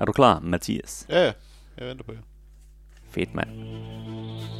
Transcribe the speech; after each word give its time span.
Er 0.00 0.04
du 0.04 0.12
klar, 0.12 0.40
Mathias? 0.40 1.06
Ja, 1.08 1.24
ja. 1.24 1.32
Jeg 1.78 1.86
venter 1.86 2.04
på 2.04 2.12
jer. 2.12 2.18
Fedt, 3.10 3.34
mand. 3.34 3.48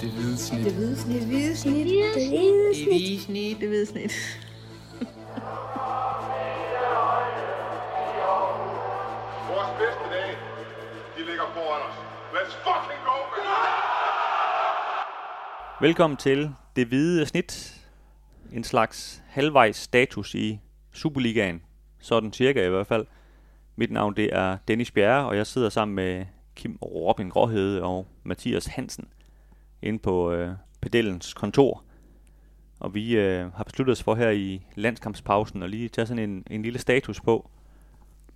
Det 0.01 0.11
hvide 0.11 0.39
snit. 0.39 0.65
Det 0.65 0.75
hvide 0.75 0.97
snit. 0.97 1.21
Det 1.21 1.27
hvide 1.29 1.57
snit. 1.57 1.87
Det 1.87 2.29
hvide 2.29 2.75
snit. 2.75 2.89
hvide 2.89 3.21
snit. 3.21 3.61
Det 3.61 3.69
hvide 3.69 3.87
snit. 3.87 4.13
Vores 9.51 9.71
bedste 9.81 10.05
dage, 10.15 10.37
de 11.17 11.25
ligger 11.27 11.47
foran 11.55 11.83
os. 11.89 11.97
Let's 12.33 12.55
fucking 12.67 13.01
go, 13.05 13.17
man! 13.33 13.47
Velkommen 15.81 16.17
til 16.17 16.51
Det 16.77 16.87
Hvide 16.87 17.27
Snit. 17.27 17.81
En 18.53 18.65
slags 18.65 19.23
halvvejs 19.29 19.77
status 19.77 20.35
i 20.35 20.61
Superligaen. 20.93 21.63
Sådan 22.01 22.33
cirka 22.33 22.67
i 22.67 22.69
hvert 22.69 22.87
fald. 22.87 23.07
Mit 23.79 23.91
navn 23.91 24.17
det 24.17 24.31
er 24.33 24.57
Dennis 24.69 24.91
Bjerre, 24.91 25.29
og 25.29 25.37
jeg 25.37 25.47
sidder 25.47 25.69
sammen 25.69 25.95
med 25.95 26.27
Kim 26.57 26.79
Robin 26.83 27.29
Gråhede 27.29 27.83
og 27.83 28.07
Mathias 28.23 28.67
Hansen 28.67 29.09
inde 29.83 29.99
på 29.99 30.33
øh, 30.33 30.51
Pedellens 30.81 31.35
kontor. 31.35 31.85
Og 32.81 32.95
vi 32.95 33.17
øh, 33.17 33.53
har 33.53 33.65
besluttet 33.65 33.93
os 33.93 34.03
for 34.03 34.15
her 34.15 34.31
i 34.31 34.67
landskampspausen 34.75 35.63
at 35.63 35.71
lige 35.71 35.89
tage 35.89 36.07
sådan 36.07 36.31
en, 36.31 36.45
en 36.51 36.63
lille 36.63 36.79
status 36.79 37.21
på, 37.21 37.51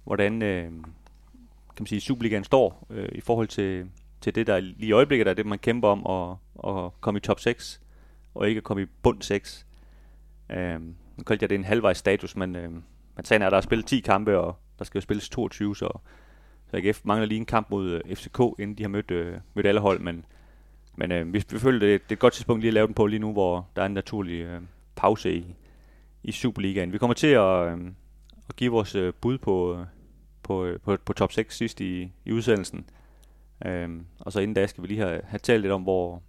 hvordan 0.05 0.43
øh, 0.43 0.65
kan 0.65 1.79
man 1.79 1.87
sige, 1.87 2.01
Superligaen 2.01 2.45
står 2.45 2.87
øh, 2.91 3.09
i 3.13 3.21
forhold 3.21 3.49
til, 3.49 3.87
til 4.21 4.35
det, 4.35 4.47
der 4.47 4.61
lige 4.61 4.89
i 4.89 4.93
øjeblikket 4.93 5.29
er 5.29 5.35
det, 5.35 5.47
man 5.47 5.59
kæmper 5.59 5.89
om 5.89 6.07
at, 6.07 6.37
at 6.69 7.01
komme 7.01 7.19
i 7.19 7.21
top 7.21 7.41
6, 7.41 7.81
og 8.35 8.49
ikke 8.49 8.59
at 8.59 8.65
komme 8.65 8.83
i 8.83 8.87
bund 9.03 9.23
6. 9.23 9.67
Øh, 10.51 10.81
nu 11.17 11.25
kaldte 11.27 11.43
jeg 11.43 11.51
det 11.51 11.55
en 11.55 11.65
halvvejs 11.65 11.99
status, 11.99 12.37
men, 12.37 12.57
øh, 12.57 12.73
men 13.17 13.25
sagen 13.25 13.43
er, 13.43 13.47
at 13.47 13.51
der 13.51 13.57
er 13.57 13.63
spillet 13.63 13.87
10 13.87 14.01
kampe, 14.01 14.39
og 14.39 14.57
der 14.79 14.85
skal 14.85 14.99
jo 14.99 15.03
spilles 15.03 15.29
22, 15.29 15.77
så, 15.77 15.99
så 16.71 16.77
AGF 16.77 17.01
mangler 17.05 17.27
lige 17.27 17.39
en 17.39 17.47
kamp 17.47 17.71
mod 17.71 17.91
øh, 17.91 18.17
FCK, 18.17 18.41
inden 18.59 18.79
de 18.79 18.83
har 18.83 18.89
mødt, 18.89 19.11
øh, 19.11 19.37
mødt 19.55 19.67
alle 19.67 19.81
hold, 19.81 20.01
men, 20.01 20.25
men 20.97 21.13
øh, 21.13 21.33
vi, 21.33 21.45
vi 21.51 21.59
føler, 21.59 21.79
det, 21.79 22.03
det 22.03 22.11
er 22.11 22.17
et 22.17 22.19
godt 22.19 22.33
tidspunkt 22.33 22.61
lige 22.61 22.69
at 22.69 22.75
lave 22.75 22.87
den 22.87 22.95
på 22.95 23.07
lige 23.07 23.21
nu, 23.21 23.33
hvor 23.33 23.69
der 23.77 23.83
er 23.83 23.87
en 23.87 23.95
naturlig 23.95 24.41
øh, 24.41 24.61
pause 24.97 25.35
i, 25.35 25.55
i 26.23 26.33
Superligaen. 26.33 26.93
Vi 26.93 26.99
kommer 26.99 27.15
til 27.15 27.27
at, 27.27 27.73
øh, 27.73 27.79
at 28.49 28.57
give 28.57 28.73
vores 28.73 28.95
øh, 28.95 29.13
bud 29.21 29.39
på, 29.39 29.77
øh, 29.79 29.87
på, 30.43 30.65
øh, 30.65 30.81
på, 30.81 30.97
på 31.05 31.13
top 31.13 31.33
6 31.33 31.57
sidst 31.57 31.81
i, 31.81 32.13
i 32.25 32.33
udsendelsen. 32.33 32.87
Øh, 33.67 33.89
og 34.21 34.33
så 34.33 34.41
inden 34.41 34.55
da 34.55 34.67
skal 34.67 34.83
vi 34.83 34.89
lige 34.89 35.01
have, 35.01 35.21
have 35.25 35.39
talt 35.39 35.63
lidt 35.63 35.73
om, 35.73 35.83
hvor, 35.83 36.23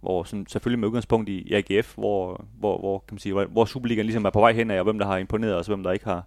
hvor 0.00 0.24
sådan, 0.24 0.46
selvfølgelig 0.46 0.78
med 0.78 0.88
udgangspunkt 0.88 1.28
i, 1.28 1.38
i 1.38 1.54
AGF, 1.54 1.94
hvor, 1.94 2.44
hvor, 2.58 2.78
hvor, 2.78 2.98
kan 2.98 3.14
man 3.14 3.18
sige, 3.18 3.32
hvor, 3.32 3.44
hvor 3.44 3.64
Superligaen 3.64 4.06
ligesom 4.06 4.24
er 4.24 4.30
på 4.30 4.40
vej 4.40 4.52
hen 4.52 4.70
af, 4.70 4.78
og 4.78 4.84
hvem 4.84 4.98
der 4.98 5.06
har 5.06 5.16
imponeret 5.16 5.56
os, 5.56 5.68
og 5.68 5.74
hvem 5.74 5.82
der 5.82 5.92
ikke 5.92 6.04
har 6.04 6.26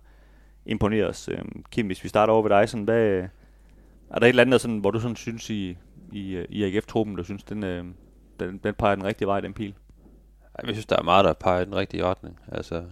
imponeret 0.65 1.09
os. 1.09 1.29
Øhm, 1.29 1.63
Kim, 1.71 1.85
hvis 1.85 2.03
vi 2.03 2.09
starter 2.09 2.33
over 2.33 2.41
ved 2.41 2.49
dig, 2.49 2.69
sådan, 2.69 2.83
hvad, 2.83 3.27
er 4.09 4.19
der 4.19 4.25
et 4.25 4.29
eller 4.29 4.43
andet, 4.43 4.61
sådan, 4.61 4.77
hvor 4.77 4.91
du 4.91 4.99
sådan 4.99 5.15
synes 5.15 5.49
i, 5.49 5.77
i, 6.11 6.45
i 6.49 6.63
AGF-truppen, 6.63 7.15
du 7.15 7.23
synes, 7.23 7.43
den, 7.43 7.63
øhm, 7.63 7.93
den, 8.39 8.57
den 8.63 8.73
peger 8.73 8.95
den 8.95 9.03
rigtige 9.03 9.27
vej, 9.27 9.39
den 9.39 9.53
pil? 9.53 9.73
Jeg 10.63 10.75
synes, 10.75 10.85
der 10.85 10.97
er 10.97 11.03
meget, 11.03 11.25
der 11.25 11.33
peger 11.33 11.61
i 11.61 11.65
den 11.65 11.75
rigtige 11.75 12.05
retning. 12.05 12.39
Altså, 12.51 12.83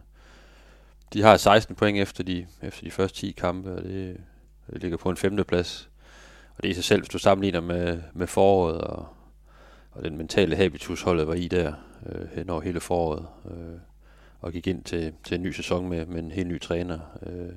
de 1.13 1.21
har 1.21 1.37
16 1.37 1.75
point 1.75 1.97
efter 1.97 2.23
de, 2.23 2.47
efter 2.61 2.83
de 2.83 2.91
første 2.91 3.17
10 3.17 3.31
kampe, 3.31 3.71
og 3.75 3.83
det, 3.83 4.17
det 4.71 4.81
ligger 4.81 4.97
på 4.97 5.09
en 5.09 5.17
femteplads. 5.17 5.89
Og 6.57 6.63
det 6.63 6.69
er 6.69 6.71
i 6.71 6.75
sig 6.75 6.83
selv, 6.83 7.01
hvis 7.01 7.09
du 7.09 7.17
sammenligner 7.17 7.61
med, 7.61 8.01
med 8.13 8.27
foråret 8.27 8.81
og, 8.81 9.07
og 9.91 10.03
den 10.03 10.17
mentale 10.17 10.55
habitus, 10.55 11.01
holdet 11.01 11.27
var 11.27 11.33
i 11.33 11.47
der 11.47 11.73
øh, 12.05 12.27
hen 12.35 12.49
over 12.49 12.61
hele 12.61 12.79
foråret, 12.79 13.25
øh, 13.51 13.79
og 14.43 14.51
gik 14.51 14.67
ind 14.67 14.83
til, 14.83 15.13
til 15.23 15.35
en 15.35 15.43
ny 15.43 15.51
sæson 15.51 15.89
med, 15.89 16.05
med 16.05 16.23
en 16.23 16.31
helt 16.31 16.47
ny 16.47 16.61
træner. 16.61 16.99
Øh, 17.25 17.53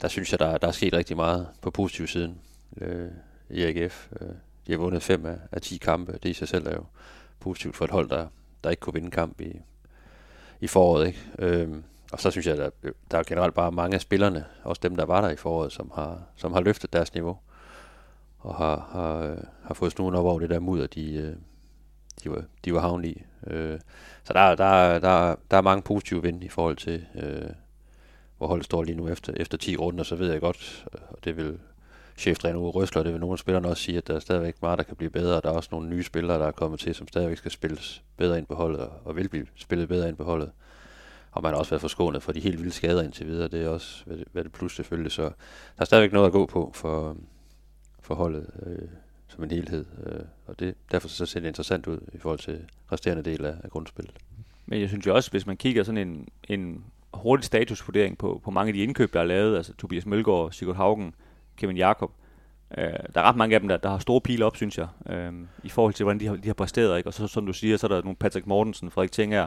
der 0.00 0.08
synes 0.08 0.32
jeg, 0.32 0.38
der, 0.38 0.58
der 0.58 0.68
er 0.68 0.72
sket 0.72 0.92
rigtig 0.92 1.16
meget 1.16 1.48
på 1.60 1.70
positiv 1.70 2.06
siden 2.06 2.40
øh, 2.80 3.08
i 3.50 3.62
AGF. 3.62 4.08
Øh, 4.20 4.28
de 4.66 4.72
har 4.72 4.78
vundet 4.78 5.02
fem 5.02 5.26
af, 5.26 5.38
af 5.52 5.60
10 5.60 5.76
kampe. 5.76 6.12
Det 6.12 6.28
i 6.28 6.32
sig 6.32 6.48
selv 6.48 6.66
er 6.66 6.72
jo 6.72 6.84
positivt 7.40 7.76
for 7.76 7.84
et 7.84 7.90
hold, 7.90 8.10
der, 8.10 8.26
der 8.64 8.70
ikke 8.70 8.80
kunne 8.80 8.94
vinde 8.94 9.10
kamp 9.10 9.40
i, 9.40 9.60
i 10.60 10.66
foråret. 10.66 11.06
Ikke? 11.06 11.20
Øh, 11.38 11.68
og 12.12 12.20
så 12.20 12.30
synes 12.30 12.46
jeg, 12.46 12.56
der, 12.56 12.70
der 13.10 13.18
er 13.18 13.22
generelt 13.22 13.54
bare 13.54 13.72
mange 13.72 13.94
af 13.94 14.00
spillerne, 14.00 14.44
også 14.64 14.80
dem, 14.82 14.96
der 14.96 15.04
var 15.04 15.20
der 15.20 15.30
i 15.30 15.36
foråret, 15.36 15.72
som 15.72 15.92
har, 15.94 16.22
som 16.36 16.52
har 16.52 16.60
løftet 16.60 16.92
deres 16.92 17.14
niveau. 17.14 17.38
Og 18.38 18.54
har, 18.54 18.88
har, 18.92 19.16
øh, 19.16 19.38
har 19.64 19.74
fået 19.74 19.92
snuden 19.92 20.14
op 20.14 20.24
over 20.24 20.40
det 20.40 20.50
der 20.50 20.58
mudder, 20.58 20.86
de, 20.86 21.14
øh, 21.14 21.36
de, 22.24 22.30
var, 22.30 22.44
de 22.64 22.74
var 22.74 22.80
havnet 22.80 23.08
i. 23.08 23.22
Øh, 23.46 23.78
så 24.24 24.32
der, 24.32 24.54
der, 24.54 24.98
der, 24.98 25.34
der 25.50 25.56
er 25.56 25.60
mange 25.60 25.82
positive 25.82 26.22
vind 26.22 26.44
i 26.44 26.48
forhold 26.48 26.76
til, 26.76 27.06
øh, 27.14 27.50
hvor 28.38 28.46
holdet 28.46 28.64
står 28.64 28.82
lige 28.82 28.96
nu 28.96 29.08
efter, 29.08 29.32
efter 29.36 29.58
10 29.58 29.76
runder, 29.76 30.04
så 30.04 30.16
ved 30.16 30.32
jeg 30.32 30.40
godt, 30.40 30.86
øh, 30.94 31.00
og 31.10 31.24
det 31.24 31.36
vil 31.36 31.58
cheftræner 32.16 32.58
Uwe 32.58 32.70
Røsler, 32.70 33.02
det 33.02 33.12
vil 33.12 33.20
nogle 33.20 33.32
af 33.32 33.38
spillerne 33.38 33.68
også 33.68 33.82
sige, 33.82 33.98
at 33.98 34.06
der 34.06 34.14
er 34.14 34.18
stadigvæk 34.18 34.62
meget, 34.62 34.78
der 34.78 34.84
kan 34.84 34.96
blive 34.96 35.10
bedre, 35.10 35.36
og 35.36 35.42
der 35.42 35.50
er 35.50 35.54
også 35.54 35.68
nogle 35.72 35.88
nye 35.88 36.02
spillere, 36.02 36.38
der 36.38 36.46
er 36.46 36.50
kommet 36.50 36.80
til, 36.80 36.94
som 36.94 37.08
stadigvæk 37.08 37.36
skal 37.36 37.50
spilles 37.50 38.02
bedre 38.16 38.38
ind 38.38 38.46
på 38.46 38.54
holdet, 38.54 38.88
og 39.04 39.16
vil 39.16 39.28
blive 39.28 39.46
spillet 39.56 39.88
bedre 39.88 40.08
ind 40.08 40.16
på 40.16 40.24
holdet. 40.24 40.50
Og 41.32 41.42
man 41.42 41.52
har 41.52 41.58
også 41.58 41.70
været 41.70 41.80
forskånet 41.80 42.22
for 42.22 42.32
de 42.32 42.40
helt 42.40 42.58
vilde 42.58 42.72
skader 42.72 43.02
indtil 43.02 43.26
videre, 43.26 43.48
det 43.48 43.64
er 43.64 43.68
også, 43.68 44.04
hvad 44.04 44.16
det, 44.16 44.44
det 44.44 44.52
plus 44.52 44.76
selvfølgelig, 44.76 45.12
så 45.12 45.22
der 45.22 45.30
er 45.78 45.84
stadigvæk 45.84 46.12
noget 46.12 46.26
at 46.26 46.32
gå 46.32 46.46
på 46.46 46.70
for, 46.74 47.16
for 48.00 48.14
holdet 48.14 48.50
øh, 48.66 48.88
som 49.28 49.44
en 49.44 49.50
helhed, 49.50 49.84
øh, 50.06 50.20
og 50.46 50.60
det, 50.60 50.74
derfor 50.90 51.08
så 51.08 51.26
ser 51.26 51.40
det 51.40 51.48
interessant 51.48 51.86
ud 51.86 51.98
i 52.12 52.18
forhold 52.18 52.38
til 52.38 52.64
resterende 52.92 53.22
del 53.22 53.44
af, 53.44 53.54
af 53.64 53.70
grundspillet. 53.70 54.14
Men 54.66 54.80
jeg 54.80 54.88
synes 54.88 55.06
jo 55.06 55.14
også, 55.14 55.30
hvis 55.30 55.46
man 55.46 55.56
kigger 55.56 55.82
sådan 55.84 56.08
en, 56.08 56.28
en 56.48 56.84
hurtig 57.14 57.44
statusvurdering 57.44 58.18
på, 58.18 58.40
på 58.44 58.50
mange 58.50 58.68
af 58.68 58.74
de 58.74 58.82
indkøb, 58.82 59.12
der 59.12 59.20
er 59.20 59.24
lavet, 59.24 59.56
altså 59.56 59.74
Tobias 59.74 60.06
Mølgaard, 60.06 60.52
Sigurd 60.52 60.76
Haugen, 60.76 61.14
Kevin 61.56 61.76
Jakob. 61.76 62.10
Øh, 62.78 62.84
der 62.84 63.20
er 63.20 63.22
ret 63.22 63.36
mange 63.36 63.54
af 63.54 63.60
dem, 63.60 63.68
der, 63.68 63.76
der 63.76 63.88
har 63.88 63.98
store 63.98 64.20
pile 64.20 64.44
op, 64.44 64.56
synes 64.56 64.78
jeg, 64.78 64.88
øh, 65.08 65.32
i 65.64 65.68
forhold 65.68 65.94
til, 65.94 66.04
hvordan 66.04 66.20
de 66.20 66.26
har, 66.26 66.36
de 66.36 66.46
har 66.48 66.54
præsteret. 66.54 66.96
Ikke? 66.96 67.08
Og 67.08 67.14
så, 67.14 67.26
som 67.26 67.46
du 67.46 67.52
siger, 67.52 67.76
så 67.76 67.86
er 67.86 67.88
der 67.88 68.02
nogle 68.02 68.16
Patrick 68.16 68.46
Mortensen, 68.46 68.90
Frederik 68.90 69.12
Tinger, 69.12 69.46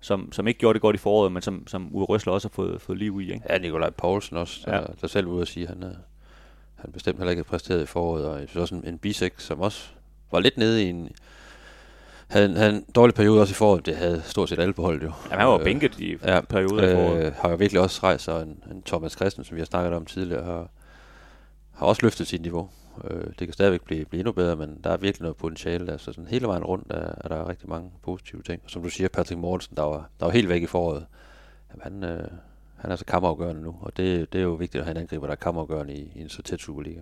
som, 0.00 0.32
som 0.32 0.48
ikke 0.48 0.60
gjorde 0.60 0.74
det 0.74 0.82
godt 0.82 0.96
i 0.96 0.98
foråret, 0.98 1.32
men 1.32 1.42
som, 1.42 1.66
som 1.66 1.88
Uwe 1.92 2.04
Røsler 2.04 2.32
også 2.32 2.48
har 2.48 2.52
fået, 2.52 2.80
fået 2.80 2.98
liv 2.98 3.20
i. 3.20 3.32
Ikke? 3.32 3.44
Ja, 3.50 3.58
Nikolaj 3.58 3.90
Poulsen 3.90 4.36
også, 4.36 4.62
der, 4.66 4.76
Ja. 4.76 4.84
der 5.00 5.06
selv 5.06 5.26
ude 5.26 5.42
at 5.42 5.48
sige, 5.48 5.68
at 5.68 5.74
han, 5.74 5.84
øh, 5.84 5.94
han 6.76 6.92
bestemt 6.92 7.18
heller 7.18 7.30
ikke 7.30 7.40
havde 7.40 7.48
præsteret 7.50 7.82
i 7.82 7.86
foråret. 7.86 8.24
Og 8.26 8.40
jeg 8.40 8.48
synes 8.48 8.60
også 8.60 8.74
en, 8.74 8.84
en 8.86 8.98
bisek, 8.98 9.34
som 9.40 9.60
også 9.60 9.88
var 10.32 10.40
lidt 10.40 10.56
nede 10.58 10.84
i 10.84 10.88
en... 10.88 11.08
Havde, 12.26 12.46
en- 12.46 12.56
havde 12.56 12.72
en 12.76 12.84
dårlig 12.94 13.14
periode 13.14 13.40
også 13.40 13.52
i 13.52 13.54
foråret. 13.54 13.86
Det 13.86 13.96
havde 13.96 14.22
stort 14.24 14.48
set 14.48 14.58
alle 14.58 14.74
på 14.74 14.82
holdet 14.82 15.02
jo. 15.02 15.12
Jamen, 15.24 15.38
han 15.38 15.48
var 15.48 15.58
Øh, 15.58 15.64
bænket 15.64 15.98
i 16.00 16.16
ja, 16.24 16.40
perioder 16.40 16.88
i 16.88 16.94
foråret. 16.94 17.26
øh, 17.26 17.32
har 17.34 17.50
jo 17.50 17.56
virkelig 17.56 17.80
også 17.82 18.00
rejst 18.02 18.28
og 18.28 18.42
en, 18.42 18.62
en 18.70 18.82
Thomas 18.82 19.12
Christen, 19.12 19.44
som 19.44 19.54
vi 19.54 19.60
har 19.60 19.66
snakket 19.66 19.92
om 19.94 20.06
tidligere, 20.06 20.44
har, 20.44 20.68
har 21.74 21.86
også 21.86 22.02
løftet 22.02 22.26
sit 22.26 22.42
niveau. 22.42 22.68
Øh, 23.04 23.24
det 23.38 23.46
kan 23.46 23.52
stadigvæk 23.52 23.82
blive, 23.82 24.04
blive 24.04 24.20
endnu 24.20 24.32
bedre, 24.32 24.56
men 24.56 24.80
der 24.84 24.90
er 24.90 24.96
virkelig 24.96 25.22
noget 25.22 25.36
potentiale 25.36 25.86
der. 25.86 25.96
Så 25.96 26.04
sådan 26.12 26.26
hele 26.26 26.46
vejen 26.46 26.64
rundt 26.64 26.86
er, 26.92 27.12
er 27.24 27.28
der 27.28 27.48
rigtig 27.48 27.68
mange 27.68 27.90
positive 28.02 28.42
ting. 28.42 28.60
Og 28.64 28.70
som 28.70 28.82
du 28.82 28.88
siger, 28.88 29.08
Patrick 29.08 29.38
Mortensen, 29.40 29.76
der 29.76 29.82
var, 29.82 30.08
der 30.20 30.26
var 30.26 30.32
helt 30.32 30.48
væk 30.48 30.62
i 30.62 30.66
foråret. 30.66 31.06
Jamen, 31.70 32.02
han, 32.02 32.10
øh, 32.20 32.28
han 32.76 32.90
er 32.90 32.96
så 32.96 33.04
kammerafgørende 33.04 33.62
nu, 33.62 33.76
og 33.80 33.96
det, 33.96 34.32
det 34.32 34.38
er 34.38 34.42
jo 34.42 34.54
vigtigt 34.54 34.80
at 34.80 34.84
have 34.86 34.96
en 34.96 35.02
angriber, 35.02 35.26
der 35.26 35.32
er 35.32 35.36
kammerafgørende 35.36 35.94
i, 35.94 36.12
i 36.14 36.20
en 36.20 36.28
så 36.28 36.42
tæt 36.42 36.60
Superliga. 36.60 37.00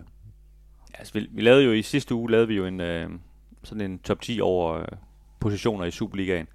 Ja, 0.93 0.99
altså, 0.99 1.13
vi, 1.13 1.27
vi 1.31 1.41
lavede 1.41 1.63
jo 1.63 1.71
i 1.71 1.81
sidste 1.81 2.15
uge 2.15 2.31
lavede 2.31 2.47
vi 2.47 2.55
jo 2.55 2.65
en 2.65 2.81
øh, 2.81 3.09
sådan 3.63 3.91
en 3.91 3.99
top 3.99 4.21
10 4.21 4.41
over 4.41 4.73
øh, 4.73 4.85
positioner 5.39 5.85
i 5.85 5.91
Superligaen, 5.91 6.47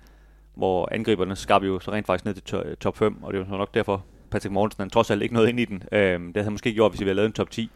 hvor 0.54 0.88
angriberne 0.92 1.36
skabte 1.36 1.68
jo 1.68 1.80
så 1.80 1.92
rent 1.92 2.06
faktisk 2.06 2.24
ned 2.24 2.34
til 2.34 2.42
to, 2.42 2.62
øh, 2.62 2.76
top 2.76 2.96
5, 2.96 3.22
og 3.22 3.32
det 3.32 3.40
var 3.40 3.46
så 3.46 3.56
nok 3.56 3.74
derfor 3.74 4.04
Patrick 4.30 4.52
Mortensen 4.52 4.82
han 4.82 4.90
trods 4.90 5.10
alt 5.10 5.22
ikke 5.22 5.34
noget 5.34 5.48
ind 5.48 5.60
i 5.60 5.64
den. 5.64 5.82
Øh, 5.92 6.20
det 6.20 6.36
havde 6.36 6.44
han 6.44 6.52
måske 6.52 6.74
gjort, 6.74 6.92
hvis 6.92 7.00
vi 7.00 7.04
havde 7.04 7.14
lavet 7.14 7.26
en 7.26 7.32
top 7.32 7.50
10. 7.50 7.70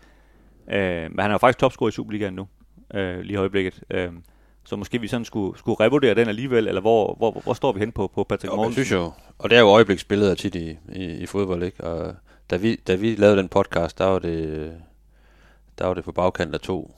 Øh, 0.68 1.10
men 1.10 1.18
han 1.18 1.30
er 1.30 1.34
jo 1.34 1.38
faktisk 1.38 1.58
topscorer 1.58 1.88
i 1.88 1.92
Superligaen 1.92 2.34
nu, 2.34 2.48
øh, 2.94 3.20
lige 3.20 3.32
i 3.32 3.36
øjeblikket. 3.36 3.82
Øh, 3.90 4.12
så 4.64 4.76
måske 4.76 5.00
vi 5.00 5.08
sådan 5.08 5.24
skulle, 5.24 5.58
skulle 5.58 5.80
revurdere 5.80 6.14
den 6.14 6.28
alligevel, 6.28 6.68
eller 6.68 6.80
hvor, 6.80 7.14
hvor, 7.14 7.40
hvor 7.44 7.54
står 7.54 7.72
vi 7.72 7.80
hen 7.80 7.92
på, 7.92 8.10
på 8.14 8.24
Patrick 8.24 8.52
Jo, 8.52 8.56
men 8.56 8.64
jeg 8.64 8.72
synes 8.72 8.92
jo, 8.92 9.12
og 9.38 9.50
det 9.50 9.56
er 9.56 9.60
jo 9.60 9.68
øjebliksbilleder 9.68 10.34
tit 10.34 10.54
i, 10.54 10.78
i, 10.92 11.04
i 11.04 11.26
fodbold, 11.26 11.62
ikke? 11.62 11.84
Og 11.84 12.14
da 12.50 12.56
vi, 12.56 12.76
da 12.76 12.94
vi 12.94 13.14
lavede 13.14 13.36
den 13.36 13.48
podcast, 13.48 13.98
der 13.98 14.04
var 14.04 14.18
det, 14.18 14.72
der 15.78 15.86
var 15.86 15.94
det 15.94 16.04
på 16.04 16.12
bagkant 16.12 16.54
af 16.54 16.60
to 16.60 16.94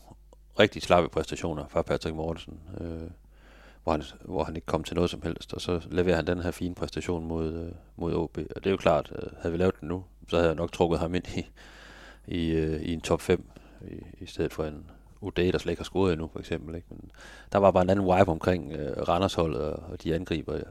rigtig 0.59 0.83
slappe 0.83 1.09
præstationer 1.09 1.65
fra 1.69 1.83
Patrick 1.83 2.17
Mortensen, 2.17 2.61
øh, 2.81 3.11
hvor, 3.83 3.93
han, 3.93 4.03
hvor 4.25 4.45
han 4.45 4.57
ikke 4.57 4.67
kom 4.67 4.85
til 4.85 4.95
noget 4.95 5.11
som 5.11 5.23
helst, 5.23 5.55
og 5.55 5.61
så 5.61 5.81
leverer 5.91 6.17
han 6.17 6.27
den 6.27 6.43
her 6.43 6.51
fine 6.51 6.75
præstation 6.75 7.27
mod, 7.27 7.55
øh, 7.55 7.73
mod 7.97 8.15
OB. 8.15 8.39
Og 8.39 8.65
det 8.65 8.67
er 8.67 8.71
jo 8.71 8.77
klart, 8.77 9.13
øh, 9.17 9.29
havde 9.41 9.53
vi 9.53 9.59
lavet 9.59 9.81
den 9.81 9.89
nu, 9.89 10.05
så 10.29 10.37
havde 10.37 10.49
jeg 10.49 10.57
nok 10.57 10.73
trukket 10.73 10.99
ham 10.99 11.15
ind 11.15 11.25
i, 11.37 11.47
i, 12.27 12.51
øh, 12.51 12.83
i 12.83 12.93
en 12.93 13.01
top 13.01 13.21
5, 13.21 13.45
i, 13.91 13.95
i 14.21 14.27
stedet 14.27 14.53
for 14.53 14.65
en 14.65 14.91
Uday, 15.21 15.53
der 15.53 15.59
slet 15.59 15.71
ikke 15.73 15.81
har 15.81 15.85
scoret 15.85 16.13
endnu, 16.13 16.29
for 16.33 16.39
eksempel. 16.39 16.75
Ikke? 16.75 16.87
Men 16.91 17.11
der 17.53 17.59
var 17.59 17.71
bare 17.71 17.83
en 17.83 17.91
anden 17.91 18.05
vibe 18.05 18.31
omkring 18.31 18.73
øh, 18.73 19.09
Randersholdet 19.09 19.61
og, 19.61 20.03
de 20.03 20.15
angriber, 20.15 20.55
øh, 20.55 20.63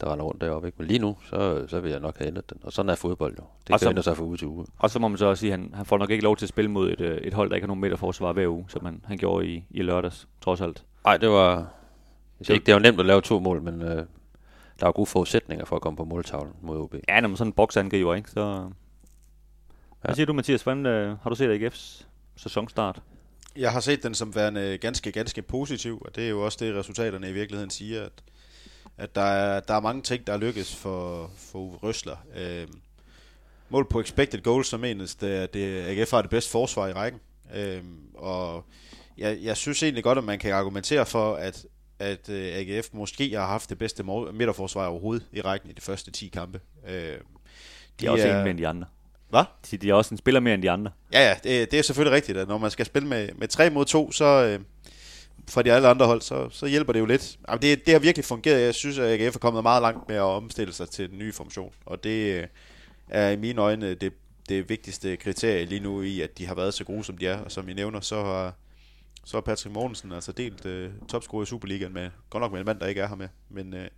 der 0.00 0.12
render 0.12 0.24
rundt 0.24 0.40
deroppe. 0.40 0.68
Ikke? 0.68 0.76
Men 0.78 0.86
lige 0.86 0.98
nu, 0.98 1.16
så, 1.30 1.64
så 1.68 1.80
vil 1.80 1.90
jeg 1.90 2.00
nok 2.00 2.18
have 2.18 2.28
ændret 2.28 2.50
den. 2.50 2.60
Og 2.62 2.72
sådan 2.72 2.90
er 2.90 2.94
fodbold 2.94 3.36
jo. 3.38 3.44
Det 3.66 3.72
Og 3.74 3.78
kan 3.80 3.84
så- 3.86 3.88
ændre 3.90 4.02
sig 4.02 4.16
fra 4.16 4.24
uge 4.24 4.36
til 4.36 4.46
uge. 4.48 4.66
Og 4.78 4.90
så 4.90 4.98
må 4.98 5.08
man 5.08 5.18
så 5.18 5.26
også 5.26 5.40
sige, 5.40 5.52
at 5.52 5.58
han, 5.58 5.70
han 5.74 5.86
får 5.86 5.98
nok 5.98 6.10
ikke 6.10 6.24
lov 6.24 6.36
til 6.36 6.44
at 6.44 6.48
spille 6.48 6.70
mod 6.70 6.90
et, 6.90 7.00
øh, 7.00 7.16
et 7.18 7.34
hold, 7.34 7.48
der 7.50 7.56
ikke 7.56 7.64
har 7.64 7.68
nogen 7.68 7.80
midterforsvar 7.80 8.32
hver 8.32 8.48
uge, 8.48 8.64
som 8.68 8.84
han, 8.84 9.00
han 9.04 9.18
gjorde 9.18 9.46
i, 9.46 9.64
i 9.70 9.82
lørdags, 9.82 10.28
trods 10.40 10.60
alt. 10.60 10.84
Nej, 11.04 11.16
det 11.16 11.28
var... 11.28 11.72
Det, 12.38 12.50
ikke, 12.50 12.66
det 12.66 12.74
var 12.74 12.80
nemt 12.80 13.00
at 13.00 13.06
lave 13.06 13.20
to 13.20 13.38
mål, 13.38 13.62
men 13.62 13.82
øh, 13.82 13.96
der 14.80 14.86
var 14.86 14.92
gode 14.92 15.06
forudsætninger 15.06 15.64
for 15.64 15.76
at 15.76 15.82
komme 15.82 15.96
på 15.96 16.04
måltavlen 16.04 16.52
mod 16.62 16.78
OB. 16.78 16.94
Ja, 17.08 17.20
når 17.20 17.28
man 17.28 17.36
sådan 17.36 17.48
en 17.48 17.52
boksangriber, 17.52 18.14
ikke? 18.14 18.30
Så... 18.30 18.70
Hvad 20.00 20.08
Ja. 20.10 20.14
siger 20.14 20.26
du, 20.26 20.32
Mathias? 20.32 20.62
Hvordan, 20.62 20.86
øh, 20.86 21.16
har 21.22 21.30
du 21.30 21.36
set 21.36 21.60
AGF's 21.62 22.04
sæsonstart? 22.36 23.02
Jeg 23.56 23.72
har 23.72 23.80
set 23.80 24.02
den 24.02 24.14
som 24.14 24.34
værende 24.34 24.78
ganske, 24.78 25.12
ganske 25.12 25.42
positiv, 25.42 25.98
og 26.00 26.16
det 26.16 26.24
er 26.24 26.28
jo 26.28 26.44
også 26.44 26.58
det, 26.64 26.74
resultaterne 26.74 27.30
i 27.30 27.32
virkeligheden 27.32 27.70
siger, 27.70 28.04
at, 28.04 28.12
at 28.96 29.14
der, 29.14 29.22
er, 29.22 29.60
der 29.60 29.74
er 29.74 29.80
mange 29.80 30.02
ting, 30.02 30.26
der 30.26 30.32
er 30.32 30.36
lykkes 30.38 30.76
for, 30.76 31.30
for 31.36 31.58
Uwe 31.58 31.76
Røsler. 31.76 32.16
Øh, 32.36 32.66
mål 33.68 33.88
på 33.88 34.00
expected 34.00 34.42
goals, 34.42 34.66
så 34.66 34.76
menes 34.76 35.14
det, 35.14 35.28
at 35.28 35.56
AGF 35.56 36.10
har 36.10 36.22
det 36.22 36.30
bedste 36.30 36.50
forsvar 36.50 36.88
i 36.88 36.92
rækken. 36.92 37.20
Øh, 37.54 37.82
og 38.14 38.64
jeg, 39.18 39.38
jeg 39.42 39.56
synes 39.56 39.82
egentlig 39.82 40.04
godt, 40.04 40.18
at 40.18 40.24
man 40.24 40.38
kan 40.38 40.52
argumentere 40.52 41.06
for, 41.06 41.34
at, 41.34 41.66
at 41.98 42.28
uh, 42.28 42.34
AGF 42.34 42.88
måske 42.92 43.32
har 43.32 43.46
haft 43.46 43.70
det 43.70 43.78
bedste 43.78 44.02
midterforsvar 44.32 44.86
overhovedet 44.86 45.26
i 45.32 45.40
rækken 45.40 45.70
i 45.70 45.72
de 45.72 45.80
første 45.80 46.10
10 46.10 46.28
kampe. 46.28 46.60
Øh, 46.88 47.18
De 48.00 48.06
er 48.06 48.10
også 48.10 48.28
en 48.28 48.34
mere 48.34 48.50
end 48.50 48.58
de 48.58 48.68
andre. 48.68 48.86
Hvad? 49.34 49.44
De, 49.70 49.76
de 49.76 49.90
er 49.90 49.94
også 49.94 50.14
en 50.14 50.18
spiller 50.18 50.40
mere 50.40 50.54
end 50.54 50.62
de 50.62 50.70
andre. 50.70 50.90
Ja, 51.12 51.28
ja, 51.28 51.34
det, 51.44 51.70
det 51.70 51.78
er 51.78 51.82
selvfølgelig 51.82 52.16
rigtigt, 52.16 52.38
at 52.38 52.48
når 52.48 52.58
man 52.58 52.70
skal 52.70 52.86
spille 52.86 53.08
med, 53.08 53.28
med 53.36 53.48
3 53.48 53.70
mod 53.70 53.84
2, 53.84 54.12
så 54.12 54.24
øh, 54.24 54.60
fra 55.50 55.62
de 55.62 55.72
alle 55.72 55.88
andre 55.88 56.06
hold, 56.06 56.20
så, 56.20 56.48
så 56.50 56.66
hjælper 56.66 56.92
det 56.92 57.00
jo 57.00 57.06
lidt. 57.06 57.38
Jamen, 57.48 57.62
det, 57.62 57.86
det 57.86 57.94
har 57.94 57.98
virkelig 57.98 58.24
fungeret. 58.24 58.60
Jeg 58.60 58.74
synes, 58.74 58.98
at 58.98 59.20
AGF 59.20 59.34
er 59.34 59.38
kommet 59.38 59.62
meget 59.62 59.82
langt 59.82 60.08
med 60.08 60.16
at 60.16 60.22
omstille 60.22 60.72
sig 60.72 60.88
til 60.88 61.10
den 61.10 61.18
nye 61.18 61.32
formation, 61.32 61.72
og 61.86 62.04
det 62.04 62.40
øh, 62.40 62.46
er 63.08 63.30
i 63.30 63.36
mine 63.36 63.60
øjne 63.60 63.94
det, 63.94 64.12
det 64.48 64.68
vigtigste 64.68 65.16
kriterie 65.16 65.64
lige 65.64 65.80
nu 65.80 66.02
i, 66.02 66.20
at 66.20 66.38
de 66.38 66.46
har 66.46 66.54
været 66.54 66.74
så 66.74 66.84
gode, 66.84 67.04
som 67.04 67.18
de 67.18 67.26
er. 67.26 67.38
Og 67.38 67.52
som 67.52 67.68
I 67.68 67.72
nævner, 67.72 68.00
så 68.00 68.24
har, 68.24 68.54
så 69.24 69.36
har 69.36 69.40
Patrick 69.40 69.74
Mortensen 69.74 70.12
altså 70.12 70.32
delt 70.32 70.66
øh, 70.66 70.90
topscorer 71.08 71.42
i 71.42 71.46
Superligaen 71.46 71.92
med, 71.92 72.10
godt 72.30 72.40
nok 72.40 72.52
med 72.52 72.60
en 72.60 72.66
mand, 72.66 72.80
der 72.80 72.86
ikke 72.86 73.00
er 73.00 73.08
her 73.08 73.16
med, 73.16 73.28
men 73.50 73.74
øh, 73.74 73.88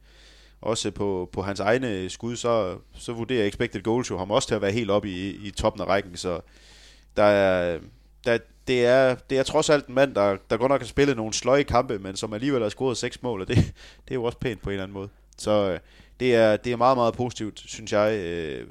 også 0.61 0.91
på, 0.91 1.29
på 1.33 1.43
hans 1.43 1.61
egne 1.61 2.11
skud, 2.11 2.37
så, 2.37 2.77
så 2.95 3.13
vurderer 3.13 3.47
expected 3.47 3.83
goals 3.83 4.11
jo 4.11 4.19
ham 4.19 4.31
også 4.31 4.49
til 4.49 4.55
at 4.55 4.63
være 4.63 4.73
helt 4.73 4.91
oppe 4.91 5.09
i, 5.09 5.47
i 5.47 5.51
toppen 5.51 5.83
af 5.83 5.87
rækken, 5.87 6.17
så 6.17 6.41
der 7.17 7.23
er, 7.23 7.79
der, 8.25 8.39
det, 8.67 8.87
er, 8.87 9.15
det 9.15 9.39
er 9.39 9.43
trods 9.43 9.71
alt 9.71 9.87
en 9.87 9.95
mand, 9.95 10.15
der, 10.15 10.37
der 10.51 10.57
godt 10.57 10.71
nok 10.71 10.81
har 10.81 10.87
spillet 10.87 11.17
nogle 11.17 11.33
sløje 11.33 11.63
kampe, 11.63 11.99
men 11.99 12.17
som 12.17 12.33
alligevel 12.33 12.63
har 12.63 12.69
scoret 12.69 12.97
seks 12.97 13.23
mål, 13.23 13.41
og 13.41 13.49
det, 13.49 13.57
det 13.57 14.11
er 14.11 14.15
jo 14.15 14.25
også 14.25 14.39
pænt 14.39 14.63
på 14.63 14.71
en 14.71 14.73
eller 14.73 14.83
anden 14.83 14.95
måde. 14.95 15.09
Så 15.39 15.71
øh, 15.71 15.79
det 16.21 16.35
er, 16.35 16.57
det 16.57 16.73
er 16.73 16.77
meget, 16.77 16.97
meget 16.97 17.15
positivt, 17.15 17.63
synes 17.67 17.93
jeg, 17.93 18.19
øh, 18.19 18.67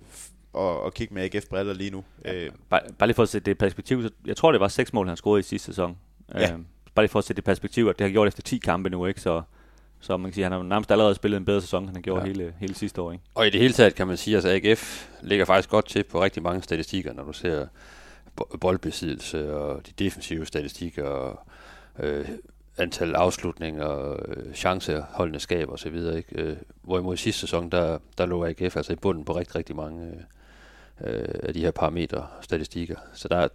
at, 0.57 0.85
at 0.85 0.93
kigge 0.93 1.13
med 1.13 1.23
AGF-briller 1.23 1.73
lige 1.73 1.91
nu. 1.91 2.03
Øh, 2.25 2.49
Bare, 2.69 2.81
bare 2.99 3.07
lige 3.07 3.15
for 3.15 3.23
at 3.23 3.29
sætte 3.29 3.45
det 3.45 3.51
i 3.51 3.59
perspektiv, 3.59 4.03
så 4.03 4.09
jeg 4.25 4.37
tror, 4.37 4.51
det 4.51 4.61
var 4.61 4.67
seks 4.67 4.93
mål, 4.93 5.07
han 5.07 5.17
scorede 5.17 5.39
i 5.39 5.43
sidste 5.43 5.65
sæson. 5.65 5.97
Ja. 6.33 6.53
Øh, 6.53 6.59
bare 6.95 7.03
lige 7.03 7.11
for 7.11 7.19
at 7.19 7.25
sætte 7.25 7.41
det 7.41 7.45
i 7.45 7.49
perspektiv, 7.49 7.87
at 7.87 7.99
det 7.99 8.05
har 8.07 8.11
gjort 8.11 8.27
efter 8.27 8.41
10 8.41 8.57
kampe 8.57 8.89
nu, 8.89 9.05
ikke? 9.05 9.21
Så, 9.21 9.41
så 9.99 10.17
man 10.17 10.31
kan 10.31 10.33
sige, 10.33 10.43
han 10.43 10.51
har 10.51 10.63
nærmest 10.63 10.91
allerede 10.91 11.15
spillet 11.15 11.37
en 11.37 11.45
bedre 11.45 11.61
sæson, 11.61 11.89
han 11.89 12.01
gjorde 12.01 12.21
Ja. 12.21 12.27
ja. 12.27 12.31
hele, 12.33 12.53
hele 12.59 12.75
sidste 12.75 13.01
år, 13.01 13.11
ikke? 13.11 13.23
Og 13.35 13.47
i 13.47 13.49
det 13.49 13.61
hele 13.61 13.73
taget 13.73 13.95
kan 13.95 14.07
man 14.07 14.17
sige, 14.17 14.37
at 14.37 14.45
altså 14.45 14.69
AGF 14.69 15.09
ligger 15.21 15.45
faktisk 15.45 15.69
godt 15.69 15.85
til 15.85 16.03
på 16.03 16.23
rigtig 16.23 16.43
mange 16.43 16.61
statistikker, 16.61 17.13
når 17.13 17.23
du 17.23 17.33
ser 17.33 17.67
bo- 18.35 18.57
boldbesiddelse 18.61 19.55
og 19.55 19.87
de 19.87 19.91
defensive 19.99 20.45
statistikker 20.45 21.03
og 21.03 21.39
øh, 21.99 22.27
antal 22.77 23.15
afslutninger, 23.15 24.11
øh, 24.29 24.53
chanceholdende 24.53 25.39
skab 25.39 25.69
og 25.69 25.79
så 25.79 25.89
videre. 25.89 26.17
Ikke? 26.17 26.41
Øh, 26.41 26.57
hvorimod 26.81 27.13
i 27.13 27.17
sidste 27.17 27.39
sæson, 27.41 27.69
der, 27.69 27.97
der 28.17 28.25
lå 28.25 28.45
AGF 28.45 28.77
altså 28.77 28.93
i 28.93 28.95
bunden 28.95 29.25
på 29.25 29.37
rigtig, 29.37 29.55
rigtig 29.55 29.75
mange 29.75 30.11
øh, 31.01 31.13
øh, 31.13 31.29
af 31.43 31.53
de 31.53 31.59
her 31.59 31.71
parametre 31.71 32.27
statistikker. 32.41 32.95
Så 33.13 33.27
der 33.27 33.37
er, 33.37 33.47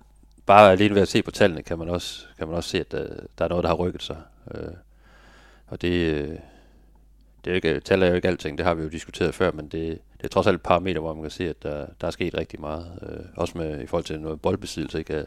bare 0.46 0.72
alene 0.72 0.94
ved 0.94 1.02
at 1.02 1.08
se 1.08 1.22
på 1.22 1.31
tallene, 1.31 1.62
kan 1.62 1.78
man 1.78 1.88
også, 1.88 2.25
kan 2.38 2.46
man 2.48 2.56
også 2.56 2.70
se, 2.70 2.81
at 2.81 2.92
der, 2.92 3.06
der 3.38 3.44
er 3.44 3.48
noget, 3.48 3.62
der 3.62 3.69
har 3.69 3.76
rykket 3.76 4.02
sig. 4.02 4.16
Øh, 4.54 4.62
og 5.70 5.82
det, 5.82 6.14
øh, 6.14 6.28
det 7.44 7.46
er 7.46 7.50
jo 7.50 7.55
ikke, 7.55 7.81
tal 7.81 8.02
er 8.02 8.06
jo 8.06 8.14
ikke 8.14 8.28
alting, 8.28 8.58
det 8.58 8.67
har 8.67 8.75
vi 8.75 8.82
jo 8.82 8.88
diskuteret 8.88 9.34
før, 9.34 9.52
men 9.52 9.64
det, 9.64 9.99
det 10.17 10.25
er 10.25 10.28
trods 10.28 10.46
alt 10.46 10.55
et 10.55 10.62
parameter, 10.62 11.00
hvor 11.00 11.14
man 11.14 11.22
kan 11.22 11.31
se, 11.31 11.49
at 11.49 11.62
der, 11.62 11.87
der 12.00 12.06
er 12.06 12.11
sket 12.11 12.34
rigtig 12.34 12.61
meget. 12.61 12.99
Øh, 13.02 13.25
også 13.37 13.58
med, 13.58 13.82
i 13.82 13.87
forhold 13.87 14.05
til 14.05 14.20
noget 14.20 14.40
boldbesiddelse, 14.40 14.99
ikke? 14.99 15.14
Af, 15.14 15.25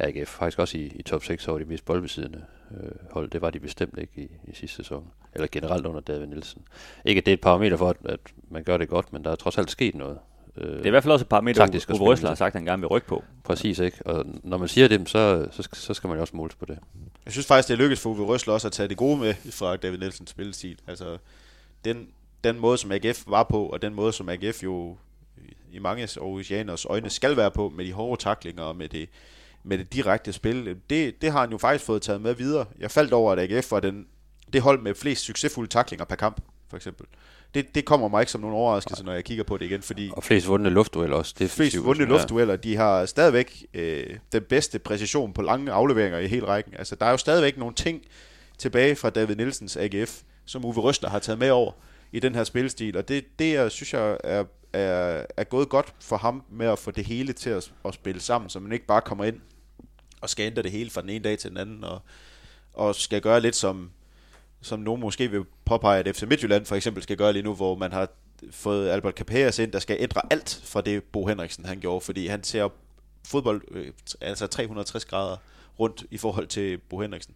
AGF 0.00 0.28
faktisk 0.28 0.58
også 0.58 0.78
i, 0.78 0.86
i 0.86 1.02
top 1.02 1.24
6 1.24 1.48
over 1.48 1.58
de 1.58 1.64
mest 1.64 1.84
boldbesiddende 1.84 2.44
øh, 2.70 2.90
hold. 3.10 3.30
Det 3.30 3.40
var 3.40 3.50
de 3.50 3.60
bestemt 3.60 3.98
ikke 3.98 4.12
i, 4.16 4.30
i 4.50 4.54
sidste 4.54 4.76
sæson. 4.76 5.06
Eller 5.34 5.48
generelt 5.52 5.86
under 5.86 6.00
David 6.00 6.26
Nielsen. 6.26 6.62
Ikke 7.04 7.18
at 7.18 7.26
det 7.26 7.32
er 7.32 7.36
et 7.36 7.40
parameter 7.40 7.76
for, 7.76 7.88
at, 7.88 7.96
at 8.04 8.20
man 8.50 8.64
gør 8.64 8.76
det 8.76 8.88
godt, 8.88 9.12
men 9.12 9.24
der 9.24 9.30
er 9.30 9.34
trods 9.34 9.58
alt 9.58 9.70
sket 9.70 9.94
noget. 9.94 10.18
Øh, 10.58 10.68
Det 10.70 10.82
er 10.82 10.86
i 10.86 10.90
hvert 10.90 11.02
fald 11.02 11.12
også 11.12 11.24
et 11.24 11.28
par 11.28 11.40
meter, 11.40 11.62
Taktisk 11.62 11.90
Uwe 11.90 11.98
Røsler 11.98 12.28
har 12.28 12.34
sagt, 12.34 12.54
at 12.54 12.58
han 12.60 12.64
gerne 12.66 12.80
vil 12.82 12.86
rykke 12.88 13.06
på. 13.08 13.24
Præcis, 13.44 13.78
ikke? 13.78 14.06
Og 14.06 14.24
når 14.42 14.58
man 14.58 14.68
siger 14.68 14.88
det, 14.88 15.08
så, 15.08 15.46
så, 15.50 15.62
skal- 15.62 15.78
så 15.78 15.94
skal 15.94 16.08
man 16.08 16.16
jo 16.16 16.20
også 16.20 16.36
måles 16.36 16.54
på 16.54 16.64
det. 16.64 16.78
Jeg 17.24 17.32
synes 17.32 17.46
faktisk, 17.46 17.68
det 17.68 17.74
er 17.74 17.78
lykkedes 17.78 18.00
for 18.00 18.10
Uwe 18.10 18.26
Røsler 18.26 18.54
også 18.54 18.68
at 18.68 18.72
tage 18.72 18.88
det 18.88 18.96
gode 18.96 19.16
med 19.18 19.34
fra 19.50 19.76
David 19.76 19.98
Nielsens 19.98 20.30
spillestil. 20.30 20.78
Altså, 20.86 21.18
den, 21.84 22.08
den 22.44 22.58
måde, 22.58 22.78
som 22.78 22.92
AGF 22.92 23.22
var 23.26 23.42
på, 23.42 23.66
og 23.66 23.82
den 23.82 23.94
måde, 23.94 24.12
som 24.12 24.28
AGF 24.28 24.62
jo 24.62 24.96
i 25.72 25.78
mange 25.78 26.02
Aarhusianers 26.02 26.84
øjne 26.84 27.10
skal 27.10 27.36
være 27.36 27.50
på, 27.50 27.72
med 27.76 27.84
de 27.84 27.92
hårde 27.92 28.22
taklinger 28.22 28.62
og 28.62 28.76
med 28.76 28.88
det, 28.88 29.08
med 29.64 29.78
det 29.78 29.92
direkte 29.92 30.32
spil, 30.32 30.76
det, 30.90 31.22
det 31.22 31.32
har 31.32 31.40
han 31.40 31.50
jo 31.50 31.58
faktisk 31.58 31.84
fået 31.84 32.02
taget 32.02 32.20
med 32.20 32.34
videre. 32.34 32.64
Jeg 32.78 32.90
faldt 32.90 33.12
over, 33.12 33.32
at 33.32 33.38
AGF 33.52 33.72
var 33.72 33.80
den, 33.80 34.06
det 34.52 34.62
hold 34.62 34.80
med 34.82 34.94
flest 34.94 35.22
succesfulde 35.24 35.70
taklinger 35.70 36.04
per 36.04 36.16
kamp, 36.16 36.40
for 36.68 36.76
eksempel. 36.76 37.06
Det, 37.54 37.74
det 37.74 37.84
kommer 37.84 38.08
mig 38.08 38.20
ikke 38.22 38.32
som 38.32 38.40
nogen 38.40 38.56
overraskelse, 38.56 39.04
når 39.04 39.12
jeg 39.12 39.24
kigger 39.24 39.44
på 39.44 39.56
det 39.58 39.64
igen, 39.64 39.82
fordi 39.82 40.10
Og 40.12 40.24
flest 40.24 40.48
vundne 40.48 40.70
luftdueller 40.70 41.16
også. 41.16 41.34
flest 41.36 41.58
defensivt, 41.58 41.84
vundne 41.84 42.04
luftdueller, 42.04 42.56
de 42.56 42.76
har 42.76 43.06
stadigvæk 43.06 43.66
øh, 43.74 44.16
den 44.32 44.42
bedste 44.42 44.78
præcision 44.78 45.32
på 45.32 45.42
lange 45.42 45.72
afleveringer 45.72 46.18
i 46.18 46.26
hele 46.26 46.46
rækken. 46.46 46.74
Altså, 46.78 46.94
der 46.94 47.06
er 47.06 47.10
jo 47.10 47.16
stadigvæk 47.16 47.58
nogle 47.58 47.74
ting 47.74 48.02
tilbage 48.58 48.96
fra 48.96 49.10
David 49.10 49.36
Nielsens 49.36 49.76
AGF, 49.76 50.22
som 50.44 50.64
Uwe 50.64 50.74
Røsler 50.74 51.10
har 51.10 51.18
taget 51.18 51.38
med 51.38 51.50
over 51.50 51.72
i 52.12 52.20
den 52.20 52.34
her 52.34 52.44
spillestil, 52.44 52.96
og 52.96 53.08
det, 53.08 53.24
det 53.38 53.56
er, 53.56 53.68
synes 53.68 53.94
jeg 53.94 54.16
er, 54.24 54.44
er, 54.72 55.24
er 55.36 55.44
gået 55.44 55.68
godt 55.68 55.94
for 56.00 56.16
ham 56.16 56.42
med 56.50 56.66
at 56.66 56.78
få 56.78 56.90
det 56.90 57.04
hele 57.06 57.32
til 57.32 57.50
at, 57.50 57.72
at 57.84 57.94
spille 57.94 58.20
sammen, 58.20 58.50
så 58.50 58.60
man 58.60 58.72
ikke 58.72 58.86
bare 58.86 59.00
kommer 59.00 59.24
ind 59.24 59.40
og 60.20 60.30
skal 60.30 60.46
ændre 60.46 60.62
det 60.62 60.70
hele 60.70 60.90
fra 60.90 61.00
den 61.00 61.10
ene 61.10 61.24
dag 61.24 61.38
til 61.38 61.50
den 61.50 61.58
anden, 61.58 61.84
og, 61.84 62.00
og 62.74 62.94
skal 62.94 63.20
gøre 63.20 63.40
lidt 63.40 63.56
som, 63.56 63.90
som 64.66 64.78
nogen 64.80 65.00
måske 65.00 65.30
vil 65.30 65.44
påpege, 65.64 65.98
at 66.04 66.16
FC 66.16 66.22
Midtjylland 66.22 66.66
for 66.66 66.76
eksempel 66.76 67.02
skal 67.02 67.16
gøre 67.16 67.32
lige 67.32 67.42
nu, 67.42 67.54
hvor 67.54 67.74
man 67.76 67.92
har 67.92 68.08
fået 68.50 68.88
Albert 68.88 69.14
Caperas 69.14 69.58
ind, 69.58 69.72
der 69.72 69.78
skal 69.78 69.96
ændre 70.00 70.20
alt 70.30 70.60
fra 70.64 70.80
det 70.80 71.02
Bo 71.04 71.26
Henriksen 71.26 71.64
han 71.64 71.80
gjorde, 71.80 72.00
fordi 72.00 72.26
han 72.26 72.44
ser 72.44 72.68
fodbold 73.28 73.62
øh, 73.70 73.92
altså 74.20 74.46
360 74.46 75.04
grader 75.04 75.36
rundt 75.80 76.04
i 76.10 76.18
forhold 76.18 76.46
til 76.46 76.78
Bo 76.78 77.00
Henriksen. 77.00 77.34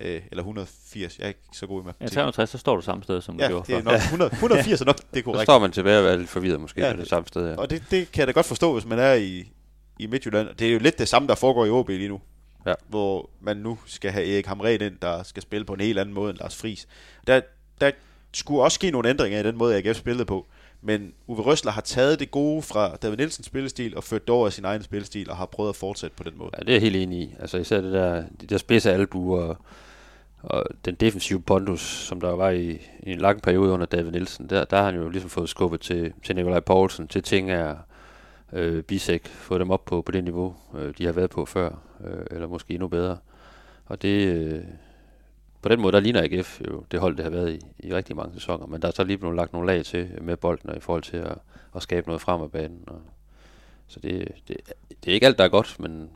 Øh, 0.00 0.22
eller 0.30 0.42
180, 0.42 1.18
jeg 1.18 1.24
er 1.24 1.28
ikke 1.28 1.40
så 1.52 1.66
god 1.66 1.80
i 1.80 1.82
Ja, 1.82 1.86
matematik. 1.86 2.14
360, 2.14 2.50
så 2.50 2.58
står 2.58 2.76
du 2.76 2.82
samme 2.82 3.02
sted, 3.02 3.20
som 3.20 3.36
du 3.38 3.42
Ja, 3.44 3.48
gjorde 3.48 3.66
det 3.72 3.78
er 3.78 3.82
nok 3.82 3.94
100, 3.94 4.30
180 4.32 4.80
er 4.80 4.84
nok, 4.84 4.96
det 4.96 5.04
er 5.12 5.16
Så 5.18 5.22
korrekt. 5.24 5.42
står 5.42 5.58
man 5.58 5.72
tilbage 5.72 5.98
og 5.98 6.04
er 6.12 6.16
lidt 6.16 6.28
forvirret 6.28 6.60
måske 6.60 6.80
Ja, 6.80 6.86
ja, 6.86 6.92
på 6.92 6.96
det 6.96 7.00
det- 7.00 7.08
samme 7.10 7.26
sted. 7.28 7.48
Ja. 7.50 7.56
Og 7.56 7.70
det, 7.70 7.82
det 7.90 8.12
kan 8.12 8.18
jeg 8.20 8.26
da 8.26 8.32
godt 8.32 8.46
forstå, 8.46 8.72
hvis 8.72 8.86
man 8.86 8.98
er 8.98 9.12
i, 9.14 9.52
i 9.98 10.06
Midtjylland. 10.06 10.48
Det 10.58 10.68
er 10.68 10.72
jo 10.72 10.78
lidt 10.78 10.98
det 10.98 11.08
samme, 11.08 11.28
der 11.28 11.34
foregår 11.34 11.66
i 11.66 11.70
OB 11.70 11.88
lige 11.88 12.08
nu. 12.08 12.20
Ja. 12.68 12.74
Hvor 12.88 13.30
man 13.40 13.56
nu 13.56 13.78
skal 13.86 14.10
have 14.10 14.34
Erik 14.34 14.46
Hamren 14.46 14.80
ind, 14.80 14.96
der 15.02 15.22
skal 15.22 15.42
spille 15.42 15.64
på 15.64 15.72
en 15.72 15.80
helt 15.80 15.98
anden 15.98 16.14
måde 16.14 16.30
end 16.30 16.38
Lars 16.38 16.56
Friis. 16.56 16.88
Der, 17.26 17.40
der 17.80 17.90
skulle 18.34 18.62
også 18.62 18.74
ske 18.74 18.90
nogle 18.90 19.08
ændringer 19.08 19.40
i 19.40 19.42
den 19.42 19.58
måde, 19.58 19.76
AGF 19.76 19.96
spillede 19.96 20.24
på. 20.24 20.46
Men 20.82 21.12
Uwe 21.26 21.42
Røsler 21.42 21.72
har 21.72 21.80
taget 21.80 22.20
det 22.20 22.30
gode 22.30 22.62
fra 22.62 22.96
David 22.96 23.16
Nielsens 23.16 23.46
spillestil 23.46 23.96
og 23.96 24.04
ført 24.04 24.22
det 24.22 24.30
over 24.30 24.48
i 24.48 24.50
sin 24.50 24.64
egen 24.64 24.82
spillestil 24.82 25.30
og 25.30 25.36
har 25.36 25.46
prøvet 25.46 25.68
at 25.68 25.76
fortsætte 25.76 26.16
på 26.16 26.22
den 26.22 26.32
måde. 26.36 26.50
Ja, 26.58 26.62
det 26.62 26.68
er 26.68 26.72
jeg 26.72 26.82
helt 26.82 26.96
enig 26.96 27.18
i. 27.18 27.34
Altså 27.40 27.58
især 27.58 27.80
det 27.80 27.92
der, 27.92 28.24
de 28.40 28.46
der 28.46 28.58
spidse 28.58 28.92
albuer 28.92 29.40
og, 29.40 29.56
og 30.42 30.66
den 30.84 30.94
defensive 30.94 31.40
pondus, 31.40 31.80
som 31.80 32.20
der 32.20 32.30
var 32.30 32.50
i, 32.50 32.70
i 33.02 33.12
en 33.12 33.18
lang 33.18 33.42
periode 33.42 33.72
under 33.72 33.86
David 33.86 34.10
Nielsen, 34.10 34.50
der, 34.50 34.64
der 34.64 34.76
har 34.76 34.84
han 34.84 34.94
jo 34.94 35.08
ligesom 35.08 35.30
fået 35.30 35.48
skubbet 35.48 35.80
til, 35.80 36.12
til 36.24 36.36
Nikolaj 36.36 36.60
Poulsen, 36.60 37.08
til 37.08 37.22
Tinger, 37.22 37.76
øh, 38.52 38.82
bisæk, 38.82 39.26
få 39.26 39.58
dem 39.58 39.70
op 39.70 39.84
på, 39.84 40.02
på 40.02 40.12
det 40.12 40.24
niveau, 40.24 40.56
øh, 40.74 40.94
de 40.98 41.04
har 41.04 41.12
været 41.12 41.30
på 41.30 41.44
før, 41.44 41.70
øh, 42.04 42.26
eller 42.30 42.46
måske 42.46 42.74
endnu 42.74 42.88
bedre. 42.88 43.18
Og 43.86 44.02
det, 44.02 44.26
øh, 44.26 44.64
på 45.62 45.68
den 45.68 45.80
måde, 45.80 45.92
der 45.92 46.00
ligner 46.00 46.22
AGF 46.22 46.60
jo 46.60 46.84
det 46.90 47.00
hold, 47.00 47.16
det 47.16 47.24
har 47.24 47.30
været 47.30 47.52
i, 47.52 47.86
i 47.88 47.94
rigtig 47.94 48.16
mange 48.16 48.34
sæsoner, 48.34 48.66
men 48.66 48.82
der 48.82 48.88
er 48.88 48.92
så 48.92 49.04
lige 49.04 49.18
blevet 49.18 49.36
lagt 49.36 49.52
nogle 49.52 49.66
lag 49.66 49.84
til 49.84 50.08
med 50.20 50.36
bolden 50.36 50.70
og 50.70 50.76
i 50.76 50.80
forhold 50.80 51.02
til 51.02 51.16
at, 51.16 51.38
at 51.76 51.82
skabe 51.82 52.06
noget 52.06 52.20
frem 52.20 52.42
af 52.42 52.50
banen. 52.50 52.84
Og, 52.86 53.00
så 53.86 54.00
det, 54.00 54.28
det, 54.48 54.56
det 55.04 55.10
er 55.10 55.14
ikke 55.14 55.26
alt, 55.26 55.38
der 55.38 55.44
er 55.44 55.48
godt, 55.48 55.80
men 55.80 56.10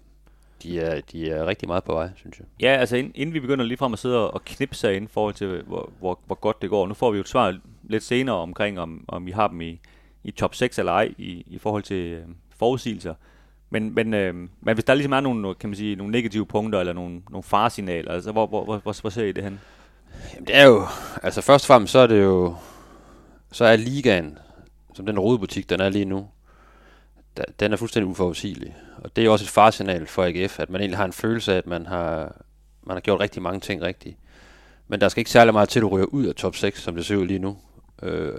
de 0.62 0.80
er, 0.80 1.00
de 1.00 1.30
er 1.30 1.46
rigtig 1.46 1.68
meget 1.68 1.84
på 1.84 1.94
vej, 1.94 2.10
synes 2.16 2.38
jeg. 2.38 2.46
Ja, 2.60 2.76
altså 2.76 2.96
inden, 2.96 3.12
inden 3.14 3.34
vi 3.34 3.40
begynder 3.40 3.64
lige 3.64 3.78
frem 3.78 3.92
at 3.92 3.98
sidde 3.98 4.30
og 4.30 4.44
knipse 4.44 4.96
ind 4.96 5.04
i 5.04 5.08
forhold 5.08 5.34
til, 5.34 5.62
hvor, 5.62 5.90
hvor, 5.98 6.18
hvor 6.26 6.34
godt 6.34 6.62
det 6.62 6.70
går. 6.70 6.86
Nu 6.86 6.94
får 6.94 7.10
vi 7.10 7.16
jo 7.16 7.20
et 7.20 7.28
svar 7.28 7.58
lidt 7.82 8.02
senere 8.02 8.36
omkring, 8.36 8.80
om, 8.80 9.04
om 9.08 9.26
vi 9.26 9.30
har 9.30 9.48
dem 9.48 9.60
i, 9.60 9.80
i 10.24 10.30
top 10.30 10.54
6 10.54 10.78
eller 10.78 10.92
ej, 10.92 11.14
i, 11.18 11.44
i 11.46 11.58
forhold 11.58 11.82
til 11.82 11.96
øh, 11.96 12.24
forudsigelser. 12.56 13.14
Men, 13.70 13.94
men, 13.94 14.14
øh, 14.14 14.34
men 14.34 14.74
hvis 14.74 14.84
der 14.84 14.94
ligesom 14.94 15.12
er 15.12 15.20
nogle, 15.20 15.54
kan 15.54 15.68
man 15.70 15.76
sige, 15.76 15.96
nogle 15.96 16.12
negative 16.12 16.46
punkter, 16.46 16.80
eller 16.80 16.92
nogle, 16.92 17.22
nogle 17.30 17.42
faresignaler, 17.42 18.12
altså 18.12 18.32
hvor, 18.32 18.46
hvor, 18.46 18.64
hvor, 18.64 18.78
hvor, 18.78 19.00
hvor 19.00 19.10
ser 19.10 19.24
I 19.24 19.32
det 19.32 19.44
hen? 19.44 19.60
Jamen, 20.34 20.46
det 20.46 20.56
er 20.56 20.64
jo, 20.64 20.86
altså 21.22 21.40
først 21.40 21.64
og 21.64 21.66
fremmest, 21.66 21.92
så 21.92 21.98
er 21.98 22.06
det 22.06 22.22
jo, 22.22 22.54
så 23.52 23.64
er 23.64 23.76
ligaen, 23.76 24.38
som 24.94 25.06
den 25.06 25.18
rodebutik, 25.18 25.70
den 25.70 25.80
er 25.80 25.88
lige 25.88 26.04
nu, 26.04 26.28
da- 27.36 27.44
den 27.60 27.72
er 27.72 27.76
fuldstændig 27.76 28.10
uforudsigelig. 28.10 28.76
Og 28.96 29.16
det 29.16 29.22
er 29.22 29.26
jo 29.26 29.32
også 29.32 29.44
et 29.44 29.48
faresignal 29.48 30.06
for 30.06 30.24
AGF, 30.24 30.60
at 30.60 30.70
man 30.70 30.80
egentlig 30.80 30.98
har 30.98 31.04
en 31.04 31.12
følelse 31.12 31.52
af, 31.52 31.56
at 31.56 31.66
man 31.66 31.86
har, 31.86 32.36
man 32.82 32.96
har 32.96 33.00
gjort 33.00 33.20
rigtig 33.20 33.42
mange 33.42 33.60
ting 33.60 33.82
rigtigt. 33.82 34.16
Men 34.88 35.00
der 35.00 35.08
skal 35.08 35.20
ikke 35.20 35.30
særlig 35.30 35.52
meget 35.52 35.68
til, 35.68 35.78
at 35.78 35.82
du 35.82 35.88
ryger 35.88 36.06
ud 36.06 36.26
af 36.26 36.34
top 36.34 36.56
6, 36.56 36.82
som 36.82 36.94
det 36.96 37.06
ser 37.06 37.16
ud 37.16 37.26
lige 37.26 37.38
nu. 37.38 37.58
Øh, 38.02 38.38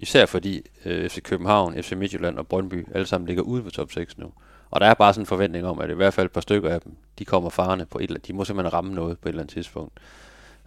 især 0.00 0.26
fordi 0.26 0.62
øh, 0.84 1.08
FC 1.08 1.22
København, 1.22 1.82
FC 1.82 1.92
Midtjylland 1.92 2.38
og 2.38 2.46
Brøndby 2.46 2.86
alle 2.94 3.06
sammen 3.06 3.26
ligger 3.26 3.42
ude 3.42 3.62
for 3.62 3.70
top 3.70 3.92
6 3.92 4.18
nu. 4.18 4.32
Og 4.70 4.80
der 4.80 4.86
er 4.86 4.94
bare 4.94 5.12
sådan 5.12 5.22
en 5.22 5.26
forventning 5.26 5.66
om, 5.66 5.78
at 5.78 5.90
i 5.90 5.94
hvert 5.94 6.14
fald 6.14 6.26
et 6.26 6.32
par 6.32 6.40
stykker 6.40 6.70
af 6.70 6.80
dem, 6.80 6.96
de 7.18 7.24
kommer 7.24 7.50
farne 7.50 7.86
på 7.86 7.98
et 7.98 8.02
eller 8.02 8.14
andet. 8.14 8.26
De 8.26 8.32
må 8.32 8.44
simpelthen 8.44 8.72
ramme 8.72 8.94
noget 8.94 9.18
på 9.18 9.28
et 9.28 9.30
eller 9.30 9.42
andet 9.42 9.54
tidspunkt. 9.54 9.92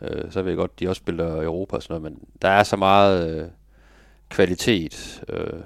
Øh, 0.02 0.32
så 0.32 0.42
ved 0.42 0.52
jeg 0.52 0.58
godt, 0.58 0.80
de 0.80 0.90
også 0.90 1.00
spiller 1.00 1.44
Europa 1.44 1.76
og 1.76 1.84
sådan 1.84 2.02
noget, 2.02 2.12
men 2.14 2.24
der 2.42 2.50
er 2.50 2.64
så 2.64 2.76
meget 2.76 3.42
øh, 3.42 3.48
kvalitet 4.30 5.24
øh, 5.30 5.60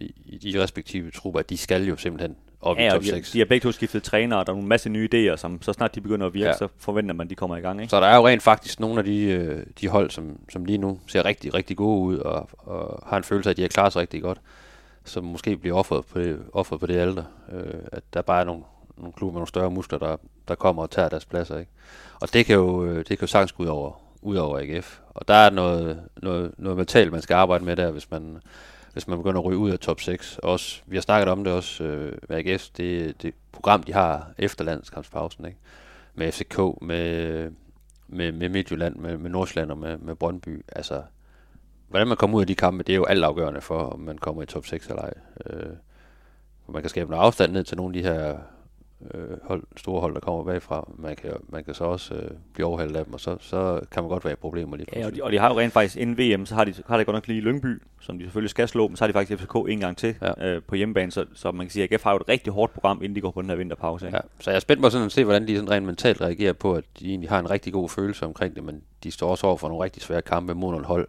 i, 0.00 0.14
i 0.26 0.38
de 0.52 0.62
respektive 0.62 1.10
trupper, 1.10 1.40
at 1.40 1.50
de 1.50 1.56
skal 1.56 1.84
jo 1.84 1.96
simpelthen 1.96 2.36
op 2.60 2.78
i 2.78 2.82
Ja, 2.82 2.88
top 2.90 2.96
og 2.98 3.02
de, 3.02 3.08
6. 3.08 3.30
de 3.30 3.38
har 3.38 3.46
begge 3.46 3.64
to 3.64 3.72
skiftet 3.72 4.02
træner, 4.02 4.36
og 4.36 4.46
der 4.46 4.52
er 4.52 4.56
en 4.56 4.66
masse 4.68 4.88
nye 4.88 5.08
idéer, 5.14 5.36
som 5.36 5.62
så 5.62 5.72
snart 5.72 5.94
de 5.94 6.00
begynder 6.00 6.26
at 6.26 6.34
virke, 6.34 6.44
Ja. 6.44 6.50
ja. 6.50 6.56
så 6.56 6.68
forventer 6.78 7.14
man, 7.14 7.24
at 7.26 7.30
de 7.30 7.34
kommer 7.34 7.56
i 7.56 7.60
gang. 7.60 7.80
Ikke? 7.80 7.90
Så 7.90 8.00
der 8.00 8.06
er 8.06 8.16
jo 8.16 8.26
rent 8.28 8.42
faktisk 8.42 8.80
nogle 8.80 8.98
af 8.98 9.04
de, 9.04 9.22
øh, 9.22 9.66
de 9.80 9.88
hold, 9.88 10.10
som, 10.10 10.38
som 10.52 10.64
lige 10.64 10.78
nu 10.78 10.98
ser 11.06 11.24
rigtig, 11.24 11.54
rigtig 11.54 11.76
gode 11.76 12.00
ud, 12.00 12.18
og, 12.18 12.48
og 12.58 13.02
har 13.06 13.16
en 13.16 13.24
følelse 13.24 13.50
af, 13.50 13.52
at 13.52 13.56
de 13.56 13.62
har 13.62 13.68
klaret 13.68 13.92
sig 13.92 14.00
rigtig 14.00 14.22
godt, 14.22 14.40
som 15.04 15.24
måske 15.24 15.56
bliver 15.56 15.76
offret 15.76 16.04
på 16.06 16.18
det, 16.20 16.38
offret 16.52 16.80
på 16.80 16.86
det 16.86 16.96
alder. 16.96 17.24
Øh, 17.52 17.80
at 17.92 18.02
der 18.14 18.22
bare 18.22 18.40
er 18.40 18.44
nogle, 18.44 18.62
nogle 18.96 19.12
klubber 19.12 19.32
med 19.32 19.38
nogle 19.38 19.48
større 19.48 19.70
muskler, 19.70 19.98
der, 19.98 20.16
der 20.48 20.54
kommer 20.54 20.82
og 20.82 20.90
tager 20.90 21.08
deres 21.08 21.24
pladser. 21.24 21.58
Ikke? 21.58 21.70
Og 22.20 22.32
det 22.32 22.46
kan 22.46 22.54
jo, 22.56 22.84
øh, 22.84 22.96
det 22.96 23.06
kan 23.06 23.18
jo 23.20 23.26
sagtens 23.26 23.52
gå 23.52 23.62
ud 23.62 23.68
over, 23.68 24.00
ud 24.22 24.36
over 24.36 24.58
AGF. 24.58 24.98
Og 25.14 25.28
der 25.28 25.34
er 25.34 25.50
noget, 25.50 26.00
noget, 26.22 26.52
noget 26.58 26.76
mentalt, 26.76 27.12
man 27.12 27.22
skal 27.22 27.34
arbejde 27.34 27.64
med 27.64 27.76
der, 27.76 27.90
hvis 27.90 28.10
man, 28.10 28.38
hvis 28.92 29.08
man 29.08 29.18
begynder 29.18 29.40
at 29.40 29.44
ryge 29.44 29.58
ud 29.58 29.70
af 29.70 29.78
top 29.78 30.00
6. 30.00 30.38
Også, 30.42 30.82
vi 30.86 30.96
har 30.96 31.00
snakket 31.02 31.28
om 31.28 31.44
det 31.44 31.52
også 31.52 31.84
øh, 31.84 32.18
med 32.28 32.36
AGF, 32.36 32.68
det, 32.76 33.22
det 33.22 33.34
program, 33.52 33.82
de 33.82 33.92
har 33.92 34.30
efter 34.38 34.64
landskampspausen, 34.64 35.44
ikke? 35.44 35.58
med 36.14 36.32
FCK, 36.32 36.58
med, 36.82 37.50
med, 38.08 38.32
med 38.32 38.48
Midtjylland, 38.48 38.96
med, 38.96 39.18
med 39.18 39.30
Nordsjælland 39.30 39.70
og 39.70 39.78
med, 39.78 39.98
med 39.98 40.14
Brøndby. 40.14 40.64
Altså, 40.68 41.02
hvordan 41.88 42.08
man 42.08 42.16
kommer 42.16 42.36
ud 42.36 42.42
af 42.42 42.46
de 42.46 42.54
kampe, 42.54 42.84
det 42.84 42.92
er 42.92 42.96
jo 42.96 43.04
altafgørende 43.04 43.60
for, 43.60 43.78
om 43.78 44.00
man 44.00 44.18
kommer 44.18 44.42
i 44.42 44.46
top 44.46 44.66
6 44.66 44.86
eller 44.86 45.02
ej. 45.02 45.14
Øh, 45.46 45.72
man 46.68 46.82
kan 46.82 46.90
skabe 46.90 47.10
noget 47.10 47.24
afstand 47.24 47.52
ned 47.52 47.64
til 47.64 47.76
nogle 47.76 47.98
af 47.98 48.02
de 48.02 48.08
her 48.08 48.38
øh, 49.14 49.36
hold, 49.44 49.62
store 49.76 50.00
hold, 50.00 50.14
der 50.14 50.20
kommer 50.20 50.44
bagfra. 50.44 50.88
Man 50.98 51.16
kan, 51.16 51.30
man 51.48 51.64
kan 51.64 51.74
så 51.74 51.84
også 51.84 52.14
øh, 52.14 52.30
blive 52.54 52.66
overhældet 52.66 52.96
af 52.96 53.04
dem, 53.04 53.14
og 53.14 53.20
så, 53.20 53.36
så 53.40 53.80
kan 53.90 54.02
man 54.02 54.10
godt 54.10 54.24
være 54.24 54.32
i 54.32 54.36
problemer 54.36 54.76
lige 54.76 54.86
Ja, 54.92 54.98
og 54.98 55.02
pludselig. 55.02 55.16
de, 55.16 55.24
og 55.24 55.32
de 55.32 55.38
har 55.38 55.52
jo 55.52 55.58
rent 55.58 55.72
faktisk 55.72 55.96
inden 55.96 56.18
VM, 56.18 56.46
så 56.46 56.54
har 56.54 56.64
de, 56.64 56.74
har 56.86 56.98
de 56.98 57.04
godt 57.04 57.14
nok 57.14 57.26
lige 57.26 57.40
Lyngby, 57.40 57.82
som 58.00 58.18
de 58.18 58.24
selvfølgelig 58.24 58.50
skal 58.50 58.68
slå, 58.68 58.88
men 58.88 58.96
så 58.96 59.04
har 59.04 59.06
de 59.06 59.12
faktisk 59.12 59.40
FCK 59.40 59.56
en 59.68 59.80
gang 59.80 59.96
til 59.96 60.14
ja. 60.22 60.48
øh, 60.48 60.62
på 60.62 60.74
hjemmebane, 60.74 61.12
så, 61.12 61.24
så 61.34 61.52
man 61.52 61.66
kan 61.66 61.70
sige, 61.70 61.84
at 61.84 61.92
AGF 61.92 62.02
har 62.04 62.10
jo 62.12 62.16
et 62.16 62.28
rigtig 62.28 62.52
hårdt 62.52 62.72
program, 62.72 63.02
inden 63.02 63.16
de 63.16 63.20
går 63.20 63.30
på 63.30 63.42
den 63.42 63.50
her 63.50 63.56
vinterpause. 63.56 64.06
Ikke? 64.06 64.16
Ja, 64.16 64.22
så 64.40 64.50
jeg 64.50 64.56
er 64.56 64.60
spændt 64.60 64.82
på 64.82 64.90
sådan 64.90 65.06
at 65.06 65.12
se, 65.12 65.24
hvordan 65.24 65.48
de 65.48 65.56
sådan 65.56 65.70
rent 65.70 65.86
mentalt 65.86 66.20
reagerer 66.20 66.52
på, 66.52 66.74
at 66.74 66.84
de 67.00 67.08
egentlig 67.08 67.30
har 67.30 67.38
en 67.38 67.50
rigtig 67.50 67.72
god 67.72 67.88
følelse 67.88 68.26
omkring 68.26 68.54
det, 68.56 68.64
men 68.64 68.82
de 69.04 69.10
står 69.10 69.30
også 69.30 69.46
over 69.46 69.56
for 69.56 69.68
nogle 69.68 69.84
rigtig 69.84 70.02
svære 70.02 70.22
kampe 70.22 70.54
mod 70.54 70.70
nogle 70.70 70.86
hold, 70.86 71.08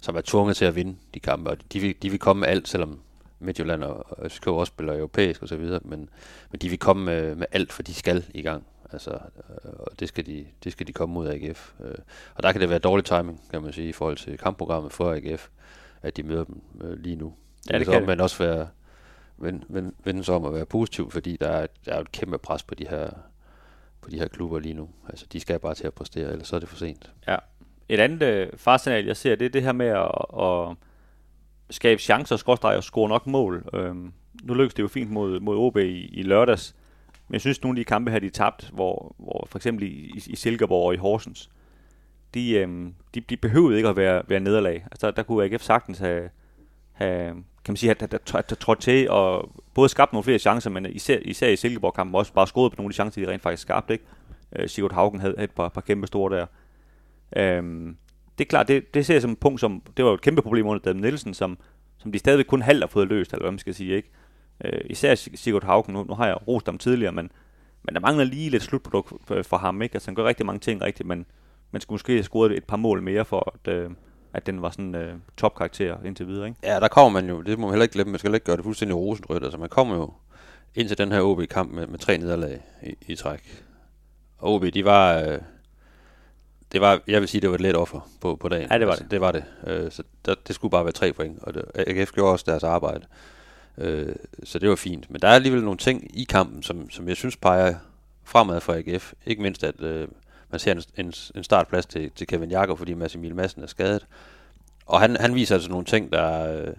som 0.00 0.16
er 0.16 0.20
tvunget 0.20 0.56
til 0.56 0.64
at 0.64 0.74
vinde 0.76 0.96
de 1.14 1.20
kampe, 1.20 1.50
og 1.50 1.56
de 1.72 1.80
vil, 1.80 1.94
de 2.02 2.10
vil 2.10 2.18
komme 2.18 2.40
med 2.40 2.48
alt, 2.48 2.68
selvom 2.68 2.98
Midtjylland 3.40 3.84
og 3.84 4.30
FCK 4.30 4.46
også 4.46 4.70
spiller 4.70 4.94
europæisk 4.94 5.42
og 5.42 5.48
så 5.48 5.56
videre, 5.56 5.80
men, 5.84 6.08
men 6.50 6.58
de 6.60 6.68
vil 6.68 6.78
komme 6.78 7.04
med, 7.04 7.34
med 7.34 7.46
alt, 7.52 7.72
for 7.72 7.82
de 7.82 7.94
skal 7.94 8.24
i 8.34 8.42
gang. 8.42 8.66
Altså, 8.92 9.10
øh, 9.10 9.72
og 9.76 10.00
det 10.00 10.08
skal, 10.08 10.26
de, 10.26 10.46
det 10.64 10.72
skal 10.72 10.86
de 10.86 10.92
komme 10.92 11.14
mod 11.14 11.28
AGF. 11.28 11.72
Øh, 11.80 11.94
og 12.34 12.42
der 12.42 12.52
kan 12.52 12.60
det 12.60 12.68
være 12.70 12.78
dårlig 12.78 13.04
timing, 13.04 13.40
kan 13.50 13.62
man 13.62 13.72
sige, 13.72 13.88
i 13.88 13.92
forhold 13.92 14.16
til 14.16 14.38
kampprogrammet 14.38 14.92
for 14.92 15.12
AGF, 15.12 15.48
at 16.02 16.16
de 16.16 16.22
møder 16.22 16.44
dem 16.44 16.60
øh, 16.80 16.98
lige 16.98 17.16
nu. 17.16 17.34
Ja, 17.70 17.78
det 17.78 17.86
så 17.86 17.92
kan 17.92 18.00
det. 18.00 18.08
Men 18.08 18.20
også 18.20 18.44
være, 18.44 18.68
vende, 19.38 19.64
vende, 19.68 19.92
vende 20.04 20.24
sig 20.24 20.34
om 20.34 20.44
at 20.44 20.54
være 20.54 20.66
positiv, 20.66 21.10
fordi 21.10 21.36
der 21.36 21.48
er, 21.48 21.66
der 21.84 21.92
er 21.92 22.00
et 22.00 22.12
kæmpe 22.12 22.38
pres 22.38 22.62
på 22.62 22.74
de 22.74 22.86
her 22.88 23.10
på 24.00 24.10
de 24.10 24.18
her 24.18 24.28
klubber 24.28 24.58
lige 24.58 24.74
nu. 24.74 24.88
Altså, 25.08 25.26
de 25.32 25.40
skal 25.40 25.58
bare 25.58 25.74
til 25.74 25.86
at 25.86 25.94
præstere, 25.94 26.32
ellers 26.32 26.48
så 26.48 26.56
er 26.56 26.60
det 26.60 26.68
for 26.68 26.76
sent. 26.76 27.12
Ja. 27.28 27.36
Et 27.88 28.00
andet 28.00 28.22
øh, 28.22 28.48
farsignal, 28.56 29.06
jeg 29.06 29.16
ser, 29.16 29.36
det 29.36 29.44
er 29.44 29.50
det 29.50 29.62
her 29.62 29.72
med 29.72 29.86
at, 29.86 30.10
at 30.42 30.76
skabe 31.70 32.00
chancer, 32.00 32.36
skråstreg 32.36 32.76
og 32.76 32.84
score 32.84 33.08
nok 33.08 33.26
mål. 33.26 33.68
Øhm, 33.74 34.12
nu 34.42 34.54
lykkedes 34.54 34.74
det 34.74 34.82
jo 34.82 34.88
fint 34.88 35.10
mod, 35.10 35.40
mod 35.40 35.56
OB 35.56 35.76
i, 35.76 36.08
i 36.12 36.22
lørdags, 36.22 36.74
men 37.28 37.32
jeg 37.32 37.40
synes, 37.40 37.62
nogle 37.62 37.78
af 37.78 37.80
de 37.80 37.84
kampe 37.84 38.10
her, 38.10 38.18
de 38.18 38.26
er 38.26 38.30
tabt, 38.30 38.70
hvor, 38.72 39.14
hvor 39.18 39.46
for 39.50 39.58
eksempel 39.58 39.84
i, 39.86 40.12
i, 40.26 40.36
Silkeborg 40.36 40.86
og 40.86 40.94
i 40.94 40.96
Horsens, 40.96 41.50
de, 42.34 42.52
øhm, 42.52 42.94
de, 43.14 43.20
de 43.20 43.36
behøvede 43.36 43.76
ikke 43.76 43.88
at 43.88 43.96
være, 43.96 44.22
være 44.28 44.40
nederlag. 44.40 44.86
Altså, 44.90 45.06
der, 45.06 45.12
der 45.12 45.22
kunne 45.22 45.44
AGF 45.44 45.62
sagtens 45.62 45.98
have, 45.98 46.30
have 46.92 47.34
kan 47.64 47.72
man 47.72 47.76
sige, 47.76 47.90
at, 47.90 48.02
at, 48.02 48.34
at, 48.34 48.58
trådt 48.58 48.80
til 48.80 49.10
og 49.10 49.50
både 49.74 49.88
skabt 49.88 50.12
nogle 50.12 50.24
flere 50.24 50.38
chancer, 50.38 50.70
men 50.70 50.86
især, 50.86 51.18
især 51.22 51.48
i 51.48 51.56
Silkeborg-kampen 51.56 52.14
også 52.14 52.32
bare 52.32 52.46
skåret 52.46 52.72
på 52.72 52.76
nogle 52.76 52.86
af 52.86 52.90
de 52.90 52.94
chancer, 52.94 53.24
de 53.24 53.32
rent 53.32 53.42
faktisk 53.42 53.62
skabte. 53.62 53.92
Ikke? 53.92 54.04
Øh, 54.56 54.68
Sigurd 54.68 54.92
Haugen 54.92 55.20
havde, 55.20 55.34
havde 55.36 55.44
et 55.44 55.50
par, 55.50 55.68
par 55.68 55.80
kæmpe 55.80 56.06
store 56.06 56.36
der. 56.36 56.46
Øhm, 57.36 57.96
det 58.40 58.46
er 58.46 58.48
klart, 58.48 58.68
det, 58.68 58.94
det 58.94 59.06
ser 59.06 59.14
jeg 59.14 59.22
som 59.22 59.30
et 59.30 59.38
punkt, 59.38 59.60
som, 59.60 59.82
det 59.96 60.04
var 60.04 60.10
jo 60.10 60.14
et 60.14 60.20
kæmpe 60.20 60.42
problem 60.42 60.66
under 60.66 60.82
David 60.82 61.00
Nielsen, 61.00 61.34
som, 61.34 61.58
som 61.98 62.12
de 62.12 62.18
stadigvæk 62.18 62.46
kun 62.46 62.62
halvt 62.62 62.82
har 62.82 62.88
fået 62.88 63.08
løst, 63.08 63.32
eller 63.32 63.42
hvad 63.42 63.50
man 63.50 63.58
skal 63.58 63.74
sige, 63.74 63.96
ikke? 63.96 64.10
Øh, 64.64 64.80
især 64.84 65.14
Sigurd 65.14 65.64
Haugen, 65.64 65.94
nu, 65.94 66.04
nu 66.04 66.14
har 66.14 66.26
jeg 66.26 66.48
rost 66.48 66.66
ham 66.66 66.78
tidligere, 66.78 67.12
men, 67.12 67.30
men 67.82 67.94
der 67.94 68.00
mangler 68.00 68.24
lige 68.24 68.50
lidt 68.50 68.62
slutprodukt 68.62 69.12
for, 69.24 69.42
for 69.42 69.56
ham, 69.56 69.82
ikke? 69.82 69.94
Altså 69.94 70.08
han 70.08 70.14
gør 70.14 70.24
rigtig 70.24 70.46
mange 70.46 70.60
ting 70.60 70.82
rigtigt, 70.82 71.06
men 71.06 71.26
man 71.70 71.80
skulle 71.80 71.94
måske 71.94 72.12
have 72.12 72.22
scoret 72.22 72.52
et 72.56 72.64
par 72.64 72.76
mål 72.76 73.02
mere 73.02 73.24
for, 73.24 73.54
at, 73.54 73.72
øh, 73.72 73.90
at 74.32 74.46
den 74.46 74.62
var 74.62 74.70
sådan 74.70 74.94
øh, 74.94 75.14
topkarakter 75.36 76.02
indtil 76.04 76.26
videre, 76.26 76.48
ikke? 76.48 76.60
Ja, 76.62 76.80
der 76.80 76.88
kommer 76.88 77.20
man 77.20 77.30
jo, 77.30 77.42
det 77.42 77.58
må 77.58 77.66
man 77.66 77.72
heller 77.72 77.84
ikke 77.84 77.92
glemme, 77.92 78.10
man 78.10 78.18
skal 78.18 78.28
heller 78.28 78.36
ikke 78.36 78.46
gøre 78.46 78.56
det 78.56 78.64
fuldstændig 78.64 78.96
rosenrødt. 78.96 79.44
Altså, 79.44 79.58
man 79.58 79.68
kommer 79.68 79.96
jo 79.96 80.12
ind 80.74 80.88
til 80.88 80.98
den 80.98 81.12
her 81.12 81.20
OB-kamp 81.20 81.72
med, 81.72 81.86
med 81.86 81.98
tre 81.98 82.18
nederlag 82.18 82.60
i, 82.82 82.94
i 83.06 83.14
træk. 83.16 83.64
Og 84.38 84.54
OB, 84.54 84.64
de 84.74 84.84
var, 84.84 85.18
øh, 85.18 85.38
det 86.72 86.80
var, 86.80 87.00
jeg 87.06 87.20
vil 87.20 87.28
sige, 87.28 87.40
det 87.40 87.48
var 87.48 87.54
et 87.54 87.60
let 87.60 87.76
offer 87.76 88.10
på, 88.20 88.36
på 88.36 88.48
dagen. 88.48 88.68
Ja, 88.70 88.78
det 88.78 88.86
var 88.86 88.92
altså, 88.92 89.04
det. 89.04 89.10
det 89.10 89.20
var 89.20 89.32
det. 89.32 89.44
Øh, 89.66 89.90
så 89.90 90.02
der, 90.24 90.34
det 90.46 90.54
skulle 90.54 90.70
bare 90.70 90.84
være 90.84 90.92
tre 90.92 91.12
point, 91.12 91.38
og 91.42 91.54
det, 91.54 91.64
AGF 91.74 92.12
gjorde 92.12 92.32
også 92.32 92.44
deres 92.48 92.64
arbejde. 92.64 93.06
Øh, 93.78 94.14
så 94.44 94.58
det 94.58 94.68
var 94.68 94.76
fint. 94.76 95.10
Men 95.10 95.22
der 95.22 95.28
er 95.28 95.32
alligevel 95.32 95.64
nogle 95.64 95.78
ting 95.78 96.18
i 96.18 96.24
kampen, 96.24 96.62
som, 96.62 96.90
som 96.90 97.08
jeg 97.08 97.16
synes 97.16 97.36
peger 97.36 97.74
fremad 98.24 98.60
for 98.60 98.72
AGF. 98.72 99.12
Ikke 99.26 99.42
mindst, 99.42 99.64
at 99.64 99.80
øh, 99.80 100.08
man 100.50 100.58
ser 100.60 100.72
en, 100.72 100.82
en, 100.96 101.12
en 101.34 101.44
startplads 101.44 101.86
til, 101.86 102.10
til 102.10 102.26
Kevin 102.26 102.50
Jakob, 102.50 102.78
fordi 102.78 102.94
Mads 102.94 103.14
Emil 103.14 103.34
Madsen 103.34 103.62
er 103.62 103.66
skadet. 103.66 104.06
Og 104.86 105.00
han, 105.00 105.16
han 105.16 105.34
viser 105.34 105.54
altså 105.54 105.70
nogle 105.70 105.84
ting, 105.84 106.12
der, 106.12 106.56
øh, 106.56 106.74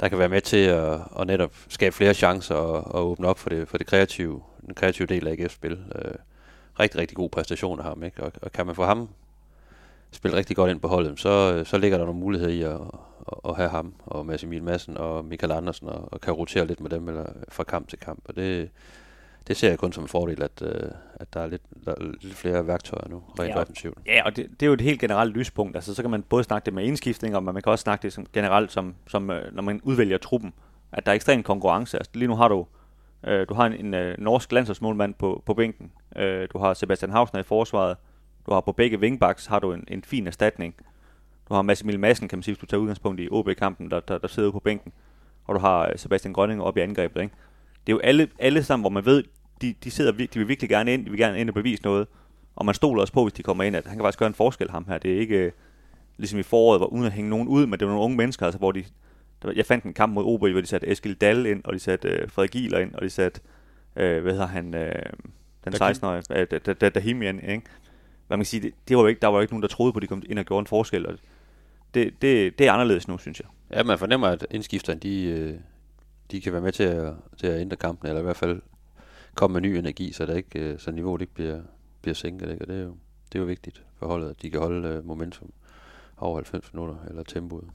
der 0.00 0.08
kan 0.08 0.18
være 0.18 0.28
med 0.28 0.40
til 0.40 0.56
at, 0.56 1.00
at 1.20 1.26
netop 1.26 1.52
skabe 1.68 1.96
flere 1.96 2.14
chancer 2.14 2.54
og, 2.54 2.94
og 2.94 3.10
åbne 3.10 3.28
op 3.28 3.38
for 3.38 3.48
det, 3.48 3.68
for 3.68 3.78
det 3.78 3.86
kreative, 3.86 4.42
den 4.66 4.74
kreative 4.74 5.06
del 5.06 5.28
af 5.28 5.32
AGF's 5.32 5.48
spil. 5.48 5.78
Øh, 5.94 6.14
rigtig, 6.80 7.00
rigtig 7.00 7.16
god 7.16 7.30
præstation 7.30 7.78
af 7.78 7.84
ham, 7.84 8.04
ikke? 8.04 8.22
Og, 8.22 8.32
og 8.42 8.52
kan 8.52 8.66
man 8.66 8.74
få 8.74 8.84
ham 8.84 9.08
spille 10.12 10.36
rigtig 10.36 10.56
godt 10.56 10.70
ind 10.70 10.80
på 10.80 10.88
holdet, 10.88 11.20
så, 11.20 11.64
så 11.64 11.78
ligger 11.78 11.98
der 11.98 12.04
nogle 12.04 12.20
muligheder 12.20 12.52
i 12.52 12.62
at, 12.62 12.70
at, 13.32 13.38
at 13.48 13.56
have 13.56 13.68
ham 13.68 13.94
og 14.06 14.26
Mads 14.26 14.44
Emil 14.44 14.62
Madsen 14.62 14.96
og 14.98 15.24
Michael 15.24 15.52
Andersen 15.52 15.88
og, 15.88 16.08
og 16.12 16.20
kan 16.20 16.32
rotere 16.34 16.66
lidt 16.66 16.80
med 16.80 16.90
dem 16.90 17.08
eller 17.08 17.24
fra 17.48 17.64
kamp 17.64 17.88
til 17.88 17.98
kamp. 17.98 18.20
Og 18.24 18.36
det, 18.36 18.70
det 19.48 19.56
ser 19.56 19.68
jeg 19.68 19.78
kun 19.78 19.92
som 19.92 20.04
en 20.04 20.08
fordel, 20.08 20.42
at, 20.42 20.62
øh, 20.62 20.90
at 21.14 21.34
der, 21.34 21.40
er 21.40 21.46
lidt, 21.46 21.62
der 21.84 21.90
er 21.92 21.96
lidt 22.22 22.34
flere 22.34 22.66
værktøjer 22.66 23.08
nu, 23.08 23.22
rent 23.38 23.48
Ja. 23.48 23.60
offensivt. 23.60 23.98
Ja, 24.06 24.22
og 24.24 24.36
det, 24.36 24.46
det 24.50 24.62
er 24.62 24.66
jo 24.66 24.72
et 24.72 24.80
helt 24.80 25.00
generelt 25.00 25.36
lyspunkt. 25.36 25.76
Altså, 25.76 25.94
så 25.94 26.02
kan 26.02 26.10
man 26.10 26.22
både 26.22 26.44
snakke 26.44 26.66
det 26.66 26.74
med 26.74 26.84
indskiftninger, 26.84 27.40
men 27.40 27.54
man 27.54 27.62
kan 27.62 27.72
også 27.72 27.82
snakke 27.82 28.02
det 28.02 28.12
som, 28.12 28.26
generelt, 28.32 28.72
som, 28.72 28.94
som 29.08 29.30
øh, 29.30 29.54
når 29.54 29.62
man 29.62 29.80
udvælger 29.84 30.18
truppen. 30.18 30.52
At 30.92 31.06
der 31.06 31.12
er 31.12 31.16
ekstrem 31.16 31.42
konkurrence. 31.42 31.96
Altså, 31.96 32.10
lige 32.14 32.28
nu 32.28 32.34
har 32.36 32.48
du, 32.48 32.66
øh, 33.26 33.48
du 33.48 33.54
har 33.54 33.66
en, 33.66 33.86
en 33.86 33.94
øh, 33.94 34.14
norsk 34.18 34.52
landsholdsmålmand 34.52 35.14
på, 35.14 35.42
på 35.46 35.54
bænken. 35.54 35.92
Øh, 36.16 36.48
du 36.52 36.58
har 36.58 36.74
Sebastian 36.74 37.10
Hausner 37.12 37.40
i 37.40 37.42
forsvaret. 37.42 37.96
Du 38.50 38.54
har 38.54 38.60
på 38.60 38.72
begge 38.72 38.98
wingbacks 38.98 39.46
har 39.46 39.58
du 39.58 39.72
en, 39.72 39.84
en 39.88 40.02
fin 40.04 40.26
erstatning. 40.26 40.74
Du 41.48 41.54
har 41.54 41.62
Mads 41.62 41.80
Emil 41.82 42.00
Madsen, 42.00 42.28
kan 42.28 42.38
man 42.38 42.42
sige, 42.42 42.52
hvis 42.54 42.60
du 42.60 42.66
tager 42.66 42.80
udgangspunkt 42.80 43.20
i 43.20 43.28
OB-kampen, 43.30 43.90
der, 43.90 44.00
der, 44.00 44.18
der 44.18 44.28
sidder 44.28 44.50
på 44.50 44.60
bænken. 44.60 44.92
Og 45.44 45.54
du 45.54 45.60
har 45.60 45.86
øh, 45.86 45.92
Sebastian 45.96 46.32
Grønning 46.34 46.62
oppe 46.62 46.80
i 46.80 46.82
angrebet. 46.82 47.22
Ikke? 47.22 47.34
Det 47.86 47.92
er 47.92 47.96
jo 47.96 48.00
alle, 48.00 48.28
alle 48.38 48.62
sammen, 48.62 48.82
hvor 48.82 48.90
man 48.90 49.04
ved, 49.04 49.24
de, 49.62 49.74
de, 49.84 49.90
sidder, 49.90 50.12
de 50.12 50.28
vil 50.34 50.48
virkelig 50.48 50.68
gerne 50.70 50.94
ind, 50.94 51.04
de 51.04 51.10
vil 51.10 51.18
gerne 51.20 51.40
ind 51.40 51.48
og 51.48 51.54
bevise 51.54 51.82
noget. 51.82 52.06
Og 52.56 52.66
man 52.66 52.74
stoler 52.74 53.00
også 53.00 53.12
på, 53.12 53.22
hvis 53.24 53.32
de 53.32 53.42
kommer 53.42 53.64
ind, 53.64 53.76
at 53.76 53.86
han 53.86 53.96
kan 53.96 54.04
faktisk 54.04 54.18
gøre 54.18 54.26
en 54.26 54.34
forskel, 54.34 54.70
ham 54.70 54.84
her. 54.88 54.98
Det 54.98 55.14
er 55.14 55.18
ikke 55.20 55.36
øh, 55.38 55.52
ligesom 56.16 56.38
i 56.38 56.42
foråret, 56.42 56.80
hvor 56.80 56.86
uden 56.86 57.04
at 57.04 57.12
hænge 57.12 57.30
nogen 57.30 57.48
ud, 57.48 57.66
men 57.66 57.72
det 57.72 57.82
er 57.82 57.86
nogle 57.86 58.02
unge 58.02 58.16
mennesker, 58.16 58.46
altså, 58.46 58.58
hvor 58.58 58.72
de... 58.72 58.82
Der, 59.42 59.48
var- 59.48 59.52
jeg 59.56 59.66
fandt 59.66 59.84
en 59.84 59.94
kamp 59.94 60.12
mod 60.14 60.24
OB, 60.26 60.40
hvor 60.40 60.60
de 60.60 60.66
satte 60.66 60.90
Eskil 60.90 61.14
Dahl 61.14 61.46
ind, 61.46 61.60
og 61.64 61.72
de 61.74 61.78
satte 61.78 62.08
øh, 62.08 62.30
Frederik 62.30 62.50
Gieler 62.50 62.78
ind, 62.78 62.94
og 62.94 63.02
de 63.02 63.10
satte, 63.10 63.40
øh, 63.96 64.22
hvad 64.22 64.32
hedder 64.32 64.46
han, 64.46 64.74
øh, 64.74 64.92
den 65.64 65.72
Dahim. 65.78 65.94
16-årige, 65.96 66.22
øh, 66.40 66.46
Da- 66.50 66.58
Da- 66.58 66.72
Da- 66.72 66.88
Dahim 66.88 67.22
ind, 67.22 67.40
ikke? 67.48 67.62
Hvad 68.30 68.36
man 68.36 68.44
kan 68.44 68.46
sige, 68.46 68.60
det, 68.60 68.74
det 68.88 68.96
var 68.96 69.02
jo 69.02 69.06
ikke, 69.06 69.20
der 69.20 69.28
var 69.28 69.36
jo 69.36 69.40
ikke 69.40 69.52
nogen, 69.52 69.62
der 69.62 69.68
troede 69.68 69.92
på, 69.92 69.98
at 69.98 70.02
de 70.02 70.06
kom 70.06 70.22
ind 70.28 70.38
og 70.38 70.44
gjorde 70.44 70.60
en 70.60 70.66
forskel, 70.66 71.06
og 71.06 71.18
det, 71.94 72.22
det, 72.22 72.58
det 72.58 72.66
er 72.66 72.72
anderledes 72.72 73.08
nu, 73.08 73.18
synes 73.18 73.40
jeg. 73.40 73.48
Ja, 73.78 73.82
man 73.82 73.98
fornemmer, 73.98 74.28
at 74.28 74.46
indskifterne, 74.50 75.00
de, 75.00 75.24
øh, 75.24 75.54
de 76.30 76.40
kan 76.40 76.52
være 76.52 76.62
med 76.62 76.72
til 76.72 76.82
at, 76.82 77.14
til 77.38 77.46
at 77.46 77.60
ændre 77.60 77.76
kampen, 77.76 78.08
eller 78.08 78.20
i 78.20 78.22
hvert 78.22 78.36
fald 78.36 78.62
komme 79.34 79.52
med 79.52 79.60
ny 79.60 79.74
energi, 79.74 80.12
så, 80.12 80.26
der 80.26 80.34
ikke, 80.34 80.58
øh, 80.58 80.78
så 80.78 80.90
niveauet 80.90 81.20
ikke 81.20 81.34
bliver, 81.34 81.62
bliver 82.02 82.14
sænket. 82.14 82.50
Ikke? 82.50 82.64
Og 82.64 82.68
det 82.68 82.76
er, 82.76 82.82
jo, 82.82 82.96
det 83.32 83.34
er 83.34 83.38
jo 83.38 83.44
vigtigt 83.44 83.82
for 83.98 84.06
holdet, 84.06 84.30
at 84.30 84.42
de 84.42 84.50
kan 84.50 84.60
holde 84.60 84.88
øh, 84.88 85.06
momentum 85.06 85.52
over 86.16 86.36
90 86.36 86.74
minutter, 86.74 86.96
eller 87.08 87.22
tempoet. 87.22 87.68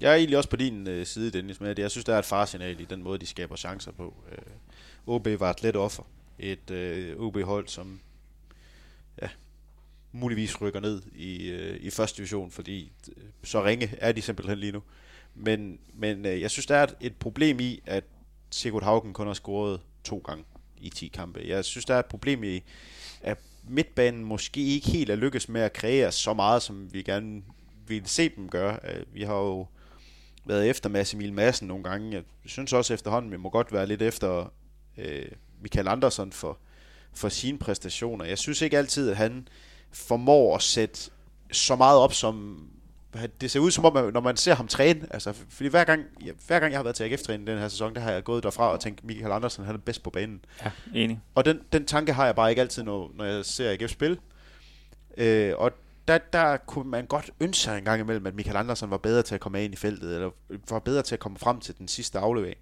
Jeg 0.00 0.10
er 0.10 0.16
egentlig 0.16 0.36
også 0.36 0.50
på 0.50 0.56
din 0.56 0.88
øh, 0.88 1.06
side, 1.06 1.30
Dennis, 1.30 1.60
med 1.60 1.70
at 1.70 1.78
jeg 1.78 1.90
synes, 1.90 2.04
der 2.04 2.14
er 2.14 2.18
et 2.18 2.24
farsignal 2.24 2.80
i 2.80 2.84
den 2.84 3.02
måde, 3.02 3.18
de 3.18 3.26
skaber 3.26 3.56
chancer 3.56 3.92
på. 3.92 4.14
Øh, 4.32 4.38
OB 5.06 5.28
var 5.38 5.50
et 5.50 5.62
let 5.62 5.76
offer. 5.76 6.02
Et 6.38 6.70
øh, 6.70 7.16
OB-hold, 7.16 7.68
som 7.68 8.00
ja, 9.22 9.28
muligvis 10.16 10.60
rykker 10.60 10.80
ned 10.80 11.02
i, 11.14 11.50
øh, 11.50 11.80
i 11.80 11.90
første 11.90 12.16
division, 12.16 12.50
fordi 12.50 12.92
øh, 13.16 13.24
så 13.44 13.64
ringe 13.64 13.94
er 13.98 14.12
de 14.12 14.22
simpelthen 14.22 14.58
lige 14.58 14.72
nu. 14.72 14.82
Men, 15.34 15.78
men 15.94 16.26
øh, 16.26 16.40
jeg 16.40 16.50
synes, 16.50 16.66
der 16.66 16.76
er 16.76 16.82
et, 16.82 16.94
et 17.00 17.16
problem 17.16 17.60
i, 17.60 17.82
at 17.86 18.04
Sigurd 18.50 18.82
Haugen 18.82 19.12
kun 19.12 19.26
har 19.26 19.34
scoret 19.34 19.80
to 20.04 20.18
gange 20.18 20.44
i 20.78 20.90
10 20.90 21.08
kampe. 21.08 21.42
Jeg 21.46 21.64
synes, 21.64 21.84
der 21.84 21.94
er 21.94 21.98
et 21.98 22.06
problem 22.06 22.44
i, 22.44 22.62
at 23.22 23.38
midtbanen 23.68 24.24
måske 24.24 24.60
ikke 24.60 24.90
helt 24.90 25.10
er 25.10 25.16
lykkes 25.16 25.48
med 25.48 25.60
at 25.60 25.72
kreere 25.72 26.12
så 26.12 26.34
meget, 26.34 26.62
som 26.62 26.92
vi 26.92 27.02
gerne 27.02 27.42
ville 27.86 28.08
se 28.08 28.28
dem 28.28 28.48
gøre. 28.48 28.78
Øh, 28.84 29.04
vi 29.12 29.22
har 29.22 29.34
jo 29.34 29.66
været 30.44 30.70
efter 30.70 30.88
Mads 30.88 31.14
Emil 31.14 31.32
Madsen 31.32 31.68
nogle 31.68 31.84
gange. 31.84 32.12
Jeg 32.12 32.22
synes 32.44 32.72
også 32.72 32.94
efterhånden, 32.94 33.32
vi 33.32 33.36
må 33.36 33.50
godt 33.50 33.72
være 33.72 33.86
lidt 33.86 34.02
efter 34.02 34.52
øh, 34.96 35.26
Michael 35.60 35.88
Andersen 35.88 36.32
for, 36.32 36.58
for 37.12 37.28
sine 37.28 37.58
præstationer. 37.58 38.24
Jeg 38.24 38.38
synes 38.38 38.62
ikke 38.62 38.78
altid, 38.78 39.10
at 39.10 39.16
han 39.16 39.48
formår 39.96 40.56
at 40.56 40.62
sætte 40.62 41.10
så 41.52 41.76
meget 41.76 41.98
op, 41.98 42.14
som 42.14 42.66
det 43.40 43.50
ser 43.50 43.60
ud 43.60 43.70
som 43.70 43.84
om, 43.84 44.12
når 44.12 44.20
man 44.20 44.36
ser 44.36 44.54
ham 44.54 44.68
træne, 44.68 45.06
altså, 45.10 45.32
fordi 45.48 45.68
hver 45.68 45.84
gang, 45.84 46.02
ja, 46.24 46.30
hver 46.46 46.60
gang 46.60 46.72
jeg 46.72 46.78
har 46.78 46.82
været 46.82 46.96
til 46.96 47.04
AGF-træning 47.04 47.46
den 47.46 47.58
her 47.58 47.68
sæson, 47.68 47.94
der 47.94 48.00
har 48.00 48.12
jeg 48.12 48.24
gået 48.24 48.42
derfra 48.42 48.72
og 48.72 48.80
tænkt, 48.80 49.04
Michael 49.04 49.32
Andersen 49.32 49.64
han 49.64 49.74
er 49.74 49.78
bedst 49.78 50.02
på 50.02 50.10
banen. 50.10 50.44
Ja, 50.64 50.70
enig. 50.94 51.20
Og 51.34 51.44
den, 51.44 51.60
den 51.72 51.86
tanke 51.86 52.12
har 52.12 52.24
jeg 52.24 52.34
bare 52.34 52.50
ikke 52.50 52.62
altid, 52.62 52.82
når, 52.82 53.10
når 53.14 53.24
jeg 53.24 53.44
ser 53.44 53.70
AGF 53.70 53.90
spille. 53.90 54.18
Øh, 55.16 55.54
og 55.56 55.72
der, 56.08 56.18
der 56.18 56.56
kunne 56.56 56.90
man 56.90 57.06
godt 57.06 57.30
ønske 57.40 57.62
sig 57.62 57.78
en 57.78 57.84
gang 57.84 58.00
imellem, 58.00 58.26
at 58.26 58.34
Michael 58.34 58.56
Andersen 58.56 58.90
var 58.90 58.96
bedre 58.96 59.22
til 59.22 59.34
at 59.34 59.40
komme 59.40 59.64
ind 59.64 59.72
i 59.72 59.76
feltet, 59.76 60.14
eller 60.14 60.30
var 60.70 60.78
bedre 60.78 61.02
til 61.02 61.14
at 61.14 61.20
komme 61.20 61.38
frem 61.38 61.60
til 61.60 61.78
den 61.78 61.88
sidste 61.88 62.18
aflevering. 62.18 62.58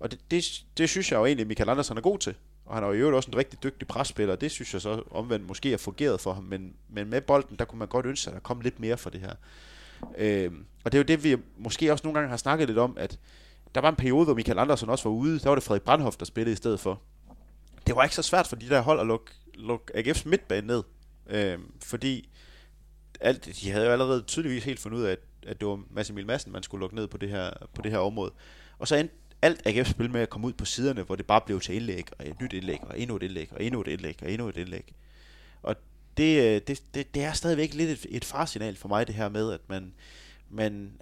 Og 0.00 0.10
det, 0.10 0.20
det, 0.30 0.44
det 0.78 0.88
synes 0.88 1.12
jeg 1.12 1.18
jo 1.18 1.26
egentlig, 1.26 1.46
Michael 1.46 1.70
Andersen 1.70 1.96
er 1.96 2.00
god 2.00 2.18
til. 2.18 2.34
Og 2.66 2.74
han 2.74 2.84
er 2.84 2.86
jo 2.86 2.92
i 2.92 2.96
øvrigt 2.96 3.16
også 3.16 3.30
en 3.30 3.36
rigtig 3.36 3.62
dygtig 3.62 3.88
presspiller, 3.88 4.34
og 4.34 4.40
det 4.40 4.50
synes 4.50 4.72
jeg 4.72 4.82
så 4.82 5.02
omvendt 5.10 5.46
måske 5.46 5.70
har 5.70 5.76
fungeret 5.76 6.20
for 6.20 6.32
ham. 6.32 6.44
Men, 6.44 6.74
men 6.88 7.10
med 7.10 7.20
bolden, 7.20 7.56
der 7.58 7.64
kunne 7.64 7.78
man 7.78 7.88
godt 7.88 8.06
ønske 8.06 8.22
sig, 8.22 8.30
at 8.30 8.34
der 8.34 8.40
kom 8.40 8.60
lidt 8.60 8.80
mere 8.80 8.96
for 8.96 9.10
det 9.10 9.20
her. 9.20 9.32
Øh, 10.18 10.52
og 10.84 10.92
det 10.92 10.98
er 10.98 11.02
jo 11.02 11.06
det, 11.06 11.24
vi 11.24 11.36
måske 11.58 11.92
også 11.92 12.06
nogle 12.06 12.18
gange 12.18 12.30
har 12.30 12.36
snakket 12.36 12.68
lidt 12.68 12.78
om, 12.78 12.96
at 12.98 13.18
der 13.74 13.80
var 13.80 13.88
en 13.88 13.96
periode, 13.96 14.24
hvor 14.24 14.34
Michael 14.34 14.58
Andersen 14.58 14.88
også 14.88 15.08
var 15.08 15.16
ude. 15.16 15.38
Der 15.38 15.48
var 15.48 15.54
det 15.54 15.64
Frederik 15.64 15.82
Brandhoff, 15.82 16.16
der 16.16 16.24
spillede 16.24 16.52
i 16.52 16.56
stedet 16.56 16.80
for. 16.80 17.00
Det 17.86 17.96
var 17.96 18.02
ikke 18.02 18.14
så 18.14 18.22
svært 18.22 18.46
for 18.46 18.56
de 18.56 18.68
der 18.68 18.80
hold 18.80 19.00
at 19.00 19.06
lukke, 19.06 19.32
lukke 19.54 19.96
AGF's 19.96 20.28
midtbane 20.28 20.66
ned. 20.66 20.82
Øh, 21.26 21.58
fordi 21.82 22.28
alt, 23.20 23.48
de 23.62 23.70
havde 23.70 23.86
jo 23.86 23.92
allerede 23.92 24.22
tydeligvis 24.22 24.64
helt 24.64 24.80
fundet 24.80 24.98
ud 24.98 25.04
af, 25.04 25.12
at, 25.12 25.18
at 25.46 25.60
det 25.60 25.68
var 25.68 25.80
Mads 25.90 26.10
Emil 26.10 26.26
Madsen, 26.26 26.52
man 26.52 26.62
skulle 26.62 26.80
lukke 26.80 26.96
ned 26.96 27.06
på 27.08 27.18
det 27.18 27.28
her, 27.28 27.50
på 27.74 27.82
det 27.82 27.90
her 27.90 27.98
område. 27.98 28.32
Og 28.78 28.88
så 28.88 28.96
endte 28.96 29.14
alt 29.42 29.66
AGF 29.66 29.90
spil 29.90 30.10
med 30.10 30.20
at 30.20 30.30
komme 30.30 30.46
ud 30.46 30.52
på 30.52 30.64
siderne, 30.64 31.02
hvor 31.02 31.16
det 31.16 31.26
bare 31.26 31.40
blev 31.40 31.60
til 31.60 31.74
indlæg, 31.74 32.04
og 32.18 32.28
et 32.28 32.40
nyt 32.40 32.52
indlæg, 32.52 32.78
og 32.82 33.00
endnu 33.00 33.16
et 33.16 33.22
indlæg, 33.22 33.48
og 33.52 33.64
endnu 33.64 33.80
et 33.80 33.88
indlæg, 33.88 34.16
og 34.22 34.30
endnu 34.30 34.48
et 34.48 34.56
indlæg. 34.56 34.94
Og 35.62 35.76
det, 36.16 36.42
øh, 36.42 36.60
det, 36.66 36.82
det, 36.94 37.14
det 37.14 37.24
er 37.24 37.32
stadigvæk 37.32 37.74
lidt 37.74 37.90
et, 37.90 38.06
et 38.10 38.24
farsignal 38.24 38.76
for 38.76 38.88
mig, 38.88 39.06
det 39.06 39.14
her 39.14 39.28
med, 39.28 39.52
at 39.52 39.60
man, 39.68 39.92
man 40.50 40.92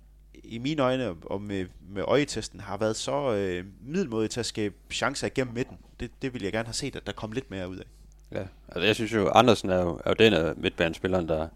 i 0.45 0.59
mine 0.59 0.83
øjne 0.83 1.15
og 1.23 1.43
med, 1.43 1.67
med 1.89 2.03
øjetesten 2.03 2.61
har 2.61 2.77
været 2.77 2.97
så 2.97 3.33
øh, 3.35 3.65
middelmodig 3.87 4.31
til 4.31 4.41
at 4.41 4.47
skabe 4.47 4.75
chancer 4.91 5.27
igennem 5.27 5.55
midten. 5.55 5.79
Det, 6.01 6.11
det 6.23 6.33
ville 6.33 6.45
jeg 6.45 6.53
gerne 6.53 6.67
have 6.67 6.75
set, 6.75 6.97
at 6.97 7.07
der 7.07 7.13
kom 7.13 7.33
lidt 7.33 7.51
mere 7.51 7.69
ud 7.69 7.77
af. 7.77 7.85
Ja, 8.33 8.45
altså 8.69 8.87
jeg 8.87 8.95
synes 8.95 9.13
jo, 9.13 9.29
Andersen 9.29 9.71
er 9.71 9.81
jo, 9.81 10.01
er 10.05 10.11
jo 10.11 10.15
den 10.19 10.33
af 10.33 10.53
midtbanespilleren, 10.57 11.29
der, 11.29 11.49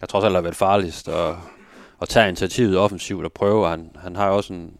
der 0.00 0.06
trods 0.06 0.24
alt 0.24 0.34
har 0.34 0.40
været 0.40 0.56
farligst 0.56 1.08
og, 1.08 1.38
og 1.98 2.08
tager 2.08 2.26
initiativet 2.26 2.78
offensivt 2.78 3.24
og 3.24 3.32
prøver. 3.32 3.68
Han, 3.68 3.90
han 3.96 4.16
har 4.16 4.28
jo 4.28 4.36
også 4.36 4.52
en, 4.52 4.78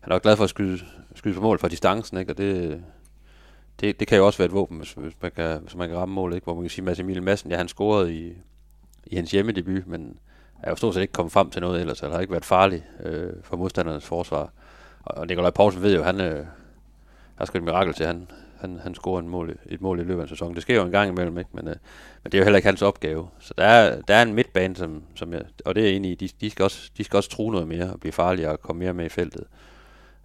han 0.00 0.12
er 0.12 0.16
jo 0.16 0.20
glad 0.22 0.36
for 0.36 0.44
at 0.44 0.50
skyde, 0.50 0.78
skyde 1.14 1.34
på 1.34 1.40
mål 1.40 1.58
fra 1.58 1.68
distancen, 1.68 2.18
ikke? 2.18 2.32
og 2.32 2.38
det, 2.38 2.82
det, 3.80 4.00
det 4.00 4.08
kan 4.08 4.18
jo 4.18 4.26
også 4.26 4.38
være 4.38 4.46
et 4.46 4.52
våben, 4.52 4.78
hvis, 4.78 4.92
hvis, 4.92 5.14
man, 5.22 5.30
kan, 5.36 5.60
hvis 5.60 5.74
man 5.74 5.88
kan 5.88 5.98
ramme 5.98 6.14
mål, 6.14 6.34
ikke? 6.34 6.44
hvor 6.44 6.54
man 6.54 6.62
kan 6.62 6.70
sige, 6.70 6.84
Mads 6.84 6.98
Emil 6.98 7.22
Madsen, 7.22 7.50
ja, 7.50 7.56
han 7.56 7.68
scorede 7.68 8.14
i, 8.14 8.32
i 9.06 9.16
hans 9.16 9.30
hjemmedebut, 9.30 9.86
men 9.86 10.18
er 10.62 10.70
jo 10.70 10.76
stort 10.76 10.94
set 10.94 11.00
ikke 11.00 11.12
kommet 11.12 11.32
frem 11.32 11.50
til 11.50 11.62
noget 11.62 11.80
ellers, 11.80 12.02
eller 12.02 12.14
har 12.14 12.20
ikke 12.20 12.32
været 12.32 12.44
farlig 12.44 12.84
øh, 13.04 13.32
for 13.42 13.56
modstandernes 13.56 14.04
forsvar. 14.04 14.52
Og, 15.04 15.18
og 15.18 15.26
Nikolaj 15.26 15.50
Poulsen 15.50 15.82
ved 15.82 15.94
jo, 15.94 16.02
han 16.02 16.20
øh, 16.20 16.46
har 17.34 17.44
skrevet 17.44 17.62
et 17.62 17.72
mirakel 17.72 17.94
til, 17.94 18.06
han, 18.06 18.28
han, 18.60 18.80
han 18.82 18.94
scorer 18.94 19.20
en 19.20 19.28
mål, 19.28 19.58
et 19.66 19.80
mål 19.80 20.00
i 20.00 20.02
løbet 20.02 20.20
af 20.20 20.24
en 20.24 20.28
sæson. 20.28 20.54
Det 20.54 20.62
sker 20.62 20.74
jo 20.74 20.84
en 20.84 20.90
gang 20.90 21.10
imellem, 21.10 21.38
ikke? 21.38 21.50
Men, 21.52 21.68
øh, 21.68 21.76
men 22.22 22.32
det 22.32 22.34
er 22.34 22.38
jo 22.38 22.44
heller 22.44 22.56
ikke 22.56 22.68
hans 22.68 22.82
opgave. 22.82 23.28
Så 23.38 23.54
der 23.58 23.64
er, 23.64 24.00
der 24.00 24.14
er 24.14 24.22
en 24.22 24.34
midtbane, 24.34 24.76
som, 24.76 25.02
som 25.14 25.32
jeg, 25.32 25.42
og 25.64 25.74
det 25.74 25.80
er 25.80 25.86
jeg 25.86 25.96
enig 25.96 26.10
i, 26.10 26.14
de, 26.14 26.28
de, 26.40 26.50
skal 26.50 26.62
også, 26.62 26.90
de 26.98 27.04
skal 27.04 27.16
også 27.16 27.30
true 27.30 27.52
noget 27.52 27.68
mere 27.68 27.92
og 27.92 28.00
blive 28.00 28.12
farligere 28.12 28.52
og 28.52 28.60
komme 28.60 28.80
mere 28.80 28.94
med 28.94 29.04
i 29.04 29.08
feltet. 29.08 29.44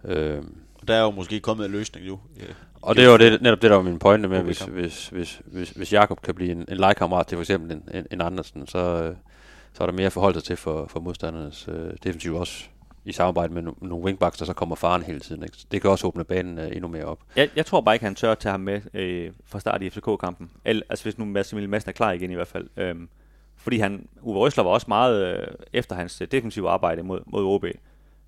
Øh, 0.04 0.38
Og 0.74 0.88
der 0.88 0.94
er 0.94 1.02
jo 1.02 1.10
måske 1.10 1.40
kommet 1.40 1.66
en 1.66 1.72
løsning 1.72 2.06
nu. 2.06 2.20
Ja. 2.40 2.42
og 2.82 2.96
det 2.96 3.04
er 3.04 3.08
jo 3.10 3.16
det, 3.18 3.42
netop 3.42 3.62
det, 3.62 3.70
der 3.70 3.76
var 3.76 3.82
min 3.82 3.98
pointe 3.98 4.28
med, 4.28 4.42
hvis, 4.42 4.58
hvis, 4.60 5.08
hvis, 5.08 5.40
hvis, 5.44 5.70
hvis 5.70 5.92
Jakob 5.92 6.22
kan 6.22 6.34
blive 6.34 6.50
en, 6.52 6.64
en 6.68 6.76
legekammerat 6.76 7.26
til 7.26 7.36
for 7.36 7.42
eksempel 7.42 7.72
en, 7.72 7.88
en, 7.94 8.06
en 8.10 8.20
Andersen, 8.20 8.66
så, 8.66 8.78
øh, 8.78 9.16
så 9.72 9.82
er 9.82 9.86
der 9.86 9.92
mere 9.94 10.10
forhold 10.10 10.34
til 10.34 10.56
for, 10.56 10.86
for 10.86 11.00
modstandernes 11.00 11.68
øh, 11.68 11.90
defensiv 12.04 12.34
også 12.34 12.64
i 13.04 13.12
samarbejde 13.12 13.52
med 13.54 13.62
no- 13.62 13.86
nogle 13.86 14.04
wingbacks, 14.04 14.38
der 14.38 14.44
så 14.44 14.52
kommer 14.52 14.76
faren 14.76 15.02
hele 15.02 15.20
tiden. 15.20 15.42
Ikke? 15.42 15.56
Det 15.72 15.82
kan 15.82 15.90
også 15.90 16.06
åbne 16.06 16.24
banen 16.24 16.58
øh, 16.58 16.68
endnu 16.72 16.88
mere 16.88 17.04
op. 17.04 17.18
Jeg, 17.36 17.48
jeg 17.56 17.66
tror 17.66 17.80
bare 17.80 17.94
ikke, 17.94 18.04
han 18.04 18.14
tør 18.14 18.32
at 18.32 18.38
tage 18.38 18.50
ham 18.50 18.60
med 18.60 18.80
øh, 18.94 19.30
fra 19.46 19.60
start 19.60 19.82
i 19.82 19.90
FCK-kampen. 19.90 20.50
El, 20.64 20.82
altså 20.88 21.04
hvis 21.04 21.18
nu 21.18 21.24
Mads 21.24 21.52
Emil 21.52 21.68
Madsen 21.68 21.88
er 21.88 21.92
klar 21.92 22.12
igen 22.12 22.30
i 22.30 22.34
hvert 22.34 22.48
fald. 22.48 22.68
Øhm, 22.76 23.08
fordi 23.56 23.78
han, 23.78 24.08
Uwe 24.22 24.38
Røsler 24.38 24.64
var 24.64 24.70
også 24.70 24.84
meget 24.88 25.36
øh, 25.38 25.46
efter 25.72 25.96
hans 25.96 26.20
øh, 26.20 26.28
defensive 26.32 26.70
arbejde 26.70 27.02
mod, 27.02 27.20
mod 27.26 27.44
OB. 27.44 27.64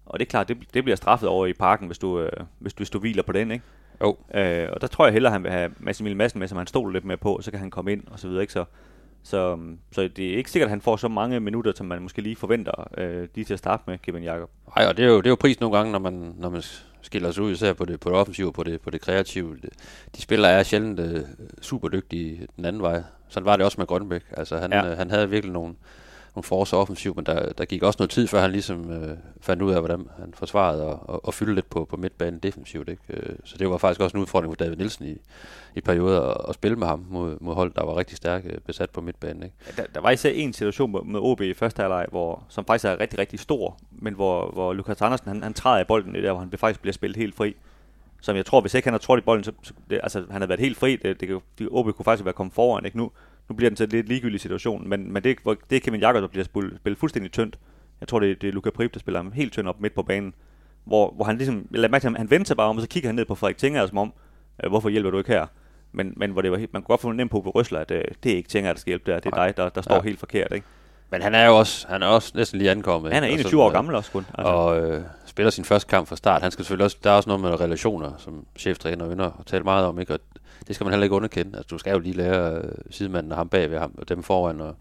Og 0.09 0.19
det 0.19 0.27
er 0.27 0.31
klart, 0.31 0.49
det, 0.49 0.57
det 0.75 0.85
bliver 0.85 0.97
straffet 0.97 1.29
over 1.29 1.47
i 1.47 1.53
parken, 1.53 1.87
hvis 1.87 1.99
du, 1.99 2.21
øh, 2.21 2.33
hvis, 2.59 2.73
hvis 2.73 2.91
du 2.91 2.99
hviler 2.99 3.23
på 3.23 3.33
den, 3.33 3.51
ikke? 3.51 3.65
Jo, 4.01 4.17
Øh, 4.35 4.69
og 4.73 4.81
der 4.81 4.87
tror 4.87 5.07
jeg 5.07 5.13
hellere, 5.13 5.33
han 5.33 5.43
vil 5.43 5.51
have 5.51 5.71
Mads 5.79 6.01
Emil 6.01 6.17
Madsen 6.17 6.39
med, 6.39 6.49
som 6.49 6.59
han 6.59 6.67
stoler 6.67 6.93
lidt 6.93 7.05
mere 7.05 7.17
på, 7.17 7.39
så 7.43 7.51
kan 7.51 7.61
han 7.61 7.71
komme 7.71 7.93
ind 7.93 8.03
og 8.11 8.19
så 8.19 8.29
videre, 8.29 8.43
ikke? 8.43 8.53
Så, 8.53 8.65
så, 9.23 9.53
øhm, 9.53 9.79
så 9.93 10.09
det 10.17 10.33
er 10.33 10.37
ikke 10.37 10.51
sikkert, 10.51 10.67
at 10.67 10.71
han 10.71 10.81
får 10.81 10.97
så 10.97 11.09
mange 11.09 11.41
minutter, 11.41 11.73
som 11.77 11.87
man 11.87 12.03
måske 12.03 12.23
lige 12.23 12.37
forventer 12.37 12.89
øh, 12.99 13.29
lige 13.35 13.45
til 13.45 13.53
at 13.53 13.59
starte 13.59 13.83
med, 13.87 13.99
Kevin 13.99 14.23
Jakob. 14.23 14.51
Ej, 14.77 14.87
og 14.87 14.97
det 14.97 15.05
er 15.05 15.09
jo, 15.09 15.17
det 15.17 15.27
er 15.27 15.31
jo 15.31 15.37
pris 15.37 15.61
nogle 15.61 15.77
gange, 15.77 15.93
når 15.93 15.99
man, 15.99 16.35
når 16.39 16.51
man 16.51 16.63
skiller 17.03 17.31
sig 17.31 17.43
ud, 17.43 17.53
især 17.53 17.73
på 17.73 17.85
det, 17.85 18.01
på 18.01 18.09
det 18.09 18.19
offensive 18.19 18.49
og 18.49 18.55
på 18.55 18.63
det, 18.63 18.81
på 18.81 18.91
det 18.91 19.01
kreative. 19.01 19.57
De 20.17 20.23
spillere 20.23 20.53
er 20.53 20.63
sjældent 20.63 21.01
øh, 21.01 21.21
super 21.61 21.89
dygtige 21.89 22.47
den 22.57 22.65
anden 22.65 22.83
vej. 22.83 23.03
Sådan 23.29 23.45
var 23.45 23.57
det 23.57 23.65
også 23.65 23.81
med 23.81 23.87
Grønbæk. 23.87 24.23
Altså, 24.37 24.57
han, 24.57 24.73
ja. 24.73 24.91
øh, 24.91 24.99
han 24.99 25.11
havde 25.11 25.31
virkelig 25.31 25.53
nogle, 25.53 25.75
nogle 26.39 26.45
force 26.45 26.77
offensiv, 26.77 27.13
men 27.17 27.27
der, 27.27 27.53
der 27.53 27.65
gik 27.65 27.83
også 27.83 27.97
noget 28.01 28.11
tid, 28.11 28.27
før 28.27 28.41
han 28.41 28.53
ligesom 28.53 28.91
øh, 28.91 29.17
fandt 29.41 29.63
ud 29.63 29.73
af, 29.73 29.81
hvordan 29.81 30.07
han 30.19 30.35
forsvarede 30.35 30.83
og, 30.87 31.09
og, 31.09 31.25
og 31.25 31.35
fyldte 31.35 31.55
lidt 31.55 31.71
på, 31.71 31.85
på 31.85 31.97
midtbanen 31.97 32.39
defensivt. 32.39 32.89
Ikke? 32.89 33.03
Øh, 33.11 33.37
så 33.45 33.59
det 33.59 33.71
var 33.71 33.79
faktisk 33.79 34.01
også 34.01 34.17
en 34.17 34.21
udfordring 34.21 34.53
for 34.53 34.57
David 34.57 34.77
Nielsen 34.77 35.07
i, 35.07 35.17
i 35.75 35.81
perioder 35.81 36.21
at, 36.21 36.49
at 36.49 36.55
spille 36.55 36.77
med 36.77 36.87
ham 36.87 37.07
mod, 37.11 37.37
mod 37.41 37.55
hold, 37.55 37.73
der 37.75 37.85
var 37.85 37.97
rigtig 37.97 38.17
stærke 38.17 38.49
øh, 38.49 38.59
besat 38.61 38.91
på 38.91 39.01
midtbanen. 39.01 39.43
Ikke? 39.43 39.55
Der, 39.77 39.85
der 39.95 40.01
var 40.01 40.11
især 40.11 40.31
en 40.31 40.53
situation 40.53 40.93
med, 40.93 41.01
med 41.05 41.21
OB 41.21 41.41
i 41.41 41.55
første 41.55 41.81
halvleg, 41.81 42.07
hvor, 42.11 42.45
som 42.49 42.65
faktisk 42.65 42.85
er 42.85 43.01
rigtig, 43.01 43.19
rigtig 43.19 43.41
stor, 43.41 43.79
men 43.91 44.15
hvor, 44.15 44.51
hvor 44.51 44.73
Lukas 44.73 45.03
Andersen, 45.03 45.29
han, 45.29 45.43
han 45.43 45.55
træder 45.55 45.81
i 45.81 45.85
bolden 45.85 46.17
i 46.17 46.23
der, 46.23 46.33
hvor 46.33 46.41
han 46.41 46.53
faktisk 46.57 46.81
bliver 46.81 46.95
spillet 46.95 47.17
helt 47.17 47.35
fri. 47.35 47.57
Som 48.21 48.37
jeg 48.37 48.47
tror, 48.47 48.61
hvis 48.61 48.75
ikke 48.75 48.87
han 48.87 48.95
har 48.95 48.99
trådt 48.99 49.21
i 49.21 49.25
bolden, 49.25 49.45
så, 49.45 49.53
så 49.63 49.73
det, 49.91 50.01
altså, 50.03 50.19
han 50.31 50.41
havde 50.41 50.49
været 50.49 50.61
helt 50.61 50.77
fri. 50.77 50.97
Det, 50.97 51.21
det, 51.21 51.41
det, 51.59 51.69
OB 51.71 51.95
kunne 51.95 52.05
faktisk 52.05 52.25
være 52.25 52.35
kommet 52.35 52.55
foran, 52.55 52.85
ikke? 52.85 52.97
Nu, 52.97 53.11
nu 53.49 53.55
bliver 53.57 53.71
den 53.71 53.77
til 53.77 53.85
en 53.85 53.91
lidt 53.91 54.09
ligegyldig 54.09 54.41
situation, 54.41 54.89
men, 54.89 55.13
men 55.13 55.25
det, 55.25 55.37
hvor, 55.43 55.57
det 55.71 55.77
er 55.77 55.81
Kevin 55.81 56.01
Jakob, 56.01 56.23
der 56.23 56.29
bliver 56.29 56.45
spillet, 56.45 56.77
spillet 56.77 56.99
fuldstændig 56.99 57.33
tyndt. 57.33 57.59
Jeg 58.01 58.09
tror, 58.09 58.21
det, 58.21 58.31
er- 58.31 58.35
det 58.35 58.49
er 58.49 58.53
Luka 58.53 58.71
Prip, 58.71 58.95
der 58.95 59.01
spiller 59.01 59.19
ham 59.23 59.33
helt 59.33 59.53
tyndt 59.53 59.69
op 59.69 59.81
midt 59.81 59.95
på 59.95 60.03
banen. 60.03 60.35
Hvor, 60.85 61.13
hvor 61.17 61.25
han 61.25 61.37
ligesom, 61.37 61.67
jeg 61.71 61.81
lader 61.81 61.89
mærke 61.91 62.03
til, 62.03 62.09
ham, 62.09 62.15
han 62.17 62.31
vendte 62.31 62.49
sig 62.49 62.57
bare 62.57 62.67
om, 62.69 62.77
og 62.77 62.83
så 62.83 62.89
kigger 62.89 63.09
han 63.09 63.15
ned 63.15 63.25
på 63.25 63.35
Frederik 63.35 63.59
Tinger, 63.59 63.87
som 63.87 63.99
om, 63.99 64.13
øh, 64.65 64.71
hvorfor 64.71 64.89
hjælper 64.89 65.11
du 65.11 65.19
ikke 65.19 65.31
her? 65.31 65.47
Men, 65.93 66.13
men 66.17 66.31
hvor 66.31 66.43
det 66.43 66.51
var, 66.51 66.59
man 66.59 66.67
kunne 66.73 66.83
godt 66.83 67.01
få 67.01 67.13
nemt 67.13 67.31
på 67.31 67.41
på 67.41 67.51
Røsler, 67.51 67.81
at 67.81 67.91
øh, 67.91 68.05
det 68.23 68.33
er 68.33 68.37
ikke 68.37 68.49
Tinger, 68.49 68.73
der 68.73 68.81
skal 68.81 68.91
hjælpe 68.91 69.13
der. 69.13 69.21
Det 69.21 69.33
er 69.33 69.45
dig, 69.47 69.57
der, 69.57 69.69
der 69.69 69.83
står 69.83 69.95
Ja. 69.95 70.01
helt 70.01 70.19
forkert, 70.19 70.53
ikke? 70.53 70.67
Men 71.11 71.23
han 71.23 71.35
er 71.35 71.47
jo 71.47 71.59
også, 71.59 71.87
han 71.89 72.03
er 72.03 72.07
også 72.07 72.33
næsten 72.35 72.59
lige 72.59 72.71
ankommet. 72.71 73.13
Han 73.13 73.23
er 73.23 73.27
ikke? 73.27 73.35
Og 73.37 73.41
21 73.41 73.63
år 73.63 73.69
så- 73.71 73.75
gammel 73.75 73.95
også 73.95 74.11
kun. 74.13 74.27
Altså. 74.39 74.53
Og 74.53 74.81
øh, 74.91 75.03
spiller 75.27 75.51
sin 75.51 75.65
første 75.65 75.89
kamp 75.89 76.09
fra 76.09 76.17
start. 76.17 76.43
Han 76.43 76.51
skal 76.51 76.65
selvfølgelig 76.65 76.85
også, 76.85 76.97
der 77.05 77.11
er 77.11 77.15
også 77.15 77.29
noget 77.29 77.41
med 77.43 77.61
relationer, 77.61 78.13
som 78.19 78.47
cheftræner 78.59 79.13
ynder 79.13 79.31
at 79.41 79.47
tale 79.47 79.65
meget 79.65 79.87
om, 79.87 79.99
ikke? 80.01 80.13
Og 80.15 80.21
det 80.67 80.75
skal 80.75 80.85
man 80.85 80.93
heller 80.93 81.05
ikke 81.05 81.17
underkende. 81.17 81.59
Altså, 81.59 81.69
du 81.71 81.79
skal 81.79 81.93
jo 81.93 81.99
lige 81.99 82.17
lære 82.17 82.59
øh, 82.59 82.73
sidemanden 82.91 83.33
og 83.33 83.39
ham 83.39 83.49
bagved 83.49 83.79
ham, 83.79 83.95
og 83.99 84.09
dem 84.09 84.23
foran 84.23 84.61
og, 84.61 84.77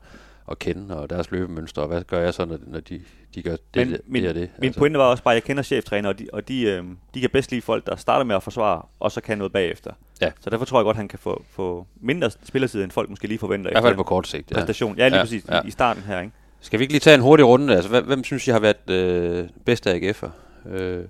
og 0.45 0.59
kende, 0.59 0.97
og 0.99 1.09
deres 1.09 1.31
løbemønster, 1.31 1.81
og 1.81 1.87
hvad 1.87 2.01
gør 2.03 2.19
jeg 2.21 2.33
så, 2.33 2.45
når, 2.45 2.57
når 2.67 2.79
de, 2.79 3.01
de 3.35 3.43
gør 3.43 3.51
det, 3.55 3.61
Men 3.75 3.91
det, 3.91 4.01
min, 4.07 4.23
det 4.23 4.29
og 4.29 4.35
det. 4.35 4.49
min 4.59 4.73
pointe 4.73 4.99
var 4.99 5.05
også 5.05 5.23
bare, 5.23 5.33
at 5.33 5.35
jeg 5.35 5.43
kender 5.43 5.63
cheftræner, 5.63 6.09
og 6.09 6.19
de, 6.19 6.27
og 6.33 6.47
de, 6.47 6.61
øh, 6.61 6.83
de 7.13 7.21
kan 7.21 7.29
bedst 7.29 7.51
lide 7.51 7.61
folk, 7.61 7.85
der 7.85 7.95
starter 7.95 8.25
med 8.25 8.35
at 8.35 8.43
forsvare, 8.43 8.81
og 8.99 9.11
så 9.11 9.21
kan 9.21 9.37
noget 9.37 9.53
bagefter. 9.53 9.91
Ja. 10.21 10.31
Så 10.39 10.49
derfor 10.49 10.65
tror 10.65 10.79
jeg 10.79 10.83
godt, 10.83 10.97
han 10.97 11.07
kan 11.07 11.19
få, 11.19 11.43
få 11.49 11.87
mindre 12.01 12.31
spillertid, 12.43 12.83
end 12.83 12.91
folk 12.91 13.09
måske 13.09 13.27
lige 13.27 13.39
forventer. 13.39 13.69
I 13.69 13.73
hvert 13.73 13.83
fald 13.83 13.95
på 13.95 14.03
kort 14.03 14.27
sigt. 14.27 14.51
Ja. 14.51 14.55
præstation. 14.55 14.97
Ja, 14.97 15.07
lige 15.07 15.17
Ja, 15.17 15.23
præcis. 15.23 15.45
ja. 15.49 15.61
I, 15.65 15.71
starten 15.71 16.03
her, 16.03 16.19
ikke? 16.21 16.33
Skal 16.61 16.79
vi 16.79 16.83
ikke 16.83 16.93
lige 16.93 16.99
tage 16.99 17.15
en 17.15 17.21
hurtig 17.21 17.45
runde? 17.45 17.75
Altså, 17.75 17.89
hvem, 17.89 18.05
hvem 18.05 18.23
synes 18.23 18.47
I 18.47 18.51
har 18.51 18.59
været 18.59 18.89
øh, 18.89 19.49
bedste 19.65 19.93
AGF'er? 19.95 20.29
Øh, 20.69 21.03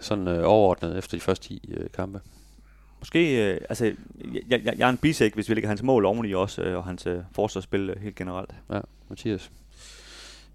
sådan 0.00 0.28
øh, 0.28 0.42
overordnet 0.44 0.98
efter 0.98 1.16
de 1.16 1.20
første 1.20 1.48
10 1.48 1.74
øh, 1.76 1.86
kampe. 1.96 2.20
Måske, 3.02 3.52
øh, 3.52 3.60
altså, 3.68 3.84
jeg, 3.84 4.64
jeg, 4.64 4.78
jeg 4.78 4.86
er 4.86 4.90
en 4.90 4.96
bisæk, 4.96 5.34
hvis 5.34 5.48
vi 5.48 5.54
lægger 5.54 5.68
hans 5.68 5.82
mål 5.82 6.04
oveni 6.04 6.34
også, 6.34 6.62
øh, 6.62 6.76
og 6.76 6.84
hans 6.84 7.06
øh, 7.06 7.18
forsvarsspil 7.34 7.90
øh, 7.90 8.02
helt 8.02 8.16
generelt. 8.16 8.50
Ja, 8.72 8.80
Mathias. 9.08 9.50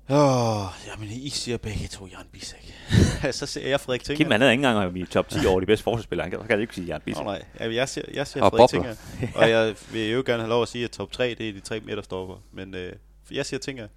Åh, 0.10 0.66
jamen 0.88 1.10
I 1.10 1.30
siger 1.30 1.58
begge 1.58 1.88
to 1.88 2.08
Jan 2.08 2.26
Bisek. 2.32 2.74
så 3.40 3.46
ser 3.46 3.70
jeg 3.70 3.80
Frederik 3.80 4.04
Tinger. 4.04 4.18
Kim, 4.18 4.32
han 4.32 4.42
havde 4.42 4.54
ikke 4.54 4.68
engang 4.68 4.98
i 4.98 5.06
top 5.06 5.30
10 5.30 5.46
over 5.46 5.60
de 5.60 5.66
bedste 5.66 5.84
forsvarsspillere. 5.84 6.24
Han 6.24 6.32
kan, 6.32 6.40
så 6.40 6.48
kan 6.48 6.52
jeg 6.52 6.62
ikke 6.62 6.76
sige 6.76 6.88
Jan 6.88 7.02
Bisek. 7.06 7.24
nej. 7.24 7.44
Ja, 7.60 7.74
jeg 7.74 7.90
ser, 7.90 8.02
jeg 8.14 8.28
ser 8.28 8.42
Og 8.42 8.52
Frederik. 8.52 8.70
Tinger. 8.70 8.96
Og 9.36 9.50
jeg 9.50 9.76
vil 9.92 10.10
jo 10.10 10.24
gerne 10.26 10.42
have 10.42 10.50
lov 10.50 10.62
at 10.62 10.68
sige, 10.68 10.84
at 10.84 10.92
top 10.92 11.12
3, 11.12 11.36
det 11.38 11.50
er 11.50 11.54
de 11.54 11.60
tre 11.60 11.80
midterstopper. 11.80 12.36
Men 12.52 12.76
øh, 12.76 12.94
jeg 13.32 13.46
siger 13.46 13.60
Tinger. 13.60 13.88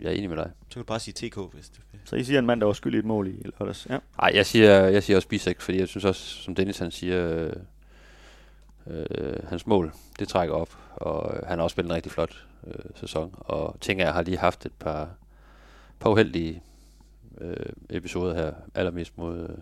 Jeg 0.00 0.08
er 0.08 0.10
enig 0.16 0.28
med 0.28 0.36
dig. 0.36 0.50
Så 0.68 0.74
kan 0.74 0.82
du 0.82 0.86
bare 0.86 1.00
sige 1.00 1.28
TK, 1.28 1.36
hvis 1.52 1.68
det 1.68 1.80
Så 2.04 2.16
I 2.16 2.24
siger 2.24 2.38
en 2.38 2.46
mand, 2.46 2.60
der 2.60 2.66
var 2.66 2.72
skyld 2.72 2.94
i 2.94 2.98
et 2.98 3.04
mål 3.04 3.28
i 3.28 3.42
lørdags. 3.44 3.86
Ja. 3.90 3.98
Nej, 4.18 4.30
jeg 4.34 4.46
siger, 4.46 4.84
jeg 4.84 5.02
siger 5.02 5.16
også 5.16 5.28
Bisek, 5.28 5.60
fordi 5.60 5.78
jeg 5.78 5.88
synes 5.88 6.04
også, 6.04 6.22
som 6.22 6.54
Dennis 6.54 6.78
han 6.78 6.90
siger, 6.90 7.28
øh, 7.28 7.52
øh, 8.86 9.48
hans 9.48 9.66
mål, 9.66 9.92
det 10.18 10.28
trækker 10.28 10.54
op, 10.54 10.78
og 10.96 11.36
øh, 11.36 11.46
han 11.46 11.58
har 11.58 11.64
også 11.64 11.74
spillet 11.74 11.90
en 11.90 11.96
rigtig 11.96 12.12
flot 12.12 12.46
øh, 12.66 12.84
sæson, 12.94 13.34
og 13.38 13.76
tænker 13.80 14.04
jeg 14.04 14.14
har 14.14 14.22
lige 14.22 14.38
haft 14.38 14.66
et 14.66 14.72
par, 14.78 15.08
par 16.00 16.10
uheldige 16.10 16.62
øh, 17.40 17.72
episoder 17.90 18.34
her, 18.34 18.52
allermest 18.74 19.18
mod, 19.18 19.38
øh, 19.38 19.56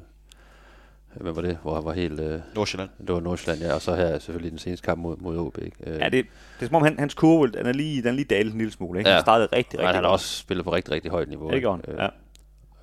hvem 1.14 1.36
var 1.36 1.42
det, 1.42 1.58
hvor 1.62 1.74
han 1.74 1.84
var 1.84 1.92
helt, 1.92 2.20
øh, 2.20 2.40
Nordsjælland. 2.54 2.90
det 2.98 3.14
var 3.14 3.20
Nordsjælland, 3.20 3.62
ja, 3.62 3.74
og 3.74 3.82
så 3.82 3.94
her 3.94 4.18
selvfølgelig 4.18 4.50
den 4.50 4.58
seneste 4.58 4.84
kamp 4.84 5.00
mod, 5.00 5.16
mod 5.16 5.38
OB, 5.38 5.58
ikke? 5.58 5.76
Øh, 5.86 5.98
ja, 5.98 6.04
det, 6.04 6.12
det 6.12 6.62
er 6.62 6.66
som 6.66 6.74
om 6.74 6.82
han, 6.82 6.98
hans 6.98 7.14
kurve, 7.14 7.46
den 7.50 7.66
er 7.66 7.72
lige, 7.72 8.02
den 8.02 8.08
er 8.08 8.12
lige 8.12 8.24
dalet 8.24 8.52
en 8.52 8.58
lille 8.58 8.72
smule. 8.72 8.98
Ikke? 8.98 9.10
Ja. 9.10 9.14
Han 9.16 9.24
startede 9.24 9.48
rigtig, 9.52 9.78
men 9.78 9.86
rigtig 9.86 9.96
han 9.96 10.04
har 10.04 10.10
også 10.10 10.38
spillet 10.38 10.64
på 10.64 10.72
rigtig, 10.72 10.94
rigtig 10.94 11.10
højt 11.10 11.28
niveau. 11.28 11.48
Det 11.48 11.56
ikke? 11.56 11.70
han, 11.70 11.80
Øh, 11.88 11.94
ja. 11.98 12.08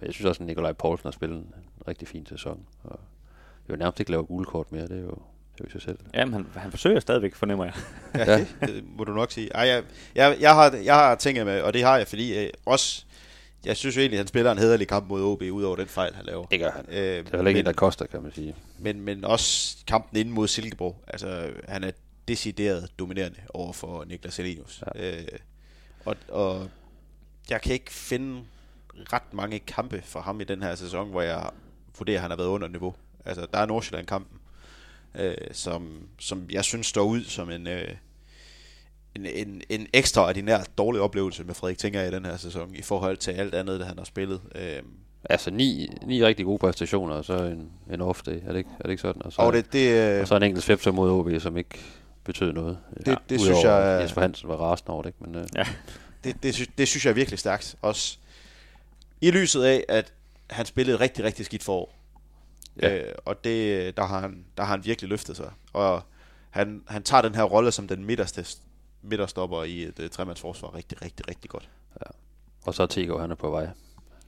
Jeg 0.01 0.13
synes 0.13 0.25
også, 0.25 0.43
at 0.43 0.47
Nikolaj 0.47 0.71
Poulsen 0.73 1.07
har 1.07 1.11
spillet 1.11 1.37
en 1.37 1.47
rigtig 1.87 2.07
fin 2.07 2.25
sæson. 2.25 2.59
Og 2.83 2.99
jeg 3.67 3.73
vil 3.73 3.79
nærmest 3.79 3.99
ikke 3.99 4.11
lave 4.11 4.23
gule 4.25 4.45
kort 4.45 4.71
mere, 4.71 4.83
det 4.87 4.91
er 4.97 5.01
jo, 5.01 5.17
det 5.57 5.61
er 5.61 5.65
jo 5.65 5.69
sig 5.71 5.81
selv. 5.81 5.97
Jamen, 6.13 6.33
han, 6.33 6.45
han 6.55 6.71
forsøger 6.71 6.99
stadigvæk, 6.99 7.35
fornemmer 7.35 7.65
jeg. 7.65 7.73
Ja, 8.15 8.31
Ja. 8.31 8.37
det, 8.39 8.47
det 8.61 8.83
må 8.97 9.03
du 9.03 9.13
nok 9.13 9.31
sige. 9.31 9.49
Ej, 9.55 9.67
jeg, 9.67 9.83
jeg, 10.15 10.37
jeg, 10.39 10.53
har, 10.53 10.75
jeg 10.83 10.95
har 10.95 11.15
tænkt 11.15 11.45
med, 11.45 11.61
og 11.61 11.73
det 11.73 11.83
har 11.83 11.97
jeg, 11.97 12.07
fordi 12.07 12.43
øh, 12.45 12.49
også, 12.65 13.05
jeg 13.65 13.77
synes 13.77 13.95
jo 13.95 14.01
egentlig, 14.01 14.17
at 14.17 14.19
han 14.19 14.27
spiller 14.27 14.51
en 14.51 14.57
hederlig 14.57 14.87
kamp 14.87 15.07
mod 15.07 15.23
OB, 15.23 15.41
udover 15.41 15.75
den 15.75 15.87
fejl, 15.87 16.13
han 16.15 16.25
laver. 16.25 16.45
Det 16.45 16.59
gør 16.59 16.71
han. 16.71 16.85
Øh, 16.89 16.95
Det 16.95 17.03
er 17.33 17.37
heller 17.37 17.47
ikke 17.47 17.49
en, 17.49 17.55
men, 17.55 17.65
der 17.65 17.73
koster, 17.73 18.05
kan 18.05 18.21
man 18.23 18.31
sige. 18.35 18.55
men, 18.79 19.01
men 19.01 19.25
også 19.25 19.77
kampen 19.87 20.19
inde 20.19 20.31
mod 20.31 20.47
Silkeborg. 20.47 21.03
Altså, 21.07 21.49
han 21.67 21.83
er 21.83 21.91
decideret 22.27 22.89
dominerende 22.99 23.37
over 23.49 23.73
for 23.73 24.03
Niklas 24.03 24.39
Elenius. 24.39 24.83
Ja. 24.95 25.17
Øh, 25.17 25.27
og, 26.05 26.15
og 26.29 26.69
jeg 27.49 27.61
kan 27.61 27.73
ikke 27.73 27.91
finde 27.93 28.41
ret 29.13 29.33
mange 29.33 29.59
kampe 29.59 30.01
for 30.05 30.19
ham 30.21 30.41
i 30.41 30.43
den 30.43 30.63
her 30.63 30.75
sæson, 30.75 31.09
hvor 31.09 31.21
jeg 31.21 31.49
vurderer, 31.97 32.17
at 32.17 32.21
han 32.21 32.31
har 32.31 32.37
været 32.37 32.47
under 32.47 32.67
niveau. 32.67 32.95
Altså, 33.25 33.47
der 33.53 33.59
er 33.59 33.65
Nordsjælland-kampen, 33.65 34.39
øh, 35.15 35.35
som, 35.51 36.07
som 36.19 36.47
jeg 36.51 36.63
synes 36.63 36.87
står 36.87 37.03
ud 37.03 37.23
som 37.23 37.49
en, 37.49 37.67
øh, 37.67 37.87
en, 39.15 39.25
en, 39.25 39.61
en 39.69 39.87
ekstraordinær 39.93 40.63
dårlig 40.77 41.01
oplevelse 41.01 41.43
med 41.43 41.53
Frederik 41.55 41.77
Tinger 41.77 42.03
i 42.03 42.11
den 42.11 42.25
her 42.25 42.37
sæson, 42.37 42.75
i 42.75 42.81
forhold 42.81 43.17
til 43.17 43.31
alt 43.31 43.55
andet, 43.55 43.79
det 43.79 43.87
han 43.87 43.97
har 43.97 44.05
spillet. 44.05 44.41
Øh, 44.55 44.81
Altså 45.29 45.51
ni, 45.51 45.87
ni 46.05 46.23
rigtig 46.25 46.45
gode 46.45 46.57
præstationer, 46.59 47.15
og 47.15 47.25
så 47.25 47.37
en, 47.43 47.71
en 47.93 48.01
off 48.01 48.21
day. 48.21 48.39
Er 48.45 48.51
det 48.51 48.57
ikke, 48.57 48.69
er 48.79 48.83
det 48.83 48.89
ikke 48.89 49.01
sådan? 49.01 49.21
Og 49.25 49.33
så, 49.33 49.41
og 49.41 49.53
det, 49.53 49.73
det, 49.73 49.89
øh, 50.15 50.21
og 50.21 50.27
så 50.27 50.35
en 50.35 50.43
enkelt 50.43 50.63
svipser 50.63 50.91
mod 50.91 51.11
OB, 51.11 51.41
som 51.41 51.57
ikke 51.57 51.79
betød 52.23 52.53
noget. 52.53 52.77
Det- 52.97 53.05
det 53.05 53.15
udover 53.41 53.55
synes 53.55 53.63
jeg- 53.63 54.01
Jesper 54.01 54.21
Hansen 54.21 54.49
var 54.49 54.55
rasende 54.55 54.91
over 54.91 55.01
det, 55.01 55.09
ikke? 55.09 55.23
Men, 55.23 55.35
øh, 55.35 55.47
Ja. 55.55 55.65
det, 56.23 56.43
det, 56.43 56.55
sy- 56.55 56.63
det 56.77 56.87
synes 56.87 57.05
jeg 57.05 57.09
er 57.11 57.15
virkelig 57.15 57.39
stærkt. 57.39 57.75
Også 57.81 58.17
i 59.21 59.31
lyset 59.31 59.63
af, 59.63 59.83
at 59.89 60.13
han 60.49 60.65
spillede 60.65 60.99
rigtig, 60.99 61.23
rigtig 61.25 61.45
skidt 61.45 61.63
for 61.63 61.89
Ja. 62.81 62.95
øh, 62.97 63.13
og 63.25 63.43
det, 63.43 63.97
der, 63.97 64.05
har 64.05 64.19
han, 64.19 64.45
der 64.57 64.63
har 64.63 64.71
han 64.75 64.85
virkelig 64.85 65.09
løftet 65.09 65.37
sig. 65.37 65.49
Og 65.73 66.01
han, 66.49 66.81
han 66.87 67.03
tager 67.03 67.21
den 67.21 67.35
her 67.35 67.43
rolle 67.43 67.71
som 67.71 67.87
den 67.87 68.05
midterste 68.05 68.45
midterstopper 69.09 69.63
i 69.63 69.83
et 69.83 69.99
uh, 69.99 70.07
tremandsforsvar 70.09 70.75
rigtig, 70.75 71.01
rigtig, 71.01 71.29
rigtig 71.29 71.49
godt. 71.49 71.69
og 72.65 72.73
så 72.73 72.83
er 72.83 72.87
Tego, 72.87 73.17
han 73.17 73.31
er 73.31 73.35
på 73.35 73.49
vej. 73.49 73.67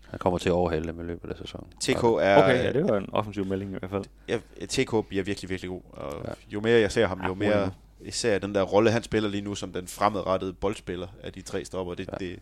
Han 0.09 0.19
kommer 0.19 0.39
til 0.39 0.49
at 0.49 0.53
overhale 0.53 0.87
dem 0.87 0.99
i 0.99 1.03
løbet 1.03 1.29
af 1.31 1.37
sæsonen. 1.37 1.67
TK 1.81 1.89
er, 2.03 2.37
Okay, 2.43 2.63
ja, 2.63 2.73
det 2.73 2.83
var 2.89 2.97
en 2.97 3.09
offensiv 3.13 3.45
melding 3.45 3.71
i 3.71 3.77
hvert 3.79 3.91
fald. 3.91 4.03
ja, 4.27 4.37
TK 4.65 5.07
bliver 5.07 5.23
virkelig, 5.23 5.49
virkelig 5.49 5.69
god. 5.69 5.81
Og 5.91 6.13
Ja. 6.23 6.29
ja. 6.29 6.33
jo 6.49 6.61
mere 6.61 6.79
jeg 6.79 6.91
ser 6.91 7.07
ham, 7.07 7.19
jo 7.21 7.27
Ja, 7.27 7.33
mere 7.33 7.71
især 8.01 8.39
den 8.39 8.55
der 8.55 8.61
rolle, 8.63 8.91
han 8.91 9.03
spiller 9.03 9.29
lige 9.29 9.41
nu 9.41 9.55
som 9.55 9.73
den 9.73 9.87
fremadrettede 9.87 10.53
boldspiller 10.53 11.07
af 11.23 11.33
de 11.33 11.41
tre 11.41 11.65
stopper, 11.65 11.93
det, 11.93 12.07
Ja. 12.07 12.13
ja. 12.21 12.25
det, 12.25 12.39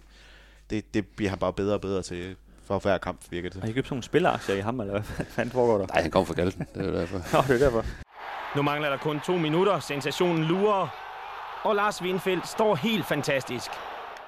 det, 0.69 0.93
det 0.93 1.07
bliver 1.07 1.29
han 1.29 1.39
bare 1.39 1.53
bedre 1.53 1.73
og 1.73 1.81
bedre 1.81 2.01
til 2.01 2.35
for 2.63 2.79
hver 2.79 2.97
kamp, 2.97 3.21
virker 3.29 3.49
det 3.49 3.61
Har. 3.61 3.69
I 3.69 3.71
købt 3.71 3.87
sådan 3.87 3.93
nogle 3.95 4.03
spilleraktier 4.03 4.55
i 4.55 4.59
ham, 4.59 4.79
eller 4.79 4.91
hvad 4.93 5.25
fanden 5.35 5.51
foregår 5.51 5.77
der? 5.77 5.87
Nej, 5.87 6.01
han 6.01 6.11
kom 6.11 6.25
fra 6.25 6.33
Galten. 6.33 6.67
Det 6.75 6.81
er 6.85 6.87
jo 6.91 6.95
derfor. 6.95 7.17
Nå, 7.37 7.41
det 7.47 7.61
er 7.61 7.65
derfor. 7.65 7.85
Nu 8.55 8.61
mangler 8.61 8.89
der 8.89 8.97
kun 8.97 9.19
to 9.25 9.37
minutter. 9.37 9.79
Sensationen 9.79 10.43
lurer. 10.43 11.04
Og 11.65 11.75
Lars 11.75 12.01
Windfeldt 12.01 12.47
står 12.47 12.75
helt 12.75 13.05
fantastisk. 13.05 13.71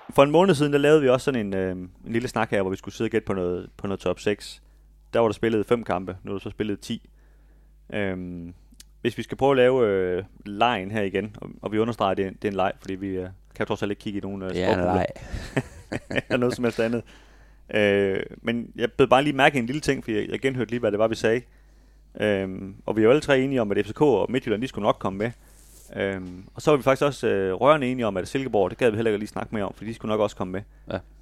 For 0.09 0.23
en 0.23 0.31
måned 0.31 0.55
siden, 0.55 0.73
der 0.73 0.79
lavede 0.79 1.01
vi 1.01 1.09
også 1.09 1.25
sådan 1.25 1.45
en, 1.47 1.53
øh, 1.53 1.71
en 1.71 1.89
lille 2.05 2.27
snak 2.27 2.51
her, 2.51 2.61
hvor 2.61 2.71
vi 2.71 2.77
skulle 2.77 2.95
sidde 2.95 3.07
og 3.07 3.11
gætte 3.11 3.25
på 3.25 3.33
noget, 3.33 3.69
på 3.77 3.87
noget 3.87 3.99
top 3.99 4.19
6. 4.19 4.61
Der 5.13 5.19
var 5.19 5.27
der 5.27 5.33
spillet 5.33 5.65
fem 5.65 5.83
kampe, 5.83 6.17
nu 6.23 6.31
er 6.31 6.35
der 6.35 6.39
så 6.43 6.49
spillet 6.49 6.79
10. 6.79 7.09
Øhm, 7.93 8.53
hvis 9.01 9.17
vi 9.17 9.23
skal 9.23 9.37
prøve 9.37 9.51
at 9.51 9.57
lave 9.57 9.87
øh, 9.87 10.23
lejen 10.45 10.91
her 10.91 11.01
igen, 11.01 11.35
og, 11.41 11.49
og 11.61 11.71
vi 11.71 11.79
understreger, 11.79 12.11
at 12.11 12.17
det 12.17 12.23
er, 12.25 12.29
en- 12.29 12.35
det 12.41 12.47
er 12.47 12.51
en 12.51 12.55
leg, 12.55 12.71
fordi 12.79 12.95
vi 12.95 13.07
øh, 13.07 13.27
kan 13.55 13.65
trods 13.67 13.81
alt 13.83 13.91
ikke 13.91 13.99
kigge 14.01 14.17
i 14.19 14.21
nogen 14.21 14.41
øh, 14.41 14.49
sprogproblemer. 14.65 15.05
eller 16.29 16.37
noget 16.37 16.55
som 16.55 16.63
helst 16.63 16.79
andet. 16.79 17.03
Øh, 17.73 18.19
men 18.41 18.71
jeg 18.75 18.91
blev 18.91 19.09
bare 19.09 19.23
lige 19.23 19.33
mærke 19.35 19.59
en 19.59 19.65
lille 19.65 19.81
ting, 19.81 20.03
fordi 20.03 20.17
jeg, 20.17 20.29
jeg 20.29 20.39
genhørte 20.39 20.69
lige, 20.71 20.79
hvad 20.79 20.91
det 20.91 20.99
var, 20.99 21.07
vi 21.07 21.15
sagde. 21.15 21.41
Øhm, 22.21 22.75
og 22.85 22.95
vi 22.95 23.01
er 23.01 23.03
jo 23.03 23.09
alle 23.09 23.21
tre 23.21 23.39
enige 23.39 23.61
om, 23.61 23.71
at 23.71 23.85
FCK 23.85 24.01
og 24.01 24.31
Midtjylland, 24.31 24.61
de 24.61 24.67
skulle 24.67 24.83
nok 24.85 24.97
komme 24.99 25.17
med. 25.19 25.31
Øhm, 25.95 26.43
og 26.55 26.61
så 26.61 26.71
var 26.71 26.77
vi 26.77 26.83
faktisk 26.83 27.05
også 27.05 27.27
øh, 27.27 27.53
rørende 27.53 27.87
enige 27.87 28.07
om, 28.07 28.17
at 28.17 28.27
Silkeborg, 28.27 28.69
det 28.69 28.77
gad 28.77 28.89
vi 28.91 28.95
heller 28.95 29.11
ikke 29.11 29.19
lige 29.19 29.27
snakke 29.29 29.55
mere 29.55 29.63
om, 29.63 29.73
for 29.73 29.83
de 29.83 29.93
skulle 29.93 30.09
nok 30.09 30.19
også 30.19 30.35
komme 30.35 30.51
med. 30.51 30.61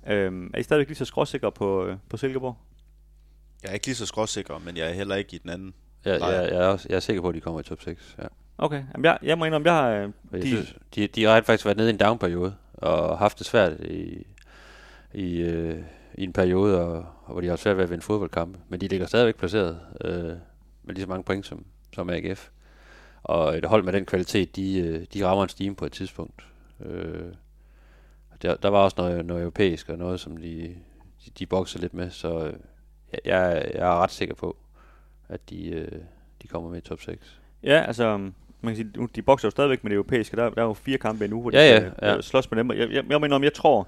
Ja. 0.05 0.13
Øhm, 0.15 0.51
er 0.53 0.59
I 0.59 0.63
stadigvæk 0.63 0.87
lige 0.87 0.97
så 0.97 1.05
skråsikre 1.05 1.51
på, 1.51 1.85
øh, 1.85 1.97
på 2.09 2.17
Silkeborg? 2.17 2.57
Jeg 3.63 3.69
er 3.69 3.73
ikke 3.73 3.85
lige 3.85 3.95
så 3.95 4.05
skråsikker, 4.05 4.61
men 4.65 4.77
jeg 4.77 4.89
er 4.89 4.93
heller 4.93 5.15
ikke 5.15 5.35
i 5.35 5.37
den 5.37 5.49
anden. 5.49 5.73
Jeg, 6.05 6.19
Nej. 6.19 6.29
jeg, 6.29 6.51
jeg, 6.51 6.63
er 6.63 6.67
også, 6.67 6.87
jeg 6.89 6.95
er 6.95 6.99
sikker 6.99 7.21
på, 7.21 7.29
at 7.29 7.35
de 7.35 7.41
kommer 7.41 7.59
i 7.59 7.63
top 7.63 7.81
6. 7.81 8.15
Ja. 8.19 8.23
Okay, 8.57 8.83
Jamen, 8.93 9.05
jeg, 9.05 9.17
jeg 9.23 9.37
må 9.37 9.45
indrømme, 9.45 9.73
jeg 9.73 9.81
har... 9.81 9.89
Øh, 9.89 10.09
jeg 10.31 10.41
de, 10.41 10.47
synes, 10.47 10.75
de, 10.95 11.07
de 11.07 11.23
har 11.23 11.41
faktisk 11.41 11.65
været 11.65 11.77
nede 11.77 11.89
i 11.89 11.93
en 11.93 11.99
down-periode, 11.99 12.55
og 12.73 13.17
haft 13.17 13.39
det 13.39 13.47
svært 13.47 13.79
i, 13.79 14.27
i, 15.13 15.37
øh, 15.37 15.79
i 16.15 16.23
en 16.23 16.33
periode, 16.33 16.81
og, 16.81 17.05
og 17.25 17.31
hvor 17.31 17.41
de 17.41 17.47
har 17.47 17.51
haft 17.51 17.61
svært 17.61 17.77
ved 17.77 17.83
at 17.83 17.89
vinde 17.89 18.03
fodboldkampe. 18.03 18.59
Men 18.69 18.81
de 18.81 18.87
ligger 18.87 19.07
stadigvæk 19.07 19.35
placeret 19.35 19.79
øh, 20.01 20.11
med 20.83 20.95
lige 20.95 21.01
så 21.01 21.09
mange 21.09 21.23
point 21.23 21.45
som, 21.45 21.65
som 21.93 22.09
AGF. 22.09 22.49
Og 23.25 23.57
et 23.57 23.65
hold 23.65 23.83
med 23.83 23.93
den 23.93 24.05
kvalitet, 24.05 24.55
de, 24.55 24.79
øh, 24.79 25.05
de 25.13 25.25
rammer 25.25 25.43
en 25.43 25.49
stime 25.49 25.75
på 25.75 25.85
et 25.85 25.91
tidspunkt. 25.91 26.47
Øh, 26.85 27.23
der, 28.41 28.55
der 28.55 28.69
var 28.69 28.79
også 28.79 28.95
noget, 28.97 29.25
noget 29.25 29.41
europæisk, 29.41 29.89
og 29.89 29.97
noget, 29.97 30.19
som 30.19 30.37
de, 30.37 30.75
de, 31.25 31.31
de 31.39 31.45
bokser 31.45 31.79
lidt 31.79 31.93
med, 31.93 32.09
så 32.11 32.45
øh, 32.45 32.53
jeg, 33.13 33.21
jeg, 33.25 33.71
jeg 33.73 33.81
er 33.87 34.03
ret 34.03 34.11
sikker 34.11 34.35
på, 34.35 34.57
at 35.29 35.49
de, 35.49 35.69
øh, 35.69 35.91
de 36.41 36.47
kommer 36.47 36.69
med 36.69 36.77
i 36.77 36.81
top 36.81 37.01
6. 37.01 37.39
ja, 37.63 37.83
altså... 37.87 38.17
Man 38.61 38.75
kan 38.75 38.85
sige, 38.85 38.89
nu- 38.97 39.09
de 39.15 39.21
bokser 39.21 39.47
jo 39.47 39.51
stadigvæk 39.51 39.83
med 39.83 39.89
det 39.89 39.95
europæiske. 39.95 40.37
Der, 40.37 40.49
der 40.49 40.61
er 40.61 40.65
jo 40.65 40.73
fire 40.73 40.97
kampe 40.97 41.23
endnu, 41.25 41.41
hvor 41.41 41.49
de 41.49 41.57
Ja, 41.57 41.71
ja, 41.73 41.79
skal, 41.79 41.93
ja. 42.01 42.15
øh, 42.17 42.23
slås 42.23 42.51
med 42.51 42.57
dem. 42.59 42.71
Jeg, 42.71 42.91
jeg, 42.91 43.03
jeg 43.09 43.21
mener 43.21 43.35
om, 43.35 43.43
jeg 43.43 43.53
tror... 43.53 43.87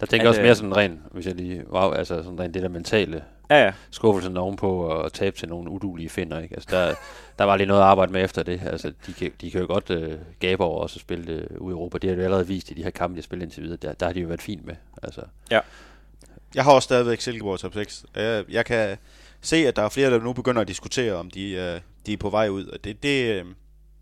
Der 0.00 0.06
tænker 0.06 0.24
At, 0.26 0.28
også 0.28 0.42
mere 0.42 0.54
sådan 0.54 0.76
ren, 0.76 1.02
hvis 1.12 1.26
jeg 1.26 1.34
lige, 1.34 1.70
wow, 1.72 1.90
altså 1.92 2.22
sådan 2.22 2.40
rent 2.40 2.54
det 2.54 2.62
der 2.62 2.68
mentale 2.68 3.24
Ja, 3.50 3.64
ja. 3.64 3.72
skuffelsen 3.90 4.36
ovenpå 4.36 4.82
og 4.82 5.12
tabe 5.12 5.36
til 5.36 5.48
nogle 5.48 5.70
udulige 5.70 6.08
finder, 6.08 6.40
ikke? 6.40 6.54
Altså 6.54 6.68
der, 6.70 6.94
der 7.38 7.44
var 7.44 7.56
lige 7.56 7.66
noget 7.66 7.80
at 7.80 7.86
arbejde 7.86 8.12
med 8.12 8.24
efter 8.24 8.42
det. 8.42 8.60
Altså 8.66 8.92
de 9.06 9.12
kan, 9.12 9.32
de 9.40 9.50
kan 9.50 9.60
jo 9.60 9.66
godt 9.66 9.90
øh, 9.90 10.18
gabe 10.40 10.64
over 10.64 10.82
også 10.82 10.96
at 10.96 11.00
spille 11.00 11.32
øh, 11.32 11.60
ude 11.60 11.72
i 11.72 11.74
Europa. 11.74 11.98
Det 11.98 12.10
har 12.10 12.14
de 12.14 12.20
jo 12.20 12.24
allerede 12.24 12.46
vist 12.46 12.70
i 12.70 12.74
de 12.74 12.82
her 12.82 12.90
kampe, 12.90 13.14
de 13.14 13.18
har 13.18 13.22
spillet 13.22 13.44
indtil 13.44 13.62
videre. 13.62 13.76
Der, 13.76 13.92
der 13.92 14.06
har 14.06 14.12
de 14.12 14.20
jo 14.20 14.28
været 14.28 14.42
fint 14.42 14.66
med. 14.66 14.74
Altså, 15.02 15.20
Jeg 16.54 16.64
har 16.64 16.72
også 16.72 16.86
stadigvæk 16.86 17.20
Silkeborg 17.20 17.58
top 17.58 17.74
6. 17.74 18.06
Jeg, 18.16 18.44
jeg 18.48 18.64
kan 18.66 18.96
se, 19.40 19.56
at 19.56 19.76
der 19.76 19.82
er 19.82 19.88
flere, 19.88 20.10
der 20.10 20.20
nu 20.20 20.32
begynder 20.32 20.60
at 20.60 20.68
diskutere, 20.68 21.12
om 21.12 21.30
de, 21.30 21.50
øh, 21.50 21.80
de 22.06 22.12
er 22.12 22.16
på 22.16 22.30
vej 22.30 22.48
ud. 22.48 22.66
Og 22.66 22.84
det, 22.84 23.02
det, 23.02 23.34
øh, 23.34 23.44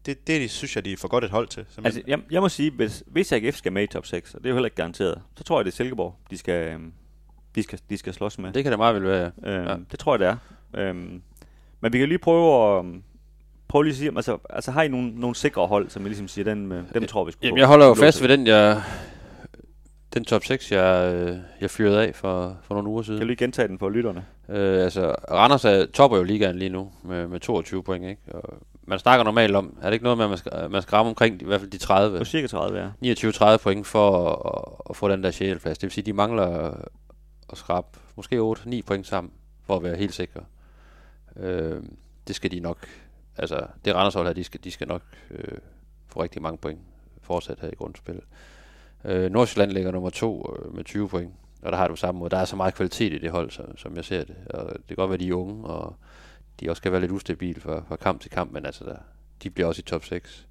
det, 0.07 0.27
det 0.27 0.51
synes 0.51 0.77
jeg, 0.77 0.85
de 0.85 0.93
er 0.93 0.97
for 0.97 1.09
godt 1.09 1.25
et 1.25 1.31
hold 1.31 1.49
til. 1.49 1.65
Altså, 1.85 2.03
jeg, 2.07 2.19
jeg 2.31 2.41
må 2.41 2.49
sige, 2.49 2.71
hvis, 2.71 3.03
hvis 3.07 3.33
AGF 3.33 3.57
skal 3.57 3.73
med 3.73 3.83
i 3.83 3.87
top 3.87 4.07
6, 4.07 4.35
og 4.35 4.41
det 4.41 4.47
er 4.47 4.51
jo 4.51 4.57
heller 4.57 4.67
ikke 4.67 4.77
garanteret, 4.77 5.21
så 5.37 5.45
tror 5.45 5.59
jeg, 5.59 5.65
det 5.65 5.71
er 5.73 5.77
Silkeborg, 5.77 6.15
de 6.31 6.39
skal, 6.39 6.69
øhm, 6.73 6.93
de 7.57 7.63
skal, 7.63 7.79
de 7.91 7.99
skal 7.99 8.13
slås 8.15 8.39
med. 8.39 8.53
det 8.53 8.63
kan 8.63 8.73
da 8.73 8.77
meget 8.77 8.95
vel 8.95 9.05
være. 9.05 9.31
Øhm, 9.45 9.65
Ja. 9.65 9.71
ja. 9.71 9.77
Det 9.91 9.99
tror 9.99 10.13
jeg, 10.17 10.21
det 10.21 10.29
er. 10.29 10.37
Øhm, 10.89 11.23
men 11.81 11.93
vi 11.93 11.99
kan 11.99 12.09
lige 12.09 12.19
prøve 12.19 12.79
at... 12.79 12.85
øhm, 12.85 13.03
Prøve 13.69 13.85
lige 13.85 13.93
at 13.93 13.97
sige, 13.97 14.13
altså, 14.17 14.39
altså 14.51 14.71
har 14.71 14.83
I 14.83 14.89
nogle, 14.89 15.21
nogle 15.21 15.37
sikre 15.37 15.67
hold, 15.67 15.91
som 15.91 16.03
I 16.07 16.09
ligesom 16.09 16.29
siger, 16.29 16.45
dem, 16.45 16.73
øh, 16.73 16.85
dem 16.95 17.07
tror 17.07 17.25
vi 17.25 17.33
sgu 17.33 17.39
Jamen, 17.43 17.59
jeg 17.59 17.67
holder 17.67 17.87
jo 17.87 17.95
fast 17.95 18.23
ved 18.23 18.29
den, 18.29 18.47
jeg, 18.47 18.83
den 20.15 20.25
top 20.25 20.45
6, 20.45 20.73
jeg, 20.73 21.13
øh, 21.15 21.37
jeg 21.61 21.71
fyrede 21.71 22.07
af 22.07 22.15
for, 22.15 22.57
for 22.63 22.75
nogle 22.75 22.89
uger 22.89 23.03
siden. 23.03 23.19
Kan 23.19 23.27
du 23.27 23.27
lige 23.27 23.37
gentage 23.45 23.69
den 23.69 23.79
for 23.79 23.89
lytterne? 23.91 24.25
Øh, 24.49 24.85
altså, 24.85 25.15
Randers 25.31 25.65
er, 25.65 25.87
topper 25.87 26.17
jo 26.17 26.23
ligaen 26.23 26.59
lige 26.59 26.69
nu 26.69 26.91
med, 27.05 27.27
med 27.29 27.41
22 27.41 27.83
point, 27.83 28.05
ikke? 28.05 28.23
Og 28.33 28.55
man 28.87 28.99
snakker 28.99 29.25
normalt 29.25 29.57
om, 29.57 29.77
er 29.83 29.87
det 29.87 29.93
ikke 29.93 30.05
noget 30.05 30.19
med, 30.19 30.25
at 30.25 30.29
man 30.31 30.39
skal, 30.39 30.53
man 30.71 30.83
skal 30.83 30.97
ramme 30.97 31.09
omkring 31.11 31.43
i 31.43 31.45
hvert 31.45 31.61
fald 31.61 31.71
de 31.71 31.79
30? 31.79 32.19
På 32.19 32.25
cirka 32.25 32.47
30, 32.47 32.93
ja. 33.03 33.15
29-30 33.57 33.57
point 33.57 33.87
for 33.87 34.29
at, 34.29 34.91
at 34.91 34.97
få 34.97 35.09
den 35.09 35.23
der 35.23 35.31
sjælplads. 35.31 35.79
Det 35.79 35.83
vil 35.83 35.93
sige, 35.93 36.05
de 36.05 36.13
mangler 36.13 36.75
at 37.53 37.59
skrabe 37.59 37.87
måske 38.17 38.39
8-9 38.39 38.83
point 38.87 39.07
sammen, 39.07 39.33
for 39.63 39.77
at 39.77 39.83
være 39.83 39.97
helt 39.97 40.15
sikre. 40.15 40.45
Øh, 41.37 41.83
det 42.29 42.37
skal 42.37 42.51
de 42.51 42.61
nok, 42.61 42.89
altså 43.37 43.67
det 43.85 43.95
Randershold 43.95 44.27
her, 44.27 44.35
de 44.35 44.45
skal, 44.45 44.65
de 44.65 44.71
skal 44.71 44.89
nok 44.89 45.03
øh, 45.31 45.59
få 46.07 46.23
rigtig 46.23 46.43
mange 46.43 46.59
point 46.59 46.81
fortsat 47.21 47.61
her 47.61 47.69
i 47.69 47.75
grundspillet. 47.75 48.25
Øh, 49.05 49.31
Nordsjælland 49.31 49.71
ligger 49.71 49.91
nummer 49.91 50.11
to 50.11 50.57
øh, 50.59 50.75
med 50.75 50.85
20 50.85 51.09
point, 51.09 51.33
og 51.63 51.73
der 51.73 51.79
har 51.79 51.89
du 51.89 51.97
samme 51.97 52.19
måde. 52.19 52.31
Der 52.31 52.39
er 52.39 52.45
så 52.45 52.57
meget 52.57 52.75
kvalitet 52.75 53.13
i 53.13 53.19
det 53.19 53.31
hold, 53.31 53.51
så, 53.51 53.63
som 53.77 53.97
jeg 53.97 54.05
ser 54.05 54.25
det. 54.25 54.37
Og 54.51 54.73
det 54.73 54.87
kan 54.89 54.97
godt 54.97 55.11
være, 55.11 55.15
at 55.15 55.21
de 55.21 55.29
er 55.29 55.35
unge, 55.35 55.65
og 55.67 55.97
de 56.61 56.71
også 56.71 56.83
kan 56.83 56.93
være 56.93 57.01
lidt 57.01 57.13
ustabile 57.13 57.61
fra, 57.61 57.83
fra 57.89 57.97
kamp 57.97 58.21
til 58.21 58.31
kamp, 58.31 58.53
men 58.53 58.67
altså, 58.67 58.85
der, 58.85 58.97
de 59.43 59.51
bliver 59.51 59.67
også 59.67 59.81
i 59.81 59.83
top 59.83 60.05
6. 60.05 60.47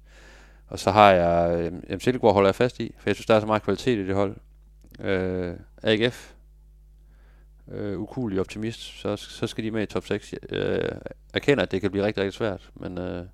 Og 0.68 0.78
så 0.78 0.90
har 0.90 1.12
jeg, 1.12 1.72
øh, 1.88 2.00
Silkeborg 2.00 2.34
holder 2.34 2.48
jeg 2.48 2.54
fast 2.54 2.80
i, 2.80 2.94
for 2.98 3.10
jeg 3.10 3.16
synes, 3.16 3.26
der 3.26 3.34
er 3.34 3.40
så 3.40 3.46
meget 3.46 3.62
kvalitet 3.62 3.98
i 3.98 4.06
det 4.06 4.14
hold. 4.14 4.36
øh, 5.00 5.54
AGF, 5.82 6.35
øh, 7.72 7.98
ukulig 7.98 8.40
optimist, 8.40 9.00
så, 9.00 9.16
så 9.16 9.46
skal 9.46 9.64
de 9.64 9.70
med 9.70 9.82
i 9.82 9.86
top 9.86 10.06
6. 10.06 10.34
Øh, 10.48 10.88
erkender, 11.34 11.62
at 11.62 11.70
det 11.70 11.80
kan 11.80 11.90
blive 11.90 12.04
rigtig, 12.04 12.22
rigtig 12.22 12.34
svært, 12.34 12.70
men 12.74 12.98
øh, 12.98 13.26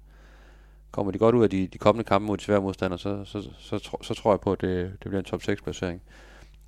kommer 0.91 1.13
de 1.13 1.19
godt 1.19 1.35
ud 1.35 1.43
af 1.43 1.51
de, 1.51 1.67
de 1.67 1.79
kommende 1.79 2.09
kampe 2.09 2.27
mod 2.27 2.37
de 2.37 2.43
svære 2.43 2.61
modstandere, 2.61 2.99
så, 2.99 3.25
så, 3.25 3.43
så, 3.43 3.51
så, 3.59 3.79
tro, 3.79 4.03
så 4.03 4.15
tror 4.15 4.33
jeg 4.33 4.41
på, 4.41 4.53
at 4.53 4.61
det, 4.61 4.91
det 4.91 5.11
bliver 5.11 5.19
en 5.19 5.25
top 5.25 5.43
6 5.43 5.63
placering. 5.63 6.03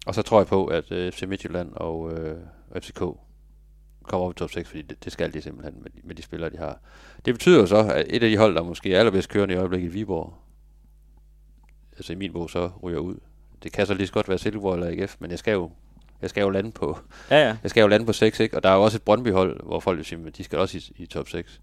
Og 0.06 0.14
så 0.14 0.22
tror 0.22 0.40
jeg 0.40 0.46
på, 0.46 0.66
at 0.66 0.92
øh, 0.92 1.12
FC 1.12 1.22
Midtjylland 1.22 1.72
og 1.72 2.12
øh, 2.12 2.36
FCK 2.80 3.02
kommer 4.02 4.26
op 4.26 4.32
i 4.32 4.34
top 4.34 4.50
6, 4.50 4.68
fordi 4.68 4.82
det, 4.82 5.04
det 5.04 5.12
skal 5.12 5.34
de 5.34 5.42
simpelthen 5.42 5.82
med, 5.82 5.90
med 6.04 6.14
de 6.14 6.22
spillere, 6.22 6.50
de 6.50 6.56
har. 6.56 6.78
Det 7.24 7.34
betyder 7.34 7.60
jo 7.60 7.66
så, 7.66 7.76
at 7.76 8.06
et 8.08 8.22
af 8.22 8.30
de 8.30 8.36
hold, 8.36 8.54
der 8.54 8.62
måske 8.62 8.94
er 8.94 8.98
allerbedst 8.98 9.28
kørende 9.28 9.54
i 9.54 9.58
øjeblikket, 9.58 9.94
Viborg, 9.94 10.34
altså 11.96 12.12
i 12.12 12.16
min 12.16 12.32
bog, 12.32 12.50
så 12.50 12.70
ryger 12.82 12.98
ud. 12.98 13.16
Det 13.62 13.72
kan 13.72 13.86
så 13.86 13.94
lige 13.94 14.06
så 14.06 14.12
godt 14.12 14.28
være 14.28 14.38
Silkeborg 14.38 14.74
eller 14.74 15.02
AGF, 15.02 15.16
men 15.18 15.30
jeg 15.30 15.38
skal 15.38 15.52
jo, 15.52 15.70
jeg 16.22 16.30
skal 16.30 16.40
jo 16.42 16.50
lande 16.50 16.72
på, 16.72 16.98
Ja, 17.30 17.46
ja. 17.46 17.56
jeg 17.62 17.70
skal 17.70 17.80
jo 17.80 17.86
lande 17.86 18.06
på 18.06 18.12
6, 18.12 18.40
ikke? 18.40 18.56
Og 18.56 18.62
der 18.62 18.68
er 18.68 18.74
jo 18.74 18.82
også 18.82 18.96
et 18.98 19.02
Brøndby-hold, 19.02 19.62
hvor 19.64 19.80
folk 19.80 19.96
vil 19.96 20.04
sige, 20.04 20.26
at 20.26 20.36
de 20.36 20.44
skal 20.44 20.58
også 20.58 20.78
i, 20.78 21.02
i 21.02 21.06
top 21.06 21.28
6. 21.28 21.60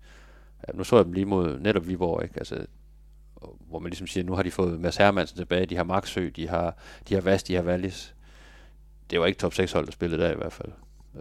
Ja, 0.68 0.78
nu 0.78 0.84
så 0.84 0.96
jeg 0.96 1.06
dem 1.06 1.14
lige 1.14 1.26
mod 1.26 1.60
netop 1.60 1.88
Viborg, 1.88 2.24
ikke? 2.24 2.36
Altså, 2.38 2.66
hvor 3.70 3.80
man 3.80 3.90
ligesom 3.90 4.08
siger, 4.08 4.24
nu 4.24 4.34
har 4.36 4.44
de 4.44 4.52
fået 4.52 4.80
Mads 4.80 4.98
Hermansen 4.98 5.38
tilbage, 5.38 5.66
de 5.66 5.76
har 5.76 5.84
Maxø, 5.84 6.30
de 6.36 6.48
har, 6.48 6.78
de 7.10 7.14
har 7.14 7.22
Vast, 7.22 7.48
de 7.48 7.56
har 7.56 7.64
Wallis. 7.64 8.16
Det 9.10 9.20
var 9.20 9.26
ikke 9.26 9.40
top 9.40 9.54
6 9.54 9.72
hold, 9.72 9.86
der 9.86 9.92
spillede 9.92 10.24
der 10.24 10.32
i 10.32 10.36
hvert 10.36 10.54
fald. 10.54 10.72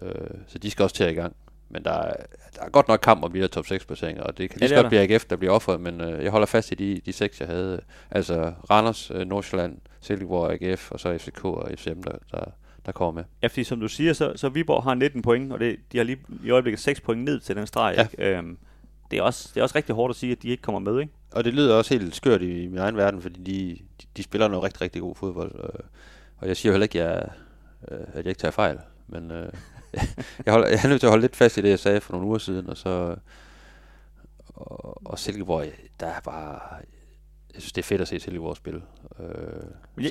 Øh, 0.03 0.39
så 0.47 0.59
de 0.59 0.71
skal 0.71 0.83
også 0.83 0.97
til 0.97 1.05
at 1.05 1.11
i 1.11 1.15
gang. 1.15 1.37
Men 1.69 1.85
der 1.85 1.91
er, 1.93 2.13
der 2.57 2.63
er 2.63 2.69
godt 2.69 2.89
nok 2.89 3.01
kamp 3.01 3.25
om 3.25 3.33
de 3.33 3.41
der 3.41 3.47
top 3.47 3.67
6 3.67 3.85
placeringer, 3.85 4.23
og 4.23 4.39
det 4.39 4.51
kan 4.51 4.61
lige 4.61 4.69
det 4.69 4.75
ja, 4.75 4.81
godt 4.81 4.91
blive 4.91 5.03
AGF, 5.15 5.25
der 5.25 5.37
bliver 5.37 5.53
offeret, 5.53 5.81
men 5.81 6.01
øh, 6.01 6.25
jeg 6.25 6.31
holder 6.31 6.47
fast 6.47 6.73
i 6.73 6.75
de, 6.75 7.01
de 7.07 7.13
seks, 7.13 7.41
jeg 7.41 7.49
havde. 7.49 7.81
Altså 8.11 8.53
Randers, 8.71 9.11
øh, 9.11 9.27
Nordsjælland, 9.27 9.79
Silkeborg, 10.01 10.53
AGF, 10.63 10.91
og 10.93 11.01
så 11.01 11.19
FCK 11.19 11.45
og 11.45 11.71
FCM, 11.75 12.03
der, 12.03 12.17
der, 12.33 12.45
der 12.93 12.99
kommer 12.99 13.21
med. 13.21 13.25
Ja, 13.43 13.47
fordi 13.47 13.65
som 13.65 13.81
du 13.81 13.89
siger, 13.89 14.13
så, 14.13 14.33
så 14.37 14.49
Viborg 14.49 14.83
har 14.83 14.95
19 14.95 15.23
point, 15.23 15.53
og 15.53 15.61
det, 15.61 15.77
de 15.93 15.97
har 15.97 16.05
lige 16.05 16.19
i 16.45 16.51
øjeblikket 16.51 16.81
6 16.81 17.01
point 17.01 17.25
ned 17.25 17.41
til 17.41 17.57
den 17.57 17.67
streg. 17.67 17.95
Ja. 17.97 18.03
Ikke? 18.03 18.37
Øhm, 18.37 18.59
det, 19.11 19.19
er 19.19 19.23
også, 19.23 19.51
det 19.55 19.61
er 19.61 19.63
også 19.63 19.77
rigtig 19.77 19.95
hårdt 19.95 20.11
at 20.11 20.17
sige, 20.17 20.33
at 20.33 20.43
de 20.43 20.49
ikke 20.49 20.63
kommer 20.63 20.79
med, 20.79 21.01
ikke? 21.01 21.13
Og 21.33 21.45
det 21.45 21.55
lyder 21.55 21.75
også 21.75 21.99
helt 21.99 22.15
skørt 22.15 22.43
i 22.43 22.67
min 22.67 22.79
egen 22.79 22.97
verden, 22.97 23.23
fordi 23.23 23.43
de, 23.43 23.79
de, 24.03 24.07
de 24.17 24.23
spiller 24.23 24.49
noget 24.49 24.65
rigtig, 24.65 24.81
rigtig 24.81 25.03
god 25.03 25.15
fodbold. 25.15 25.55
Øh, 25.55 25.81
og 26.37 26.49
jeg 26.49 26.57
siger 26.57 26.71
jo 26.71 26.75
heller 26.75 26.85
ikke, 26.85 27.03
at 27.03 27.09
jeg, 27.11 27.29
øh, 27.91 28.07
at 28.09 28.17
jeg 28.17 28.27
ikke 28.27 28.41
tager 28.41 28.53
fejl. 28.53 28.79
Men 29.09 29.31
øh, 29.31 29.53
jeg, 30.47 30.53
holder, 30.53 30.69
jeg 30.69 30.81
er 30.85 30.89
nødt 30.89 31.01
til 31.01 31.07
at 31.07 31.11
holde 31.11 31.23
lidt 31.23 31.37
fast 31.37 31.57
i 31.57 31.61
det, 31.61 31.69
jeg 31.69 31.79
sagde 31.79 32.01
for 32.01 32.13
nogle 32.13 32.27
uger 32.27 32.39
siden. 32.39 32.69
Og 32.69 32.77
så 32.77 33.17
og, 34.49 35.07
og 35.07 35.19
Silkeborg, 35.19 35.67
der 36.01 36.07
er 36.07 36.21
bare... 36.21 36.61
Jeg 37.55 37.63
synes, 37.63 37.73
det 37.73 37.83
er 37.83 37.87
fedt 37.87 38.01
at 38.01 38.09
se 38.09 38.21
Silkeborg 38.21 38.57
spille. 38.57 38.83
Øh, 39.21 39.27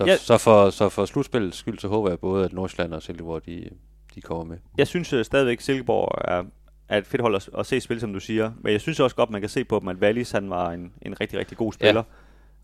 Ja, 0.08 0.18
så, 0.18 0.26
så, 0.26 0.38
for, 0.38 0.70
så 0.70 0.90
for 0.90 1.06
slutspillets 1.06 1.58
skyld, 1.58 1.80
så 1.80 1.88
håber 1.88 2.10
jeg 2.10 2.20
både, 2.20 2.46
at 2.46 2.54
Nordsjælland 2.54 2.94
og 2.94 3.04
Silkeborg, 3.04 3.46
de, 3.46 3.70
de 4.16 4.22
kommer 4.22 4.44
med. 4.44 4.58
Jeg 4.78 4.88
synes 4.88 5.14
uh, 5.14 5.22
stadigvæk, 5.22 5.62
Silkeborg 5.62 6.22
er, 6.28 6.44
er 6.90 6.98
et 6.98 7.06
fedt 7.08 7.22
hold 7.22 7.36
at, 7.36 7.50
at 7.58 7.66
se 7.66 7.80
spil, 7.82 8.00
som 8.00 8.14
du 8.14 8.20
siger. 8.20 8.52
Men 8.60 8.72
jeg 8.74 8.82
synes 8.82 9.00
også 9.00 9.16
godt, 9.16 9.30
man 9.30 9.42
kan 9.42 9.50
se 9.50 9.64
på 9.64 9.80
dem, 9.80 9.88
at 9.88 9.96
Wallis 9.96 10.32
han 10.32 10.50
var 10.50 10.72
en, 10.72 10.94
en 11.02 11.20
rigtig, 11.22 11.40
rigtig 11.40 11.58
god 11.58 11.74
spiller. 11.74 12.02
Ja. 12.02 12.14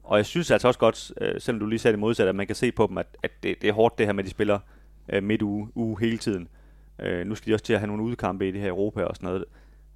Og 0.04 0.18
jeg 0.18 0.26
synes 0.26 0.52
altså 0.52 0.68
også 0.68 0.80
godt, 0.80 1.12
øh, 1.22 1.42
selvom 1.42 1.60
du 1.60 1.66
lige 1.66 1.80
sagde 1.80 1.94
det 1.94 2.00
modsatte, 2.00 2.30
at 2.30 2.36
man 2.36 2.48
kan 2.48 2.56
se 2.56 2.72
på 2.72 2.88
dem, 2.88 2.98
at, 2.98 3.08
at 3.24 3.32
det, 3.44 3.56
det 3.62 3.68
er 3.68 3.74
hårdt 3.74 3.98
det 3.98 4.06
her 4.06 4.14
med, 4.14 4.24
at 4.24 4.26
de 4.26 4.32
spiller 4.32 4.60
øh, 5.10 5.24
midt 5.24 5.42
uge, 5.42 5.68
uge 5.76 6.00
hele 6.00 6.18
tiden. 6.18 6.48
Øh, 7.00 7.28
nu 7.28 7.36
skal 7.36 7.50
de 7.52 7.56
også 7.56 7.66
til 7.66 7.74
at 7.74 7.80
have 7.80 7.88
nogle 7.88 8.04
udkampe 8.04 8.48
i 8.48 8.52
det 8.52 8.62
her 8.62 8.70
Europa 8.70 9.04
og 9.04 9.16
sådan 9.16 9.28
noget. 9.28 9.46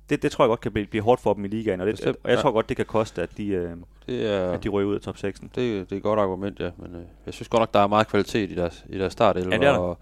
Det, 0.09 0.21
det 0.21 0.31
tror 0.31 0.45
jeg 0.45 0.49
godt 0.49 0.59
kan 0.59 0.71
blive, 0.71 0.87
blive 0.87 1.03
hårdt 1.03 1.21
for 1.21 1.33
dem 1.33 1.45
i 1.45 1.47
ligaen, 1.47 1.81
og, 1.81 1.87
det, 1.87 1.93
Bestemt, 1.93 2.17
og 2.23 2.29
jeg 2.29 2.37
ja. 2.37 2.41
tror 2.41 2.51
godt, 2.51 2.69
det 2.69 2.77
kan 2.77 2.85
koste, 2.85 3.21
at 3.21 3.37
de, 3.37 3.47
øh, 3.47 3.77
Det 4.07 4.27
er, 4.27 4.51
at 4.51 4.63
de 4.63 4.69
ryger 4.69 4.89
ud 4.89 4.95
af 4.95 5.01
top 5.01 5.17
6. 5.17 5.39
Det, 5.39 5.55
det 5.55 5.91
er 5.91 5.95
et 5.95 6.03
godt 6.03 6.19
argument, 6.19 6.59
ja. 6.59 6.69
Men 6.77 6.95
øh, 6.95 7.01
jeg 7.25 7.33
synes 7.33 7.47
godt 7.47 7.61
nok, 7.61 7.73
der 7.73 7.79
er 7.79 7.87
meget 7.87 8.07
kvalitet 8.07 8.51
i 8.51 8.55
deres, 8.55 8.85
i 8.89 8.97
deres 8.97 9.13
start. 9.13 9.35
Ja, 9.35 9.41
det 9.41 9.63
er 9.63 9.71
og 9.71 9.97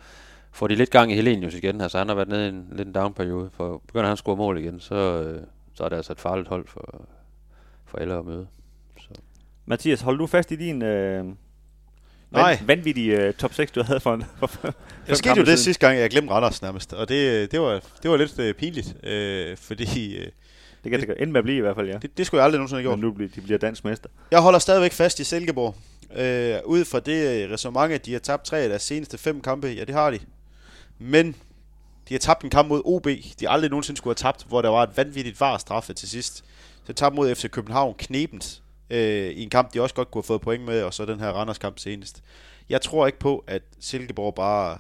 får 0.51 0.67
de 0.67 0.75
lidt 0.75 0.89
gang 0.89 1.11
i 1.11 1.15
Helenius 1.15 1.55
igen. 1.55 1.81
Altså, 1.81 1.97
han 1.97 2.07
har 2.07 2.15
været 2.15 2.27
nede 2.27 2.45
i 2.45 2.49
en 2.49 2.67
lidt 2.71 2.87
en 2.87 2.93
down-periode. 2.93 3.49
For 3.53 3.81
begynder 3.87 4.05
han 4.05 4.11
at 4.11 4.17
score 4.17 4.35
mål 4.35 4.57
igen, 4.57 4.79
så, 4.79 4.95
øh, 4.95 5.41
så 5.73 5.83
er 5.83 5.89
det 5.89 5.95
altså 5.95 6.13
et 6.13 6.19
farligt 6.19 6.47
hold 6.47 6.67
for, 6.67 7.07
for 7.85 7.97
alle 7.97 8.13
at 8.13 8.25
møde. 8.25 8.47
Så. 8.99 9.09
Mathias, 9.65 10.01
hold 10.01 10.17
du 10.17 10.27
fast 10.27 10.51
i 10.51 10.55
din 10.55 10.81
øh, 10.81 11.25
Nej. 12.31 12.57
van, 12.59 12.67
vanvittige 12.67 13.17
øh, 13.17 13.33
top 13.33 13.53
6, 13.53 13.71
du 13.71 13.83
havde 13.83 13.99
for, 13.99 14.13
en- 14.13 14.23
for, 14.39 14.47
for 14.47 14.73
Der 15.07 15.13
skete 15.15 15.35
jo 15.37 15.45
det 15.45 15.59
sidste 15.59 15.87
gang, 15.87 15.99
jeg 15.99 16.09
glemte 16.09 16.33
Randers 16.33 16.61
nærmest, 16.61 16.93
og 16.93 17.09
det, 17.09 17.51
det, 17.51 17.61
var, 17.61 17.81
det 18.03 18.11
var 18.11 18.17
lidt 18.17 18.39
øh, 18.39 18.53
pinligt, 18.53 18.95
øh, 19.05 19.57
fordi 19.57 20.17
øh, 20.17 20.27
Det 20.83 20.91
kan 20.91 20.99
det 21.01 21.15
ende 21.19 21.31
med 21.33 21.39
at 21.39 21.43
blive 21.43 21.57
i 21.57 21.61
hvert 21.61 21.75
fald, 21.75 21.87
ja. 21.87 21.97
det, 22.01 22.17
det 22.17 22.25
skulle 22.25 22.39
jeg 22.39 22.45
aldrig 22.45 22.59
nogensinde 22.59 22.81
have 22.81 22.89
gjort. 22.89 22.99
Men 22.99 23.05
nu 23.05 23.11
bliver 23.13 23.29
de 23.35 23.41
bliver 23.41 23.57
dansk 23.59 23.85
mester. 23.85 24.09
Jeg 24.31 24.39
holder 24.41 24.59
stadigvæk 24.59 24.91
fast 24.93 25.19
i 25.19 25.23
Silkeborg. 25.23 25.75
Øh, 26.15 26.57
ud 26.65 26.85
fra 26.85 26.99
det 26.99 27.43
øh, 27.43 27.51
resonemang, 27.51 27.93
at 27.93 28.05
de 28.05 28.11
har 28.11 28.19
tabt 28.19 28.45
tre 28.45 28.59
af 28.59 28.69
deres 28.69 28.81
seneste 28.83 29.17
fem 29.17 29.41
kampe, 29.41 29.67
ja 29.67 29.83
det 29.83 29.95
har 29.95 30.11
de. 30.11 30.19
Men 30.99 31.35
de 32.09 32.13
har 32.13 32.19
tabt 32.19 32.43
en 32.43 32.49
kamp 32.49 32.67
mod 32.69 32.81
OB, 32.85 33.07
de 33.39 33.49
aldrig 33.49 33.69
nogensinde 33.69 33.97
skulle 33.97 34.11
have 34.23 34.31
tabt, 34.31 34.45
hvor 34.47 34.61
der 34.61 34.69
var 34.69 34.83
et 34.83 34.89
vanvittigt 34.97 35.39
var 35.39 35.57
straffe 35.57 35.93
til 35.93 36.09
sidst. 36.09 36.43
Så 36.87 36.93
tabte 36.93 37.15
mod 37.15 37.35
FC 37.35 37.49
København 37.49 37.95
knebent 37.97 38.61
øh, 38.89 39.29
i 39.29 39.43
en 39.43 39.49
kamp, 39.49 39.73
de 39.73 39.81
også 39.81 39.95
godt 39.95 40.11
kunne 40.11 40.19
have 40.19 40.27
fået 40.27 40.41
point 40.41 40.63
med, 40.63 40.83
og 40.83 40.93
så 40.93 41.05
den 41.05 41.19
her 41.19 41.29
Randers 41.29 41.57
kamp 41.57 41.79
senest. 41.79 42.23
Jeg 42.69 42.81
tror 42.81 43.05
ikke 43.07 43.19
på, 43.19 43.43
at 43.47 43.61
Silkeborg 43.79 44.35
bare 44.35 44.77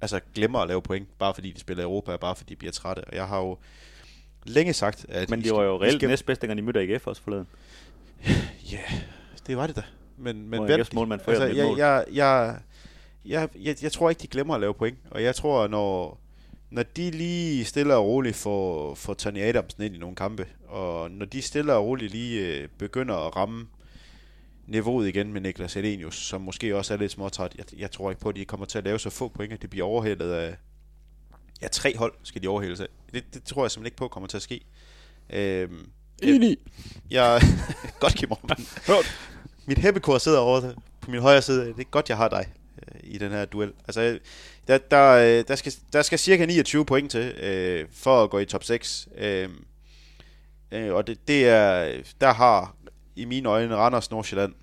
altså, 0.00 0.20
glemmer 0.34 0.58
at 0.58 0.68
lave 0.68 0.82
point, 0.82 1.08
bare 1.18 1.34
fordi 1.34 1.52
de 1.52 1.60
spiller 1.60 1.84
Europa, 1.84 2.12
og 2.12 2.20
bare 2.20 2.36
fordi 2.36 2.50
de 2.54 2.56
bliver 2.58 2.72
trætte. 2.72 3.00
Og 3.04 3.14
jeg 3.14 3.26
har 3.28 3.38
jo 3.40 3.56
længe 4.44 4.72
sagt, 4.72 5.06
at... 5.08 5.30
Men 5.30 5.42
det 5.42 5.52
var 5.54 5.62
jo 5.62 5.80
reelt 5.82 5.94
skal- 5.94 6.08
næstbedste, 6.08 6.42
dengang 6.42 6.58
de 6.58 6.62
mødte 6.62 6.80
AGF 6.80 7.06
også 7.06 7.22
forleden. 7.22 7.46
Ja, 8.72 8.78
det 9.46 9.56
var 9.56 9.66
det 9.66 9.76
da. 9.76 9.82
Men, 10.16 10.48
men 10.50 10.64
hvem- 10.64 10.80
AGF's 10.80 10.88
målmand 10.92 11.20
et 11.20 11.56
jeg, 11.56 11.56
jeg, 11.56 12.04
jeg, 12.12 12.56
jeg, 13.24 13.48
jeg, 13.58 13.76
jeg 13.82 13.92
tror 13.92 14.10
ikke, 14.10 14.22
de 14.22 14.26
glemmer 14.26 14.54
at 14.54 14.60
lave 14.60 14.74
point. 14.74 14.98
Og 15.10 15.22
jeg 15.22 15.34
tror, 15.34 15.66
når, 15.68 16.18
når 16.70 16.82
de 16.82 17.10
lige 17.10 17.64
stille 17.64 17.94
og 17.94 18.04
roligt 18.04 18.36
får, 18.36 18.94
får 18.94 19.14
Tony 19.14 19.38
Adamsen 19.38 19.82
ind 19.82 19.94
i 19.94 19.98
nogle 19.98 20.16
kampe, 20.16 20.46
og 20.68 21.10
når 21.10 21.26
de 21.26 21.42
stille 21.42 21.74
og 21.74 21.84
roligt 21.84 22.12
lige 22.12 22.46
øh, 22.46 22.68
begynder 22.78 23.14
at 23.14 23.36
ramme 23.36 23.68
niveauet 24.66 25.08
igen 25.08 25.32
med 25.32 25.40
Niklas 25.40 25.76
Elenius, 25.76 26.16
som 26.16 26.40
måske 26.40 26.76
også 26.76 26.94
er 26.94 26.98
lidt 26.98 27.12
småtræt, 27.12 27.54
jeg, 27.58 27.80
jeg 27.80 27.90
tror 27.90 28.10
ikke 28.10 28.22
på, 28.22 28.28
at 28.28 28.36
de 28.36 28.44
kommer 28.44 28.66
til 28.66 28.78
at 28.78 28.84
lave 28.84 28.98
så 28.98 29.10
få 29.10 29.28
point, 29.28 29.52
at 29.52 29.62
det 29.62 29.70
bliver 29.70 29.86
overhældet 29.86 30.32
af... 30.32 30.56
Ja, 31.62 31.68
tre 31.68 31.96
hold 31.96 32.12
skal 32.22 32.42
de 32.42 32.48
overhældes 32.48 32.80
af. 32.80 32.88
Det, 33.12 33.34
det 33.34 33.44
tror 33.44 33.64
jeg 33.64 33.70
simpelthen 33.70 33.86
ikke 33.86 33.96
på 33.96 34.08
kommer 34.08 34.26
til 34.26 34.36
at 34.36 34.42
ske. 34.42 34.60
Øhm, 35.30 35.90
Enig. 36.22 36.56
jeg... 37.10 37.42
godt, 38.00 38.14
Kim. 38.14 38.30
Mit 39.66 39.78
hæppekor 39.78 40.18
sidder 40.18 40.38
over 40.38 40.72
på 41.00 41.10
min 41.10 41.20
højre 41.20 41.42
side. 41.42 41.66
Det 41.66 41.80
er 41.80 41.84
godt, 41.84 42.08
jeg 42.08 42.16
har 42.16 42.28
dig 42.28 42.46
øh, 42.88 43.00
i 43.02 43.18
den 43.18 43.30
her 43.30 43.44
duel. 43.44 43.72
Altså, 43.88 44.18
der, 44.68 44.78
der, 44.78 45.10
øh, 45.10 45.44
der, 45.48 45.56
skal, 45.56 45.72
der 45.92 46.02
skal 46.02 46.18
cirka 46.18 46.46
29 46.46 46.84
point 46.84 47.10
til 47.10 47.34
øh, 47.42 47.86
for 47.92 48.22
at 48.22 48.30
gå 48.30 48.38
i 48.38 48.44
top 48.44 48.64
6. 48.64 49.08
Øh, 49.18 49.48
øh, 50.72 50.94
og 50.94 51.06
det, 51.06 51.28
det 51.28 51.48
er, 51.48 51.92
der 52.20 52.32
har 52.32 52.76
i 53.16 53.24
mine 53.24 53.48
øjne 53.48 53.76
Randers 53.76 54.10
Nordsjælland 54.10 54.54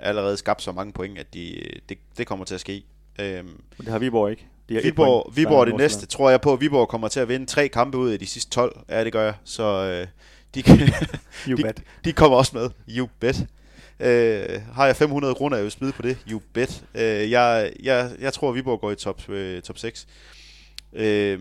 allerede 0.00 0.36
skabt 0.36 0.62
så 0.62 0.72
mange 0.72 0.92
point, 0.92 1.18
at 1.18 1.34
de, 1.34 1.62
det, 1.88 1.98
det 2.18 2.26
kommer 2.26 2.44
til 2.44 2.54
at 2.54 2.60
ske. 2.60 2.84
Øh, 3.18 3.44
Men 3.44 3.54
det 3.78 3.88
har 3.88 3.98
Viborg 3.98 4.30
ikke. 4.30 4.46
De 4.68 4.82
Viborg, 4.82 5.22
point. 5.24 5.36
Viborg 5.36 5.60
er 5.60 5.64
det 5.64 5.76
næste, 5.76 6.06
tror 6.06 6.30
jeg 6.30 6.40
på. 6.40 6.56
Viborg 6.56 6.88
kommer 6.88 7.08
til 7.08 7.20
at 7.20 7.28
vinde 7.28 7.46
tre 7.46 7.68
kampe 7.68 7.98
ud 7.98 8.10
af 8.10 8.18
de 8.18 8.26
sidste 8.26 8.50
12. 8.50 8.80
Ja, 8.88 9.04
det 9.04 9.12
gør 9.12 9.24
jeg. 9.24 9.34
Så 9.44 9.62
øh, 9.64 10.06
de, 10.54 10.62
kan, 10.62 10.78
de, 11.46 11.72
de 12.04 12.12
kommer 12.12 12.38
også 12.38 12.56
med. 12.56 12.70
You 12.88 13.08
bet. 13.20 13.46
Øh, 14.00 14.60
har 14.74 14.86
jeg 14.86 14.96
500 14.96 15.34
kroner, 15.34 15.56
jeg 15.56 15.64
vil 15.64 15.72
smide 15.72 15.92
på 15.92 16.02
det? 16.02 16.18
You 16.30 16.40
bet. 16.52 16.84
Øh, 16.94 17.30
jeg, 17.30 17.72
jeg, 17.82 18.10
jeg 18.20 18.32
tror, 18.32 18.48
at 18.48 18.54
Viborg 18.54 18.80
går 18.80 18.90
i 18.90 18.96
top, 18.96 19.28
øh, 19.28 19.62
top 19.62 19.78
6. 19.78 20.06
Øh, 20.92 21.40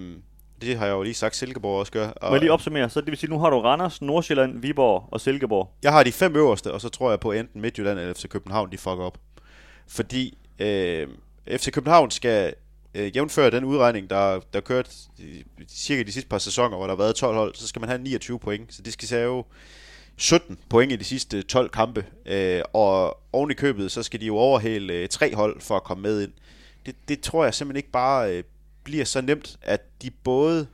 det 0.61 0.77
har 0.77 0.85
jeg 0.85 0.93
jo 0.93 1.03
lige 1.03 1.13
sagt, 1.13 1.35
Silkeborg 1.35 1.79
også 1.79 1.91
gør. 1.91 2.05
Må 2.21 2.29
jeg 2.31 2.39
lige 2.39 2.51
opsummere? 2.51 2.89
Så 2.89 3.01
det 3.01 3.07
vil 3.07 3.17
sige, 3.17 3.29
nu 3.29 3.39
har 3.39 3.49
du 3.49 3.59
Randers, 3.59 4.01
Nordsjælland, 4.01 4.61
Viborg 4.61 5.09
og 5.11 5.21
Silkeborg. 5.21 5.69
Jeg 5.83 5.91
har 5.91 6.03
de 6.03 6.11
fem 6.11 6.35
øverste, 6.35 6.71
og 6.71 6.81
så 6.81 6.89
tror 6.89 7.09
jeg 7.09 7.19
på 7.19 7.31
enten 7.31 7.61
Midtjylland 7.61 7.99
eller 7.99 8.13
FC 8.13 8.27
København, 8.27 8.71
de 8.71 8.77
fucker 8.77 9.03
op. 9.03 9.17
Fordi 9.87 10.37
øh, 10.59 11.07
FC 11.49 11.71
København 11.71 12.11
skal 12.11 12.53
øh, 12.93 13.15
jævnføre 13.15 13.51
den 13.51 13.63
udregning, 13.63 14.09
der, 14.09 14.39
der 14.53 14.59
kørt 14.59 14.89
cirka 15.67 16.03
de 16.03 16.11
sidste 16.11 16.29
par 16.29 16.37
sæsoner, 16.37 16.77
hvor 16.77 16.87
der 16.87 16.95
har 16.95 17.03
været 17.03 17.15
12 17.15 17.35
hold, 17.35 17.55
så 17.55 17.67
skal 17.67 17.79
man 17.79 17.89
have 17.89 18.01
29 18.01 18.39
point. 18.39 18.73
Så 18.73 18.81
det 18.81 18.93
skal 18.93 19.07
save 19.07 19.43
17 20.17 20.57
point 20.69 20.91
i 20.91 20.95
de 20.95 21.03
sidste 21.03 21.41
12 21.41 21.69
kampe. 21.69 22.05
Øh, 22.25 22.61
og 22.73 23.19
oven 23.33 23.51
i 23.51 23.53
købet, 23.53 23.91
så 23.91 24.03
skal 24.03 24.21
de 24.21 24.25
jo 24.25 24.37
overhale 24.37 24.93
øh, 24.93 25.07
tre 25.07 25.35
hold 25.35 25.61
for 25.61 25.75
at 25.75 25.83
komme 25.83 26.01
med 26.01 26.21
ind. 26.21 26.31
Det, 26.85 26.95
det 27.07 27.21
tror 27.21 27.43
jeg 27.43 27.53
simpelthen 27.53 27.77
ikke 27.77 27.91
bare 27.91 28.37
øh, 28.37 28.43
bliver 28.83 29.05
så 29.05 29.21
nemt, 29.21 29.57
at 29.61 30.01
de 30.01 30.11
både 30.11 30.67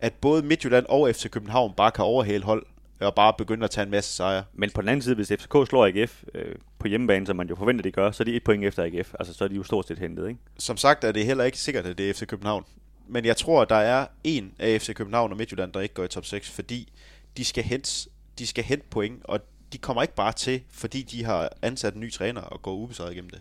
at 0.00 0.12
både 0.12 0.42
Midtjylland 0.42 0.86
og 0.88 1.14
FC 1.14 1.30
København 1.30 1.72
bare 1.76 1.90
kan 1.90 2.04
overhale 2.04 2.44
hold 2.44 2.66
og 3.00 3.14
bare 3.14 3.32
begynde 3.38 3.64
at 3.64 3.70
tage 3.70 3.84
en 3.84 3.90
masse 3.90 4.16
sejre. 4.16 4.44
Men 4.54 4.70
på 4.70 4.80
den 4.80 4.88
anden 4.88 5.02
side, 5.02 5.14
hvis 5.14 5.28
FCK 5.28 5.52
slår 5.68 5.86
AGF 5.86 6.24
øh, 6.34 6.54
på 6.78 6.88
hjemmebane, 6.88 7.26
som 7.26 7.36
man 7.36 7.48
jo 7.48 7.56
forventer, 7.56 7.82
de 7.82 7.90
gør, 7.90 8.10
så 8.10 8.22
er 8.22 8.24
de 8.24 8.36
et 8.36 8.44
point 8.44 8.64
efter 8.64 8.84
AGF. 8.84 9.14
Altså, 9.18 9.34
så 9.34 9.44
er 9.44 9.48
de 9.48 9.54
jo 9.54 9.62
stort 9.62 9.88
set 9.88 9.98
hentet, 9.98 10.28
ikke? 10.28 10.40
Som 10.58 10.76
sagt 10.76 11.04
er 11.04 11.12
det 11.12 11.26
heller 11.26 11.44
ikke 11.44 11.58
sikkert, 11.58 11.86
at 11.86 11.98
det 11.98 12.10
er 12.10 12.14
FC 12.14 12.26
København. 12.26 12.64
Men 13.08 13.24
jeg 13.24 13.36
tror, 13.36 13.62
at 13.62 13.68
der 13.68 13.76
er 13.76 14.06
en 14.24 14.52
af 14.58 14.80
FC 14.80 14.94
København 14.94 15.30
og 15.30 15.36
Midtjylland, 15.36 15.72
der 15.72 15.80
ikke 15.80 15.94
går 15.94 16.04
i 16.04 16.08
top 16.08 16.24
6, 16.24 16.50
fordi 16.50 16.92
de 17.36 17.44
skal 17.44 17.64
hente, 17.64 18.10
de 18.38 18.46
skal 18.46 18.64
hente 18.64 18.86
point, 18.90 19.20
og 19.24 19.40
de 19.72 19.78
kommer 19.78 20.02
ikke 20.02 20.14
bare 20.14 20.32
til, 20.32 20.62
fordi 20.70 21.02
de 21.02 21.24
har 21.24 21.52
ansat 21.62 21.94
en 21.94 22.00
ny 22.00 22.12
træner 22.12 22.40
og 22.40 22.62
går 22.62 22.72
ubesejret 22.72 23.12
igennem 23.12 23.30
det. 23.30 23.40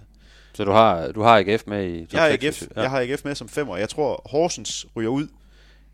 Så 0.53 0.65
du 0.65 0.71
har, 0.71 1.11
du 1.11 1.21
har 1.21 1.37
AGF 1.37 1.63
med 1.67 1.89
i 1.89 2.07
Jeg 2.13 2.21
har, 2.21 2.29
6, 2.29 2.43
AGF, 2.43 2.61
ja. 2.75 2.81
jeg 2.81 2.89
har 2.89 3.01
AGF 3.01 3.25
med 3.25 3.35
som 3.35 3.49
femmer. 3.49 3.77
Jeg 3.77 3.89
tror, 3.89 4.21
Horsens 4.25 4.87
ryger 4.95 5.09
ud. 5.09 5.27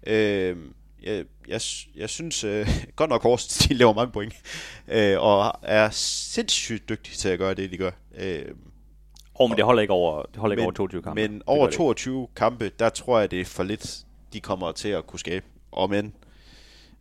Øh, 0.08 0.58
jeg, 1.04 1.26
jeg, 1.48 1.62
jeg 1.96 2.10
synes 2.10 2.44
øh, 2.44 2.70
godt 2.96 3.10
nok, 3.10 3.24
Horsens 3.24 3.58
de 3.58 3.74
laver 3.74 3.94
mange 3.94 4.12
point. 4.12 4.34
Øh, 4.88 5.22
og 5.22 5.54
er 5.62 5.90
sindssygt 5.90 6.90
dygtige 6.90 7.16
til 7.16 7.30
at 7.30 7.40
gøre 7.40 7.54
det, 7.54 7.72
de 7.72 7.78
gør. 7.78 7.92
Øh, 8.16 8.46
Åh, 9.40 9.50
men 9.50 9.58
det 9.58 9.66
holder 9.66 9.82
ikke 9.82 9.94
over, 9.94 10.24
det 10.24 10.38
holder 10.38 10.54
ikke 10.54 10.62
men, 10.62 10.66
over 10.66 10.72
22 10.72 11.02
kampe. 11.02 11.22
Men 11.22 11.34
Det 11.34 11.44
over 11.46 11.60
gør 11.60 11.66
det 11.66 11.74
ikke. 11.74 11.78
22 11.78 12.28
kampe, 12.36 12.72
der 12.80 12.90
tror 12.90 13.20
jeg, 13.20 13.32
det 13.32 13.42
er 13.42 13.46
for 13.46 13.64
lidt, 13.64 13.98
de 14.34 14.42
kommer 14.42 14.72
til 14.72 14.90
at 14.90 15.08
kunne 15.08 15.20
skabe. 15.20 15.46
Og 15.72 15.90
men, 15.90 16.14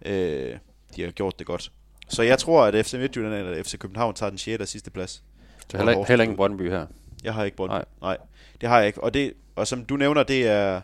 øh, 0.04 0.58
de 0.96 1.02
har 1.02 1.10
gjort 1.10 1.38
det 1.38 1.46
godt. 1.46 1.72
Så 2.12 2.22
jeg 2.22 2.38
tror, 2.38 2.64
at 2.64 2.86
FC 2.86 2.94
Midtjylland 2.94 3.34
eller 3.34 3.62
FC 3.62 3.78
København 3.78 4.14
tager 4.14 4.30
den 4.30 4.38
6. 4.38 4.60
og 4.60 4.68
sidste 4.68 4.90
plads. 4.90 5.22
Så 5.70 5.76
heller, 5.76 5.92
ikke- 5.92 6.08
heller 6.08 6.22
ingen 6.22 6.36
Brøndby 6.36 6.70
her. 6.70 6.86
Jeg 7.24 7.34
har 7.34 7.44
ikke 7.44 7.56
Brøndby. 7.56 7.72
Nej. 7.74 7.84
Nej. 8.00 8.18
Det 8.60 8.68
har 8.68 8.78
jeg 8.78 8.86
ikke. 8.86 9.04
Og, 9.04 9.14
det, 9.14 9.32
og 9.56 9.66
som 9.66 9.84
du 9.84 9.96
nævner, 9.96 10.22
det 10.22 10.46
er... 10.48 10.80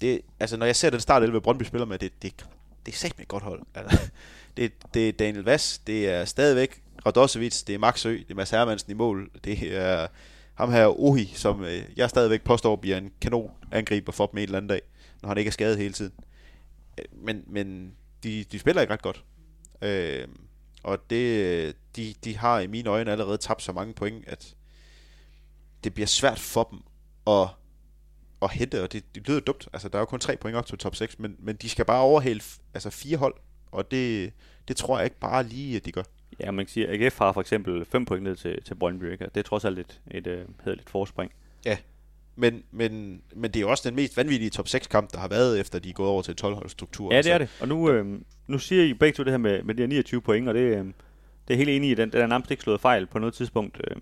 Det, 0.00 0.20
altså, 0.40 0.56
når 0.56 0.66
jeg 0.66 0.76
ser 0.76 0.90
den 0.90 1.00
start 1.00 1.22
11, 1.22 1.40
Brøndby 1.40 1.62
spiller 1.62 1.86
med, 1.86 1.98
det, 1.98 2.12
det, 2.22 2.46
det 2.86 2.92
er 2.94 2.96
sagt 2.96 3.18
med 3.18 3.22
et 3.24 3.28
godt 3.28 3.42
hold. 3.42 3.62
Altså, 3.74 3.98
det, 4.56 4.72
det 4.94 5.08
er 5.08 5.12
Daniel 5.12 5.44
Vass, 5.44 5.78
det 5.78 6.08
er 6.08 6.24
stadigvæk 6.24 6.82
Radosevic, 7.06 7.62
det 7.64 7.74
er 7.74 7.78
Max 7.78 8.06
Ø, 8.06 8.12
det 8.12 8.30
er 8.30 8.34
Mads 8.34 8.50
Hermansen 8.50 8.90
i 8.90 8.94
mål, 8.94 9.30
det 9.44 9.76
er 9.76 10.06
ham 10.54 10.72
her 10.72 11.00
Ohi, 11.00 11.32
som 11.34 11.64
øh, 11.64 11.82
jeg 11.96 12.10
stadigvæk 12.10 12.42
påstår 12.44 12.76
bliver 12.76 12.96
en 12.96 13.10
kanon 13.20 13.50
angriber 13.72 14.12
for 14.12 14.26
dem 14.26 14.38
en 14.38 14.42
eller 14.42 14.56
anden 14.56 14.68
dag, 14.68 14.80
når 15.22 15.28
han 15.28 15.38
ikke 15.38 15.48
er 15.48 15.52
skadet 15.52 15.78
hele 15.78 15.92
tiden. 15.94 16.12
Øh, 16.98 17.04
Men, 17.24 17.42
men 17.46 17.92
de, 18.22 18.44
de 18.52 18.58
spiller 18.58 18.80
ikke 18.82 18.92
ret 18.92 19.02
godt. 19.02 19.24
Øh, 19.82 20.28
og 20.82 21.10
det, 21.10 21.76
de, 21.96 22.14
de 22.24 22.36
har 22.36 22.60
i 22.60 22.66
mine 22.66 22.90
øjne 22.90 23.12
allerede 23.12 23.38
tabt 23.38 23.62
så 23.62 23.72
mange 23.72 23.94
point, 23.94 24.28
at 24.28 24.54
det 25.84 25.94
bliver 25.94 26.06
svært 26.06 26.38
for 26.38 26.68
dem 26.70 26.78
at, 27.26 27.48
at 28.42 28.50
hente, 28.50 28.82
og 28.82 28.92
det, 28.92 29.14
det 29.14 29.28
lyder 29.28 29.40
dumt. 29.40 29.68
Altså, 29.72 29.88
der 29.88 29.98
er 29.98 30.00
jo 30.00 30.06
kun 30.06 30.20
tre 30.20 30.36
point 30.36 30.56
op 30.56 30.66
til 30.66 30.78
top 30.78 30.94
6, 30.94 31.18
men, 31.18 31.36
men 31.38 31.56
de 31.56 31.68
skal 31.68 31.84
bare 31.84 32.00
overhale 32.00 32.40
altså 32.74 32.90
fire 32.90 33.16
hold, 33.16 33.34
og 33.72 33.90
det, 33.90 34.32
det 34.68 34.76
tror 34.76 34.98
jeg 34.98 35.04
ikke 35.04 35.18
bare 35.20 35.42
lige, 35.42 35.76
at 35.76 35.84
de 35.84 35.92
gør. 35.92 36.02
Ja, 36.40 36.50
man 36.50 36.64
kan 36.64 36.72
sige, 36.72 36.88
at 36.88 37.02
AGF 37.02 37.18
har 37.18 37.32
for 37.32 37.40
eksempel 37.40 37.84
5 37.84 38.04
point 38.04 38.24
ned 38.24 38.36
til, 38.36 38.62
til 38.62 38.74
Brøndby, 38.74 39.12
ikke? 39.12 39.26
Og 39.26 39.34
det 39.34 39.40
er 39.40 39.44
trods 39.44 39.64
alt 39.64 39.78
et, 39.78 40.00
et, 40.10 40.26
et 40.26 40.46
hederligt 40.64 40.90
forspring. 40.90 41.32
Men, 42.40 42.62
men, 42.70 43.22
men 43.36 43.50
det 43.50 43.62
er 43.62 43.66
også 43.66 43.88
den 43.88 43.96
mest 43.96 44.16
vanvittige 44.16 44.50
top 44.50 44.68
6 44.68 44.86
kamp, 44.86 45.12
der 45.12 45.18
har 45.18 45.28
været, 45.28 45.60
efter 45.60 45.78
de 45.78 45.88
er 45.88 45.92
gået 45.92 46.08
over 46.08 46.22
til 46.22 46.36
12 46.36 46.68
struktur. 46.68 47.14
Ja, 47.14 47.22
det 47.22 47.32
er 47.32 47.38
det. 47.38 47.48
Og 47.60 47.68
nu, 47.68 47.90
øh, 47.90 48.06
nu 48.46 48.58
siger 48.58 48.84
I 48.84 48.94
begge 48.94 49.16
to 49.16 49.22
det 49.22 49.32
her 49.32 49.38
med, 49.38 49.62
med 49.62 49.74
de 49.74 49.82
her 49.82 49.88
29 49.88 50.20
point, 50.20 50.48
og 50.48 50.54
det, 50.54 50.60
øh, 50.60 50.84
det 51.48 51.54
er 51.54 51.56
helt 51.56 51.70
enig 51.70 51.90
i, 51.90 51.94
den, 51.94 52.12
den 52.12 52.20
er 52.20 52.26
nærmest 52.26 52.50
ikke 52.50 52.62
slået 52.62 52.80
fejl 52.80 53.06
på 53.06 53.18
noget 53.18 53.34
tidspunkt. 53.34 53.80
Øh, 53.90 53.96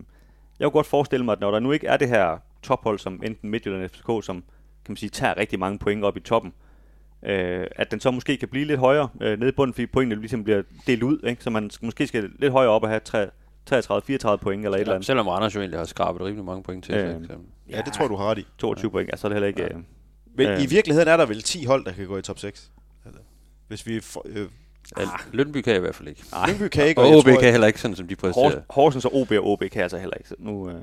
jeg 0.58 0.64
kunne 0.64 0.70
godt 0.70 0.86
forestille 0.86 1.24
mig, 1.24 1.32
at 1.32 1.40
når 1.40 1.50
der 1.50 1.60
nu 1.60 1.72
ikke 1.72 1.86
er 1.86 1.96
det 1.96 2.08
her 2.08 2.38
tophold, 2.62 2.98
som 2.98 3.22
enten 3.24 3.50
Midtjylland 3.50 3.82
eller 3.82 3.88
FCK, 3.88 4.26
som 4.26 4.36
kan 4.84 4.92
man 4.92 4.96
sige, 4.96 5.10
tager 5.10 5.36
rigtig 5.36 5.58
mange 5.58 5.78
point 5.78 6.04
op 6.04 6.16
i 6.16 6.20
toppen, 6.20 6.52
øh, 7.22 7.66
at 7.70 7.90
den 7.90 8.00
så 8.00 8.10
måske 8.10 8.36
kan 8.36 8.48
blive 8.48 8.64
lidt 8.64 8.80
højere 8.80 9.08
øh, 9.20 9.38
nede 9.38 9.48
i 9.48 9.52
bunden, 9.52 9.74
fordi 9.74 9.86
pointene 9.86 10.20
ligesom 10.20 10.44
bliver 10.44 10.62
delt 10.86 11.02
ud, 11.02 11.18
ikke? 11.26 11.44
så 11.44 11.50
man 11.50 11.70
måske 11.82 12.06
skal 12.06 12.30
lidt 12.38 12.52
højere 12.52 12.70
op 12.70 12.82
og 12.82 12.88
have 12.88 13.00
33-34 13.70 14.36
point 14.36 14.64
eller 14.64 14.76
et 14.76 14.80
eller 14.80 14.92
Ja, 14.92 14.94
andet. 14.94 15.06
selvom 15.06 15.28
Randers 15.28 15.54
jo 15.54 15.60
egentlig 15.60 15.78
har 15.80 15.84
skrabet 15.86 16.22
rimelig 16.22 16.44
mange 16.44 16.62
point 16.62 16.84
til. 16.84 16.94
Øhm, 16.94 17.22
Øh, 17.24 17.30
Ja, 17.70 17.80
det 17.86 17.92
tror 17.92 18.02
jeg, 18.04 18.10
du 18.10 18.16
har 18.16 18.30
ret 18.30 18.38
i. 18.38 18.46
22 18.58 18.90
point, 18.90 19.10
altså 19.12 19.26
er 19.26 19.28
det 19.28 19.34
heller 19.34 19.48
ikke... 19.48 19.62
Øh, 19.62 19.70
Men 20.36 20.46
Ja. 20.46 20.58
i 20.62 20.66
virkeligheden 20.66 21.08
er 21.08 21.16
der 21.16 21.26
vel 21.26 21.42
10 21.42 21.64
hold, 21.64 21.84
der 21.84 21.92
kan 21.92 22.06
gå 22.06 22.16
i 22.18 22.22
top 22.22 22.38
6. 22.38 22.70
Altså, 23.06 23.20
hvis 23.68 23.86
vi... 23.86 24.00
For, 24.00 24.22
øh, 24.28 24.48
ah. 24.96 25.06
Lønby 25.32 25.60
kan 25.60 25.70
jeg 25.70 25.76
i 25.76 25.80
hvert 25.80 25.94
fald 25.94 26.08
ikke. 26.08 26.22
Lyngby 26.48 26.68
kan 26.68 26.86
ikke, 26.86 27.00
Og 27.00 27.06
og 27.10 27.16
OB 27.16 27.24
tror, 27.24 27.32
kan 27.34 27.42
jeg, 27.44 27.50
heller 27.50 27.66
ikke 27.66 27.80
sådan, 27.80 27.96
som 27.96 28.08
de 28.08 28.16
præsterer. 28.16 28.44
Hors, 28.50 28.54
Horsens 28.70 29.04
og 29.04 29.14
OB 29.14 29.30
og 29.30 29.46
OB 29.46 29.62
kan 29.72 29.82
altså 29.82 29.98
heller 29.98 30.16
ikke. 30.16 30.28
Så 30.28 30.34
nu, 30.38 30.68
øh, 30.68 30.74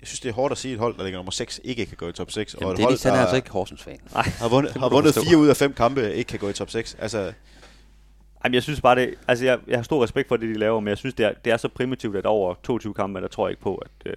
jeg 0.00 0.06
synes, 0.08 0.20
det 0.20 0.28
er 0.28 0.32
hårdt 0.32 0.52
at 0.52 0.58
sige, 0.58 0.72
at 0.72 0.74
et 0.74 0.80
hold, 0.80 0.96
der 0.96 1.02
ligger 1.04 1.18
nummer 1.18 1.30
6, 1.32 1.60
ikke 1.64 1.86
kan 1.86 1.96
gå 1.96 2.08
i 2.08 2.12
top 2.12 2.30
6. 2.30 2.54
Jamen, 2.54 2.66
og 2.66 2.70
et 2.72 2.76
det 2.76 2.82
er 2.82 2.86
hold, 2.86 2.96
de, 2.98 3.02
han 3.02 3.12
er 3.12 3.16
der 3.16 3.22
altså 3.22 3.36
ikke 3.36 3.50
Horsens 3.50 3.82
fan. 3.82 3.98
har 4.14 4.48
vundet, 4.48 4.72
har 4.72 4.88
vundet 4.88 5.14
forstå. 5.14 5.28
4 5.30 5.38
ud 5.38 5.48
af 5.48 5.56
5 5.56 5.72
kampe, 5.72 6.14
ikke 6.14 6.28
kan 6.28 6.38
gå 6.38 6.48
i 6.48 6.52
top 6.52 6.70
6. 6.70 6.96
Altså, 6.98 7.32
Jamen, 8.44 8.54
jeg 8.54 8.62
synes 8.62 8.80
bare, 8.80 8.94
det, 8.96 9.14
altså 9.28 9.44
jeg, 9.44 9.58
jeg 9.68 9.78
har 9.78 9.82
stor 9.82 10.02
respekt 10.04 10.28
for 10.28 10.36
det, 10.36 10.48
de 10.54 10.58
laver, 10.58 10.80
men 10.80 10.88
jeg 10.88 10.98
synes, 10.98 11.14
det 11.14 11.26
er, 11.26 11.32
det 11.44 11.52
er 11.52 11.56
så 11.56 11.68
primitivt, 11.68 12.16
at 12.16 12.26
over 12.26 12.54
22 12.62 12.94
kampe, 12.94 13.20
der 13.20 13.28
tror 13.28 13.46
jeg 13.46 13.50
ikke 13.52 13.62
på, 13.62 13.74
at, 13.74 13.90
øh, 14.06 14.14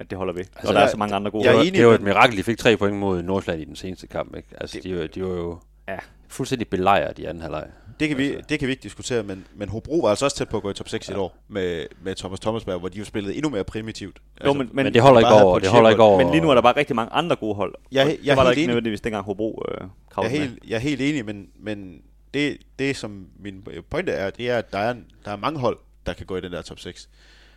at 0.00 0.10
det 0.10 0.18
holder 0.18 0.32
ved. 0.34 0.40
Altså, 0.40 0.68
og 0.68 0.74
der 0.74 0.80
jeg- 0.80 0.86
er 0.86 0.90
så 0.90 0.96
mange 0.96 1.14
andre 1.14 1.30
gode 1.30 1.44
jeg 1.44 1.50
er 1.50 1.56
hold. 1.56 1.66
enig, 1.66 1.78
det 1.78 1.86
var 1.86 1.94
et 1.94 2.02
mirakel, 2.02 2.36
de 2.38 2.42
fik 2.42 2.58
tre 2.58 2.76
point 2.76 2.96
mod 2.96 3.22
Nordsjælland 3.22 3.62
i 3.62 3.64
den 3.64 3.76
seneste 3.76 4.06
kamp. 4.06 4.36
Ikke? 4.36 4.48
Altså, 4.60 4.80
de, 4.84 4.98
var- 4.98 5.06
de 5.06 5.22
var 5.22 5.28
jo 5.28 5.58
Ja. 5.88 5.96
fuldstændig 6.28 6.68
belejret 6.68 7.18
i 7.18 7.24
anden 7.24 7.42
halvleg. 7.42 7.66
det 8.00 8.08
kan, 8.08 8.18
vi, 8.18 8.26
Altså. 8.28 8.46
det 8.48 8.58
kan 8.58 8.66
vi 8.68 8.72
ikke 8.72 8.82
diskutere, 8.82 9.22
men, 9.22 9.44
men 9.54 9.68
Hobro 9.68 9.98
var 10.00 10.08
altså 10.08 10.24
også 10.24 10.36
tæt 10.36 10.48
på 10.48 10.56
at 10.56 10.62
gå 10.62 10.70
i 10.70 10.74
top 10.74 10.88
6 10.88 11.08
ja. 11.08 11.12
i 11.12 11.16
et 11.16 11.20
år 11.20 11.36
med, 11.48 11.86
med 12.02 12.14
Thomas 12.14 12.40
Thomasberg, 12.40 12.78
hvor 12.78 12.88
de 12.88 12.98
jo 12.98 13.04
spillede 13.04 13.34
endnu 13.34 13.50
mere 13.50 13.64
primitivt. 13.64 14.16
Altså, 14.36 14.46
Jo, 14.48 14.52
men, 14.52 14.70
men, 14.72 14.84
Men 14.84 14.94
det 14.94 15.02
holder 15.02 15.20
ikke 15.20 15.44
over. 15.44 15.58
Det 15.58 15.68
holder 15.68 15.90
ikke 15.90 16.02
over. 16.02 16.18
men 16.22 16.30
lige 16.30 16.40
nu 16.40 16.50
er 16.50 16.54
der 16.54 16.62
bare 16.62 16.76
rigtig 16.76 16.96
mange 16.96 17.12
andre 17.12 17.36
gode 17.36 17.54
hold. 17.54 17.74
Jeg 17.92 18.06
jeg 18.06 18.16
det 18.22 18.30
er 18.30 18.34
var 18.34 18.42
der 18.42 18.50
ikke 18.50 18.60
enig. 18.60 18.66
nødvendigvis 18.68 19.00
dengang 19.00 19.24
Hobro 19.24 19.62
øh, 19.68 19.74
jeg, 19.80 19.86
er 20.16 20.22
med. 20.22 20.30
helt, 20.30 20.58
jeg 20.68 20.74
er 20.74 20.80
helt 20.80 21.00
enig, 21.00 21.24
men, 21.24 21.46
men 21.60 22.02
det, 22.34 22.58
det, 22.78 22.96
som 22.96 23.26
min 23.38 23.66
pointe 23.90 24.12
er, 24.12 24.30
det 24.30 24.50
er, 24.50 24.58
at 24.58 24.72
der 24.72 24.78
er, 24.78 24.94
der 25.24 25.30
er 25.30 25.36
mange 25.36 25.58
hold, 25.60 25.78
der 26.06 26.12
kan 26.12 26.26
gå 26.26 26.36
i 26.36 26.40
den 26.40 26.52
der 26.52 26.62
top 26.62 26.78
6. 26.78 27.08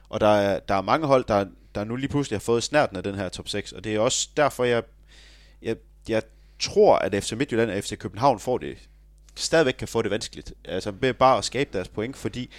Og 0.09 0.19
der 0.21 0.27
er, 0.27 0.59
der 0.59 0.75
er 0.75 0.81
mange 0.81 1.07
hold, 1.07 1.25
der, 1.27 1.45
der 1.75 1.83
nu 1.83 1.95
lige 1.95 2.09
pludselig 2.09 2.35
har 2.37 2.41
fået 2.41 2.63
snærten 2.63 2.97
af 2.97 3.03
den 3.03 3.15
her 3.15 3.29
top 3.29 3.47
6. 3.47 3.71
Og 3.71 3.83
det 3.83 3.95
er 3.95 3.99
også 3.99 4.29
derfor, 4.37 4.63
jeg, 4.63 4.83
jeg, 5.61 5.75
jeg 6.09 6.23
tror, 6.59 6.97
at 6.97 7.23
FC 7.23 7.31
Midtjylland 7.31 7.71
og 7.71 7.83
FC 7.83 7.97
København 7.97 8.39
får 8.39 8.57
det, 8.57 8.77
stadigvæk 9.35 9.73
kan 9.73 9.87
få 9.87 10.01
det 10.01 10.11
vanskeligt. 10.11 10.53
Altså 10.65 10.93
med 11.01 11.13
bare 11.13 11.37
at 11.37 11.45
skabe 11.45 11.69
deres 11.73 11.87
point, 11.87 12.17
fordi 12.17 12.49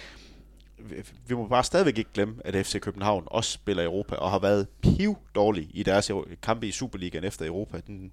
vi- 1.27 1.35
må 1.35 1.47
bare 1.47 1.63
stadigvæk 1.63 1.97
ikke 1.97 2.13
glemme, 2.13 2.35
at 2.45 2.65
FC 2.65 2.79
København 2.79 3.23
også 3.25 3.51
spiller 3.51 3.83
i 3.83 3.85
Europa, 3.85 4.15
og 4.15 4.31
har 4.31 4.39
været 4.39 4.67
piv 4.81 5.17
dårlig 5.35 5.69
i 5.73 5.83
deres 5.83 6.11
kampe 6.43 6.67
i 6.67 6.71
Superligaen 6.71 7.23
efter 7.23 7.45
Europa. 7.45 7.81
Den, 7.87 8.11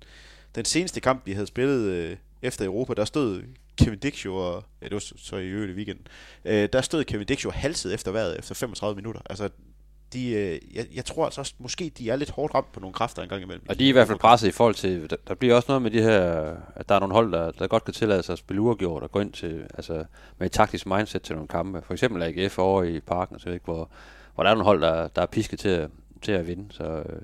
den 0.54 0.64
seneste 0.64 1.00
kamp, 1.00 1.26
de 1.26 1.34
havde 1.34 1.46
spillet 1.46 1.80
øh, 1.90 2.16
efter 2.44 2.64
Europa, 2.64 2.94
der 2.94 3.04
stod 3.04 3.42
Kevin 3.78 3.98
Dixio, 3.98 4.36
og, 4.36 4.64
ja, 4.82 4.86
det 4.86 4.94
var 4.94 5.02
så- 5.16 5.36
i 5.36 5.46
øvrigt 5.48 5.72
i 5.72 5.74
weekenden, 5.74 6.06
øh, 6.44 6.68
der 6.72 6.80
stod 6.80 7.04
Kevin 7.04 7.26
Dixio 7.26 7.50
halset 7.50 7.94
efter 7.94 8.10
vejret 8.12 8.38
efter 8.38 8.54
35 8.54 8.96
minutter. 8.96 9.20
Altså, 9.30 9.48
de, 10.12 10.30
øh, 10.30 10.58
jeg, 10.76 10.86
jeg 10.94 11.04
tror 11.04 11.24
altså 11.24 11.40
også, 11.40 11.54
måske 11.58 11.92
de 11.98 12.10
er 12.10 12.16
lidt 12.16 12.30
hårdt 12.30 12.54
ramt 12.54 12.72
på 12.72 12.80
nogle 12.80 12.94
kræfter 12.94 13.22
en 13.22 13.28
gang 13.28 13.42
imellem. 13.42 13.66
Og 13.68 13.78
de 13.78 13.84
er 13.84 13.88
i 13.88 13.92
hvert 13.92 14.06
fald 14.06 14.18
presset 14.18 14.48
i 14.48 14.50
forhold 14.50 14.74
til, 14.74 15.10
der, 15.10 15.16
der 15.28 15.34
bliver 15.34 15.54
også 15.54 15.66
noget 15.68 15.82
med 15.82 15.90
de 15.90 16.02
her, 16.02 16.20
at 16.76 16.88
der 16.88 16.94
er 16.94 16.98
nogle 17.00 17.14
hold, 17.14 17.32
der, 17.32 17.50
der 17.50 17.66
godt 17.66 17.84
kan 17.84 17.94
tillade 17.94 18.22
sig 18.22 18.32
at 18.32 18.38
spille 18.38 18.60
uafgjort 18.62 19.02
og 19.02 19.10
gå 19.12 19.20
ind 19.20 19.32
til, 19.32 19.66
altså 19.74 20.04
med 20.38 20.46
et 20.46 20.52
taktisk 20.52 20.86
mindset 20.86 21.22
til 21.22 21.34
nogle 21.34 21.48
kampe. 21.48 21.82
For 21.86 21.92
eksempel 21.92 22.22
AGF 22.22 22.58
over 22.58 22.82
i 22.82 23.00
parken, 23.00 23.38
så 23.38 23.50
ikke, 23.50 23.64
hvor, 23.64 23.90
hvor 24.34 24.44
der 24.44 24.50
er 24.50 24.54
nogle 24.54 24.64
hold, 24.64 24.82
der, 24.82 25.08
der 25.08 25.22
er 25.22 25.26
pisket 25.26 25.58
til, 25.58 25.68
at- 25.68 25.90
til 26.22 26.32
at 26.32 26.46
vinde. 26.46 26.66
Så 26.74 26.84
øh, 26.84 27.20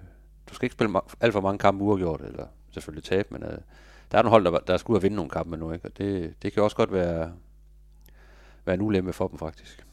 du 0.51 0.55
skal 0.55 0.67
ikke 0.67 0.73
spille 0.75 0.99
ma- 0.99 1.15
alt 1.21 1.33
for 1.33 1.41
mange 1.41 1.59
kampe 1.59 1.85
uafgjort, 1.85 2.21
eller 2.21 2.47
selvfølgelig 2.75 3.05
tabe, 3.05 3.29
men 3.31 3.43
øh, 3.43 3.59
der 4.13 4.19
er 4.19 4.23
nogle 4.23 4.31
hold, 4.31 4.45
der, 4.45 4.59
der 4.59 4.77
skal 4.77 4.93
ud 4.93 4.97
og 4.97 5.03
vinde 5.03 5.17
nogle 5.17 5.31
kampe 5.31 5.57
nu, 5.57 5.73
ikke? 5.73 5.85
og 5.85 5.99
det, 5.99 6.35
det 6.43 6.53
kan 6.53 6.63
også 6.63 6.77
godt 6.77 6.93
være, 6.93 7.33
være 8.65 8.75
en 8.75 8.83
ulempe 8.83 9.13
for 9.13 9.29
dem 9.29 9.39
faktisk. 9.39 9.87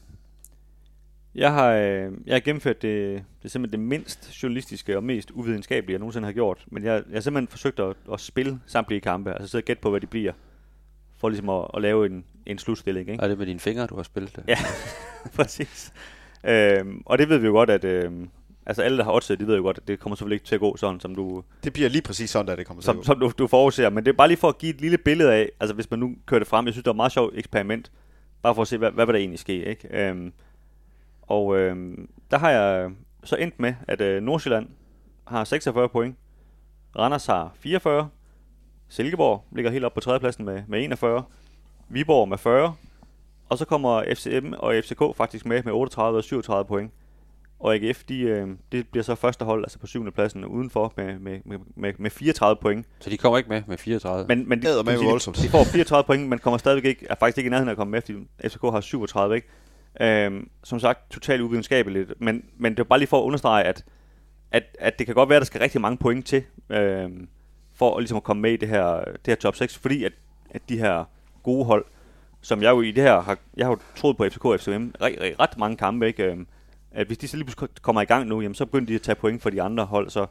Jeg 1.34 1.52
har, 1.52 1.72
øh, 1.72 2.12
jeg 2.26 2.34
har 2.34 2.40
gennemført 2.40 2.82
det, 2.82 3.24
det 3.38 3.44
er 3.44 3.48
simpelthen 3.48 3.80
det 3.80 3.88
mindst 3.88 4.42
journalistiske 4.42 4.96
og 4.96 5.04
mest 5.04 5.30
uvidenskabelige, 5.30 5.92
jeg 5.92 5.98
nogensinde 5.98 6.26
har 6.26 6.32
gjort. 6.32 6.64
Men 6.66 6.84
jeg, 6.84 7.02
jeg 7.08 7.16
har 7.16 7.20
simpelthen 7.20 7.48
forsøgt 7.48 7.80
at, 7.80 7.96
at 8.12 8.20
spille 8.20 8.60
samtlige 8.66 9.00
kampe, 9.00 9.32
altså 9.32 9.48
sidde 9.48 9.62
og 9.62 9.64
gætte 9.64 9.82
på, 9.82 9.90
hvad 9.90 10.00
de 10.00 10.06
bliver, 10.06 10.32
for 11.16 11.28
ligesom 11.28 11.48
at, 11.48 11.66
at 11.74 11.82
lave 11.82 12.06
en, 12.06 12.24
en 12.46 12.58
slutstilling. 12.58 13.10
Ikke? 13.10 13.22
Er 13.22 13.28
det 13.28 13.38
med 13.38 13.46
dine 13.46 13.60
fingre, 13.60 13.86
du 13.86 13.96
har 13.96 14.02
spillet 14.02 14.36
det? 14.36 14.44
Ja, 14.48 14.58
præcis. 15.36 15.92
Øhm, 16.44 17.02
og 17.06 17.18
det 17.18 17.28
ved 17.28 17.38
vi 17.38 17.46
jo 17.46 17.52
godt, 17.52 17.70
at 17.70 17.84
øhm, 17.84 18.30
altså 18.68 18.82
alle, 18.82 18.98
der 18.98 19.04
har 19.04 19.12
oddset, 19.12 19.40
de 19.40 19.46
ved 19.46 19.56
jo 19.56 19.62
godt, 19.62 19.78
at 19.78 19.88
det 19.88 20.00
kommer 20.00 20.16
selvfølgelig 20.16 20.36
ikke 20.36 20.46
til 20.46 20.54
at 20.54 20.60
gå 20.60 20.76
sådan, 20.76 21.00
som 21.00 21.14
du, 21.14 21.42
Det 21.64 21.72
bliver 21.72 21.88
lige 21.88 22.02
præcis 22.02 22.30
sådan, 22.30 22.52
at 22.52 22.58
det 22.58 22.66
kommer 22.66 22.82
til 22.82 22.90
at 22.90 22.94
som, 22.94 22.96
gå. 22.96 23.02
som 23.02 23.20
du, 23.20 23.32
du 23.38 23.46
forudser. 23.46 23.90
Men 23.90 24.04
det 24.04 24.12
er 24.12 24.16
bare 24.16 24.28
lige 24.28 24.38
for 24.38 24.48
at 24.48 24.58
give 24.58 24.74
et 24.74 24.80
lille 24.80 24.98
billede 24.98 25.32
af, 25.34 25.50
altså 25.60 25.74
hvis 25.74 25.90
man 25.90 26.00
nu 26.00 26.14
kører 26.26 26.38
det 26.38 26.48
frem, 26.48 26.66
jeg 26.66 26.74
synes, 26.74 26.82
det 26.82 26.88
var 26.88 26.92
et 26.92 26.96
meget 26.96 27.12
sjovt 27.12 27.34
eksperiment, 27.36 27.92
bare 28.42 28.54
for 28.54 28.62
at 28.62 28.68
se, 28.68 28.78
hvad, 28.78 28.90
hvad 28.90 29.06
vil 29.06 29.12
der 29.12 29.18
egentlig 29.18 29.38
ske. 29.38 29.64
Ikke? 29.64 30.08
Øhm, 30.08 30.32
og 31.22 31.58
øhm, 31.58 32.08
der 32.30 32.38
har 32.38 32.50
jeg 32.50 32.90
så 33.24 33.36
endt 33.36 33.60
med, 33.60 33.74
at 33.88 34.00
øh, 34.00 34.22
Nordsjælland 34.22 34.68
har 35.26 35.44
46 35.44 35.88
point, 35.88 36.16
Randers 36.98 37.26
har 37.26 37.52
44, 37.60 38.08
Silkeborg 38.88 39.44
ligger 39.52 39.70
helt 39.70 39.84
op 39.84 39.94
på 39.94 40.00
tredjepladsen 40.00 40.44
med, 40.44 40.62
med 40.68 40.84
41, 40.84 41.24
Viborg 41.88 42.28
med 42.28 42.38
40, 42.38 42.74
og 43.48 43.58
så 43.58 43.64
kommer 43.64 44.04
FCM 44.14 44.52
og 44.58 44.74
FCK 44.84 45.02
faktisk 45.16 45.46
med 45.46 45.62
med 45.62 45.72
38 45.72 46.18
og 46.18 46.24
37 46.24 46.64
point. 46.64 46.92
Og 47.60 47.74
AGF, 47.74 48.04
de, 48.04 48.20
øh, 48.20 48.48
det 48.72 48.88
bliver 48.88 49.04
så 49.04 49.14
første 49.14 49.44
hold, 49.44 49.64
altså 49.64 49.78
på 49.78 49.86
syvende 49.86 50.12
pladsen 50.12 50.44
udenfor 50.44 50.92
med, 50.96 51.18
med, 51.18 51.40
med, 51.44 51.58
med, 51.76 51.92
med 51.98 52.10
34 52.10 52.56
point. 52.60 52.86
Så 53.00 53.10
de 53.10 53.16
kommer 53.16 53.38
ikke 53.38 53.50
med 53.50 53.62
med 53.66 53.78
34? 53.78 54.26
Men, 54.28 54.48
men 54.48 54.62
de, 54.62 54.68
man 54.84 54.98
sige, 54.98 55.08
voldsomt. 55.08 55.36
de, 55.36 55.42
de 55.42 55.48
får 55.48 55.64
34 55.64 56.04
point, 56.04 56.28
men 56.28 56.38
kommer 56.38 56.58
stadigvæk 56.58 56.84
ikke, 56.84 57.06
er 57.10 57.14
faktisk 57.14 57.38
ikke 57.38 57.48
i 57.48 57.50
nærheden 57.50 57.68
af 57.68 57.72
at 57.72 57.76
komme 57.76 57.90
med, 57.90 58.00
fordi 58.00 58.18
FCK 58.48 58.62
har 58.62 58.80
37, 58.80 59.36
ikke? 59.36 59.48
Øhm, 60.00 60.50
som 60.64 60.80
sagt, 60.80 61.10
totalt 61.10 61.42
uvidenskabeligt, 61.42 62.12
men, 62.20 62.44
men 62.56 62.72
det 62.72 62.80
er 62.80 62.84
bare 62.84 62.98
lige 62.98 63.08
for 63.08 63.18
at 63.18 63.24
understrege, 63.24 63.64
at, 63.64 63.84
at, 64.50 64.62
at 64.78 64.98
det 64.98 65.06
kan 65.06 65.14
godt 65.14 65.28
være, 65.28 65.36
at 65.36 65.40
der 65.40 65.46
skal 65.46 65.60
rigtig 65.60 65.80
mange 65.80 65.96
point 65.96 66.26
til, 66.26 66.42
øhm, 66.70 67.28
for 67.74 67.96
at, 67.96 68.02
ligesom 68.02 68.16
at 68.16 68.22
komme 68.22 68.42
med 68.42 68.52
i 68.52 68.56
det 68.56 68.68
her, 68.68 69.04
det 69.04 69.26
her 69.26 69.34
top 69.34 69.56
6, 69.56 69.78
fordi 69.78 70.04
at, 70.04 70.12
at 70.50 70.62
de 70.68 70.78
her 70.78 71.04
gode 71.42 71.64
hold 71.64 71.84
som 72.40 72.62
jeg 72.62 72.70
jo 72.70 72.80
i 72.80 72.90
det 72.90 73.02
her 73.02 73.20
har, 73.20 73.38
jeg 73.56 73.66
har 73.66 73.72
jo 73.72 73.78
troet 73.96 74.16
på 74.16 74.24
FCK 74.28 74.44
og 74.44 74.60
FCM 74.60 74.88
ret, 75.00 75.16
ret, 75.20 75.40
ret 75.40 75.58
mange 75.58 75.76
kampe, 75.76 76.06
ikke? 76.06 76.24
Øhm, 76.24 76.46
at 76.92 77.06
hvis 77.06 77.18
de 77.18 77.28
så 77.28 77.36
lige 77.36 77.44
pludselig 77.46 77.68
kommer 77.82 78.02
i 78.02 78.04
gang 78.04 78.26
nu, 78.26 78.40
jamen, 78.40 78.54
så 78.54 78.64
begynder 78.66 78.86
de 78.86 78.94
at 78.94 79.02
tage 79.02 79.14
point 79.14 79.42
for 79.42 79.50
de 79.50 79.62
andre 79.62 79.84
hold, 79.84 80.10
så, 80.10 80.26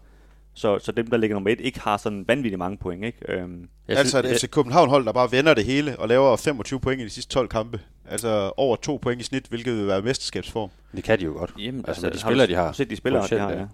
så, 0.53 0.79
så 0.79 0.91
dem, 0.91 1.07
der 1.07 1.17
ligger 1.17 1.35
nummer 1.35 1.49
et, 1.51 1.59
ikke 1.61 1.79
har 1.79 1.97
sådan 1.97 2.25
vanvittigt 2.27 2.59
mange 2.59 2.77
point. 2.77 3.05
Ikke? 3.05 3.17
Øhm, 3.33 3.69
Jeg 3.87 3.97
altså 3.97 4.19
synes- 4.21 4.31
et 4.43 4.49
FC 4.49 4.49
København-hold, 4.51 5.05
der 5.05 5.11
bare 5.11 5.31
vender 5.31 5.53
det 5.53 5.65
hele 5.65 5.99
og 5.99 6.07
laver 6.07 6.35
25 6.37 6.79
point 6.79 7.01
i 7.01 7.05
de 7.05 7.09
sidste 7.09 7.33
12 7.33 7.47
kampe. 7.47 7.79
Altså 8.09 8.51
over 8.57 8.75
to 8.75 8.99
point 9.01 9.21
i 9.21 9.23
snit, 9.23 9.45
hvilket 9.45 9.77
vil 9.77 9.87
være 9.87 10.01
mesterskabsform. 10.01 10.69
Det 10.95 11.03
kan 11.03 11.19
de 11.19 11.23
jo 11.25 11.31
godt. 11.33 11.53
jamen, 11.59 11.85
altså, 11.87 12.01
med 12.05 12.11
de 12.11 12.17
har 12.19 12.27
spillere, 12.29 12.47
de 12.47 12.55
har. 12.55 12.71
set 12.71 12.89
de 12.89 12.95
spillere, 12.95 13.27
de 13.29 13.39
har, 13.39 13.51
ja. 13.51 13.65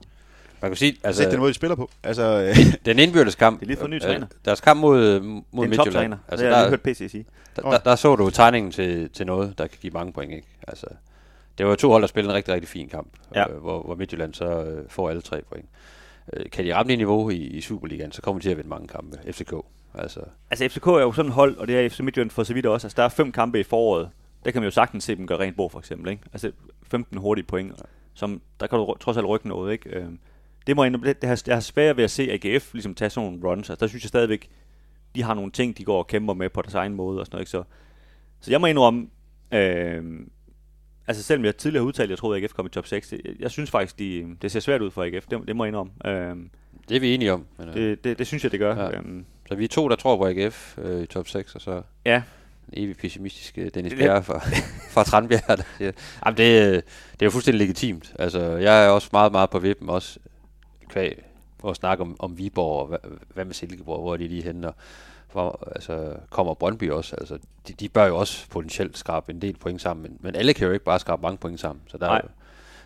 Man 0.62 0.72
kan 0.72 0.76
sige, 0.78 0.90
Altså, 0.92 1.08
altså, 1.08 1.24
Sæt 1.24 1.32
den 1.32 1.40
måde, 1.40 1.50
de 1.50 1.54
spiller 1.54 1.76
på. 1.76 1.90
Altså, 2.04 2.54
den 2.86 3.00
indbyrdes 3.00 3.36
kamp, 3.36 3.60
Det 3.60 3.66
er 3.66 3.68
lige 3.68 3.78
for 3.78 3.88
ny 3.88 3.96
øh, 3.96 4.02
træner. 4.02 4.28
deres 4.46 4.62
kamp 4.62 4.80
mod, 4.80 5.20
mod 5.20 5.36
er 5.66 5.70
Midtjylland, 5.70 5.76
toptræner. 5.76 6.18
altså, 6.18 6.32
Altså, 6.32 6.46
det 6.46 6.54
har 6.56 6.62
jeg 6.62 6.72
der, 6.72 6.78
lige 6.78 6.80
hørt 6.86 6.96
PC 6.96 7.12
sige. 7.12 7.26
der, 7.56 7.62
der, 7.62 7.78
der, 7.78 7.96
så 7.96 8.16
du 8.16 8.30
tegningen 8.30 8.72
til, 8.72 9.10
til 9.10 9.26
noget, 9.26 9.58
der 9.58 9.68
kan 9.68 9.78
give 9.82 9.94
mange 9.94 10.14
point. 10.14 10.32
Ikke? 10.34 10.48
Altså, 10.68 10.86
det 11.58 11.66
var 11.66 11.76
to 11.76 11.90
hold, 11.92 12.02
der 12.02 12.08
spillede 12.08 12.32
en 12.32 12.36
rigtig, 12.36 12.54
rigtig 12.54 12.70
fin 12.70 12.90
kamp, 12.90 13.08
Ja. 13.36 13.50
øh, 13.52 13.58
hvor, 13.62 13.84
hvor 13.84 13.96
Midtjylland 13.96 14.34
så 14.34 14.64
øh, 14.64 14.90
får 14.90 15.10
alle 15.10 15.22
tre 15.22 15.42
point. 15.50 15.66
Øh, 16.34 16.50
kan 16.52 16.66
de 16.66 16.76
ramme 16.76 16.90
det 16.90 16.98
niveau 16.98 17.30
i, 17.30 17.36
i 17.36 17.62
Superligaen, 17.62 18.12
så 18.12 18.22
kommer 18.22 18.40
de 18.40 18.46
til 18.46 18.52
at 18.52 18.58
vinde 18.58 18.70
mange 18.70 18.88
kampe. 18.88 19.18
FCK. 19.32 19.54
Altså, 19.96 20.20
Altså 20.52 20.70
FCK 20.70 20.88
er 20.88 20.92
jo 21.02 21.12
sådan 21.12 21.30
et 21.30 21.36
hold, 21.36 21.58
og 21.58 21.68
det 21.68 21.80
er 21.86 21.90
FC 21.90 22.00
Midtjylland 22.00 22.30
for 22.30 22.44
så 22.44 22.54
vidt 22.54 22.66
også. 22.66 22.88
Altså 22.88 22.96
der 22.96 23.04
er 23.04 23.10
fem 23.10 23.32
kampe 23.32 23.60
i 23.60 23.64
foråret. 23.64 24.10
Der 24.46 24.52
kan 24.52 24.62
man 24.62 24.68
jo 24.68 24.72
sagtens 24.72 25.04
se 25.04 25.16
dem 25.16 25.28
gøre 25.28 25.40
rent 25.40 25.56
bord 25.58 25.72
for 25.72 25.80
eksempel. 25.80 26.12
Ikke? 26.12 26.24
Altså 26.34 26.52
15 26.88 27.18
hurtige 27.18 27.46
point, 27.46 27.82
som 28.14 28.42
der 28.60 28.68
kan 28.68 28.80
du 28.80 28.96
trods 29.00 29.18
alt 29.18 29.28
rykke 29.28 29.48
noget. 29.48 29.72
Ikke? 29.72 29.90
Øhm, 29.90 30.20
det 30.68 30.76
må 30.76 30.84
jeg, 30.84 30.94
det, 30.94 31.22
det 31.22 31.30
har, 31.30 31.42
jeg 31.48 31.56
har 31.56 31.60
svært 31.62 31.98
ved 31.98 32.04
at 32.04 32.12
se 32.12 32.32
AGF 32.32 32.74
ligesom 32.74 32.96
tage 32.96 33.10
sådan 33.10 33.30
nogle 33.32 33.48
runs. 33.48 33.70
Altså 33.70 33.86
der 33.86 33.88
synes 33.90 34.04
jeg 34.04 34.08
stadigvæk, 34.10 34.50
de 35.16 35.24
har 35.24 35.34
nogle 35.34 35.52
ting, 35.52 35.78
de 35.78 35.84
går 35.86 35.98
og 35.98 36.08
kæmper 36.08 36.34
med 36.34 36.50
på 36.50 36.62
deres 36.62 36.74
egen 36.76 36.94
måde 36.94 37.20
og 37.20 37.26
sådan 37.26 37.36
noget. 37.36 37.42
Ikke? 37.42 37.52
Så, 37.52 37.64
så 38.40 38.52
jeg 38.52 38.62
må 38.62 38.68
indrømme, 38.68 39.08
øhm, 39.52 40.30
altså 41.08 41.24
selvom 41.24 41.46
jeg 41.46 41.58
tidligere 41.58 41.82
har 41.82 41.88
udtalt, 41.88 42.06
at 42.06 42.10
jeg 42.10 42.18
troede, 42.18 42.38
at 42.38 42.44
AGF 42.44 42.54
kom 42.54 42.66
i 42.66 42.70
top 42.70 42.88
6, 42.88 43.12
jeg, 43.12 43.20
jeg 43.40 43.52
synes 43.52 43.72
faktisk, 43.72 44.00
de, 44.00 44.36
det 44.42 44.52
ser 44.52 44.60
svært 44.60 44.82
ud 44.82 44.92
for 44.92 45.04
AGF. 45.04 45.26
Det, 45.26 45.48
det 45.48 45.56
må 45.56 45.64
jeg 45.64 45.70
indrømme. 45.70 45.94
Øhm, 46.06 46.50
det 46.90 46.96
er 46.96 47.00
vi 47.00 47.14
enige 47.14 47.34
om. 47.34 47.46
Men, 47.58 47.70
øh, 47.70 47.76
det, 47.76 48.04
det, 48.04 48.20
det, 48.20 48.28
synes 48.28 48.44
jeg, 48.44 48.52
det 48.52 48.60
gør. 48.60 48.76
Ja. 48.76 48.98
Øhm, 48.98 49.26
så 49.48 49.56
vi 49.56 49.64
er 49.64 49.68
to, 49.68 49.90
der 49.90 49.96
tror 49.96 50.18
på 50.18 50.28
AGF 50.28 50.78
øh, 50.78 51.04
i 51.04 51.06
top 51.06 51.28
6, 51.28 51.56
og 51.56 51.62
så 51.62 51.82
ja, 52.06 52.24
en 52.74 52.84
evig 52.84 52.98
pessimistisk 52.98 53.58
øh, 53.58 53.72
Dennis 53.74 53.94
Bjerre 53.94 54.24
fra, 54.24 54.40
fra 54.94 55.04
Tranbjerg, 55.04 55.58
der 55.58 55.64
siger, 55.78 55.92
jamen 56.26 56.38
det, 56.38 56.62
øh, 56.62 56.76
det 57.12 57.22
er 57.22 57.26
jo 57.26 57.30
fuldstændig 57.30 57.60
legitimt. 57.60 58.14
Altså, 58.20 58.40
jeg 58.40 58.86
er 58.86 58.90
også 58.90 59.10
meget, 59.12 59.32
meget 59.32 59.50
på 59.50 59.60
vippen, 59.60 59.90
også 59.90 60.20
kvæg 60.90 61.24
at 61.68 61.76
snakke 61.76 62.02
om, 62.02 62.16
om 62.20 62.38
Viborg, 62.38 62.82
og 62.82 62.88
hvad, 62.88 62.98
hvad 63.34 63.46
med 63.46 63.54
Silkeborg, 63.54 64.02
hvor 64.02 64.14
er 64.14 64.18
de 64.18 64.28
lige 64.28 64.44
henne, 64.44 64.72
hvor, 65.34 65.70
altså, 65.76 66.14
kommer 66.30 66.54
Brøndby 66.54 66.92
også. 66.92 67.16
Altså, 67.16 67.38
de, 67.68 67.74
de 67.74 67.90
bør 67.90 68.06
jo 68.06 68.18
også 68.18 68.50
potentielt 68.50 68.98
skrabe 68.98 69.32
en 69.32 69.42
del 69.42 69.58
point 69.58 69.82
sammen, 69.82 70.04
men, 70.04 70.18
men 70.22 70.36
alle 70.36 70.54
kan 70.54 70.68
jo 70.68 70.74
ikke 70.74 70.86
bare 70.86 71.00
skrabe 71.00 71.22
mange 71.22 71.38
point 71.38 71.60
sammen. 71.60 71.84
Så 71.88 71.98
der, 71.98 72.06
er, 72.06 72.10
Nej. 72.10 72.22
jo- 72.24 72.30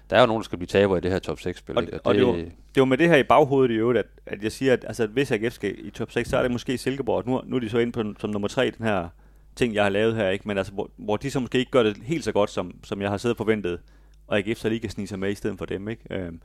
der 0.10 0.16
er 0.16 0.20
jo 0.20 0.28
nogen, 0.28 0.41
der 0.41 0.45
skal 0.45 0.58
blive 0.58 0.68
taber 0.68 0.98
i 0.98 1.00
det 1.00 1.12
her 1.12 1.20
top 1.20 1.38
6-spil. 1.39 1.78
Og, 1.78 1.84
ikke? 1.84 1.93
og, 1.93 2.02
og 2.04 2.16
det, 2.16 2.28
var, 2.28 2.34
det 2.34 2.52
var 2.76 2.86
med 2.86 2.98
det 2.98 3.10
her 3.10 3.16
i 3.18 3.24
baghovedet 3.24 3.72
i 3.72 3.76
øvrigt, 3.78 4.00
at, 4.00 4.06
at 4.26 4.43
jeg 4.43 4.52
siger, 4.52 4.74
at 4.74 4.86
altså, 4.88 5.08
hvis 5.08 5.32
AGF 5.32 5.54
skal 5.54 5.76
i 5.86 5.89
top 5.89 6.12
6, 6.12 6.30
så 6.30 6.38
er 6.38 6.41
det 6.41 6.52
måske 6.52 6.78
Silkeborg. 6.78 7.28
Nu, 7.28 7.41
nu 7.45 7.56
er 7.56 7.60
de 7.60 7.70
så 7.70 7.78
inde 7.78 7.91
på 7.91 8.04
som 8.20 8.30
nummer 8.30 8.48
3, 8.48 8.72
den 8.78 8.86
her 8.86 9.08
ting, 9.56 9.74
jeg 9.74 9.84
har 9.84 9.89
lavet 9.89 10.16
her, 10.16 10.30
ikke? 10.30 10.48
men 10.48 10.58
altså, 10.58 10.74
hvor, 10.74 10.89
hvor 10.98 11.18
de 11.18 11.32
så 11.32 11.39
måske 11.39 11.60
ikke 11.60 11.72
gør 11.72 11.84
det 11.84 11.98
helt 12.04 12.24
så 12.24 12.32
godt, 12.32 12.50
som, 12.50 12.76
som 12.84 13.02
jeg 13.02 13.10
har 13.10 13.18
siddet 13.18 13.34
og 13.34 13.38
forventet, 13.38 13.80
og 14.28 14.38
AGF 14.38 14.58
så 14.58 14.70
lige 14.70 14.80
kan 14.80 14.89
snige 14.89 15.08
sig 15.08 15.20
med 15.20 15.32
i 15.32 15.36
stedet 15.36 15.58
for 15.58 15.66
dem. 15.66 15.88
Ikke? 15.88 16.02
Øhm, 16.10 16.41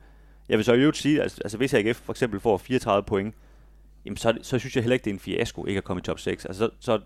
jeg 0.49 0.57
vil 0.57 0.65
så 0.65 0.73
i 0.73 0.79
øvrigt 0.79 0.97
sige, 0.97 1.21
at 1.21 1.39
altså, 1.43 1.57
hvis 1.57 1.73
AGF 1.73 1.97
for 1.97 2.13
eksempel 2.13 2.39
får 2.39 2.57
34 2.57 3.03
point, 3.03 3.35
jamen, 4.05 4.17
så, 4.17 4.37
så 4.41 4.59
synes 4.59 4.75
jeg 4.75 4.83
heller 4.83 4.93
ikke, 4.93 5.03
det 5.03 5.09
er 5.09 5.13
en 5.13 5.19
fiasko 5.19 5.65
ikke 5.65 5.77
at 5.77 5.83
komme 5.83 5.99
i 5.99 6.03
top 6.03 6.19
6. 6.19 6.45
Altså, 6.45 6.59
så, 6.65 6.69
så, 6.79 6.99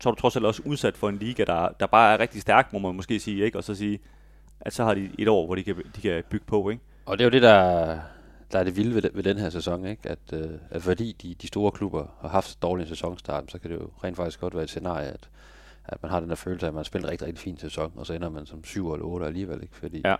så 0.00 0.08
er 0.08 0.14
du 0.14 0.20
trods 0.20 0.36
alt 0.36 0.44
også 0.44 0.62
udsat 0.64 0.96
for 0.96 1.08
en 1.08 1.16
liga, 1.18 1.44
der, 1.44 1.68
der 1.80 1.86
bare 1.86 2.14
er 2.14 2.18
rigtig 2.20 2.42
stærk, 2.42 2.72
må 2.72 2.78
man 2.78 2.94
måske 2.94 3.20
sige, 3.20 3.44
ikke? 3.44 3.58
og 3.58 3.64
så 3.64 3.74
sige, 3.74 3.98
at 4.60 4.72
så 4.72 4.84
har 4.84 4.94
de 4.94 5.10
et 5.18 5.28
år, 5.28 5.46
hvor 5.46 5.54
de 5.54 5.62
kan, 5.62 5.76
de 5.96 6.00
kan 6.00 6.22
bygge 6.30 6.46
på. 6.46 6.70
Ikke? 6.70 6.82
Og 7.06 7.18
det 7.18 7.24
er 7.24 7.26
jo 7.26 7.30
det, 7.30 7.42
der, 7.42 7.98
der 8.52 8.58
er 8.58 8.64
det 8.64 8.76
vilde 8.76 8.94
ved, 8.94 9.02
den- 9.02 9.10
ved 9.14 9.22
den 9.22 9.38
her 9.38 9.50
sæson, 9.50 9.86
ikke? 9.86 10.08
At, 10.10 10.18
øh, 10.32 10.50
at 10.70 10.82
fordi 10.82 11.16
de, 11.22 11.34
de 11.34 11.46
store 11.46 11.70
klubber 11.72 12.06
har 12.20 12.28
haft 12.28 12.46
så 12.48 12.56
dårlig 12.62 12.82
en 12.82 12.88
sæsonstart, 12.88 13.44
så 13.52 13.58
kan 13.58 13.70
det 13.70 13.76
jo 13.76 13.90
rent 14.04 14.16
faktisk 14.16 14.40
godt 14.40 14.54
være 14.54 14.62
et 14.62 14.68
scenarie, 14.68 15.06
at, 15.06 15.28
at 15.84 16.02
man 16.02 16.10
har 16.10 16.20
den 16.20 16.28
der 16.28 16.34
følelse 16.34 16.66
af, 16.66 16.70
at 16.70 16.74
man 16.74 16.78
har 16.78 16.84
spillet 16.84 17.06
en 17.06 17.10
rigtig, 17.12 17.26
rigtig 17.28 17.42
fin 17.42 17.58
sæson, 17.58 17.92
og 17.96 18.06
så 18.06 18.12
ender 18.12 18.30
man 18.30 18.46
som 18.46 18.64
7 18.64 18.92
eller 18.92 19.06
8 19.06 19.26
alligevel, 19.26 19.62
ikke? 19.62 19.76
Fordi 19.76 20.00
Ja. 20.04 20.14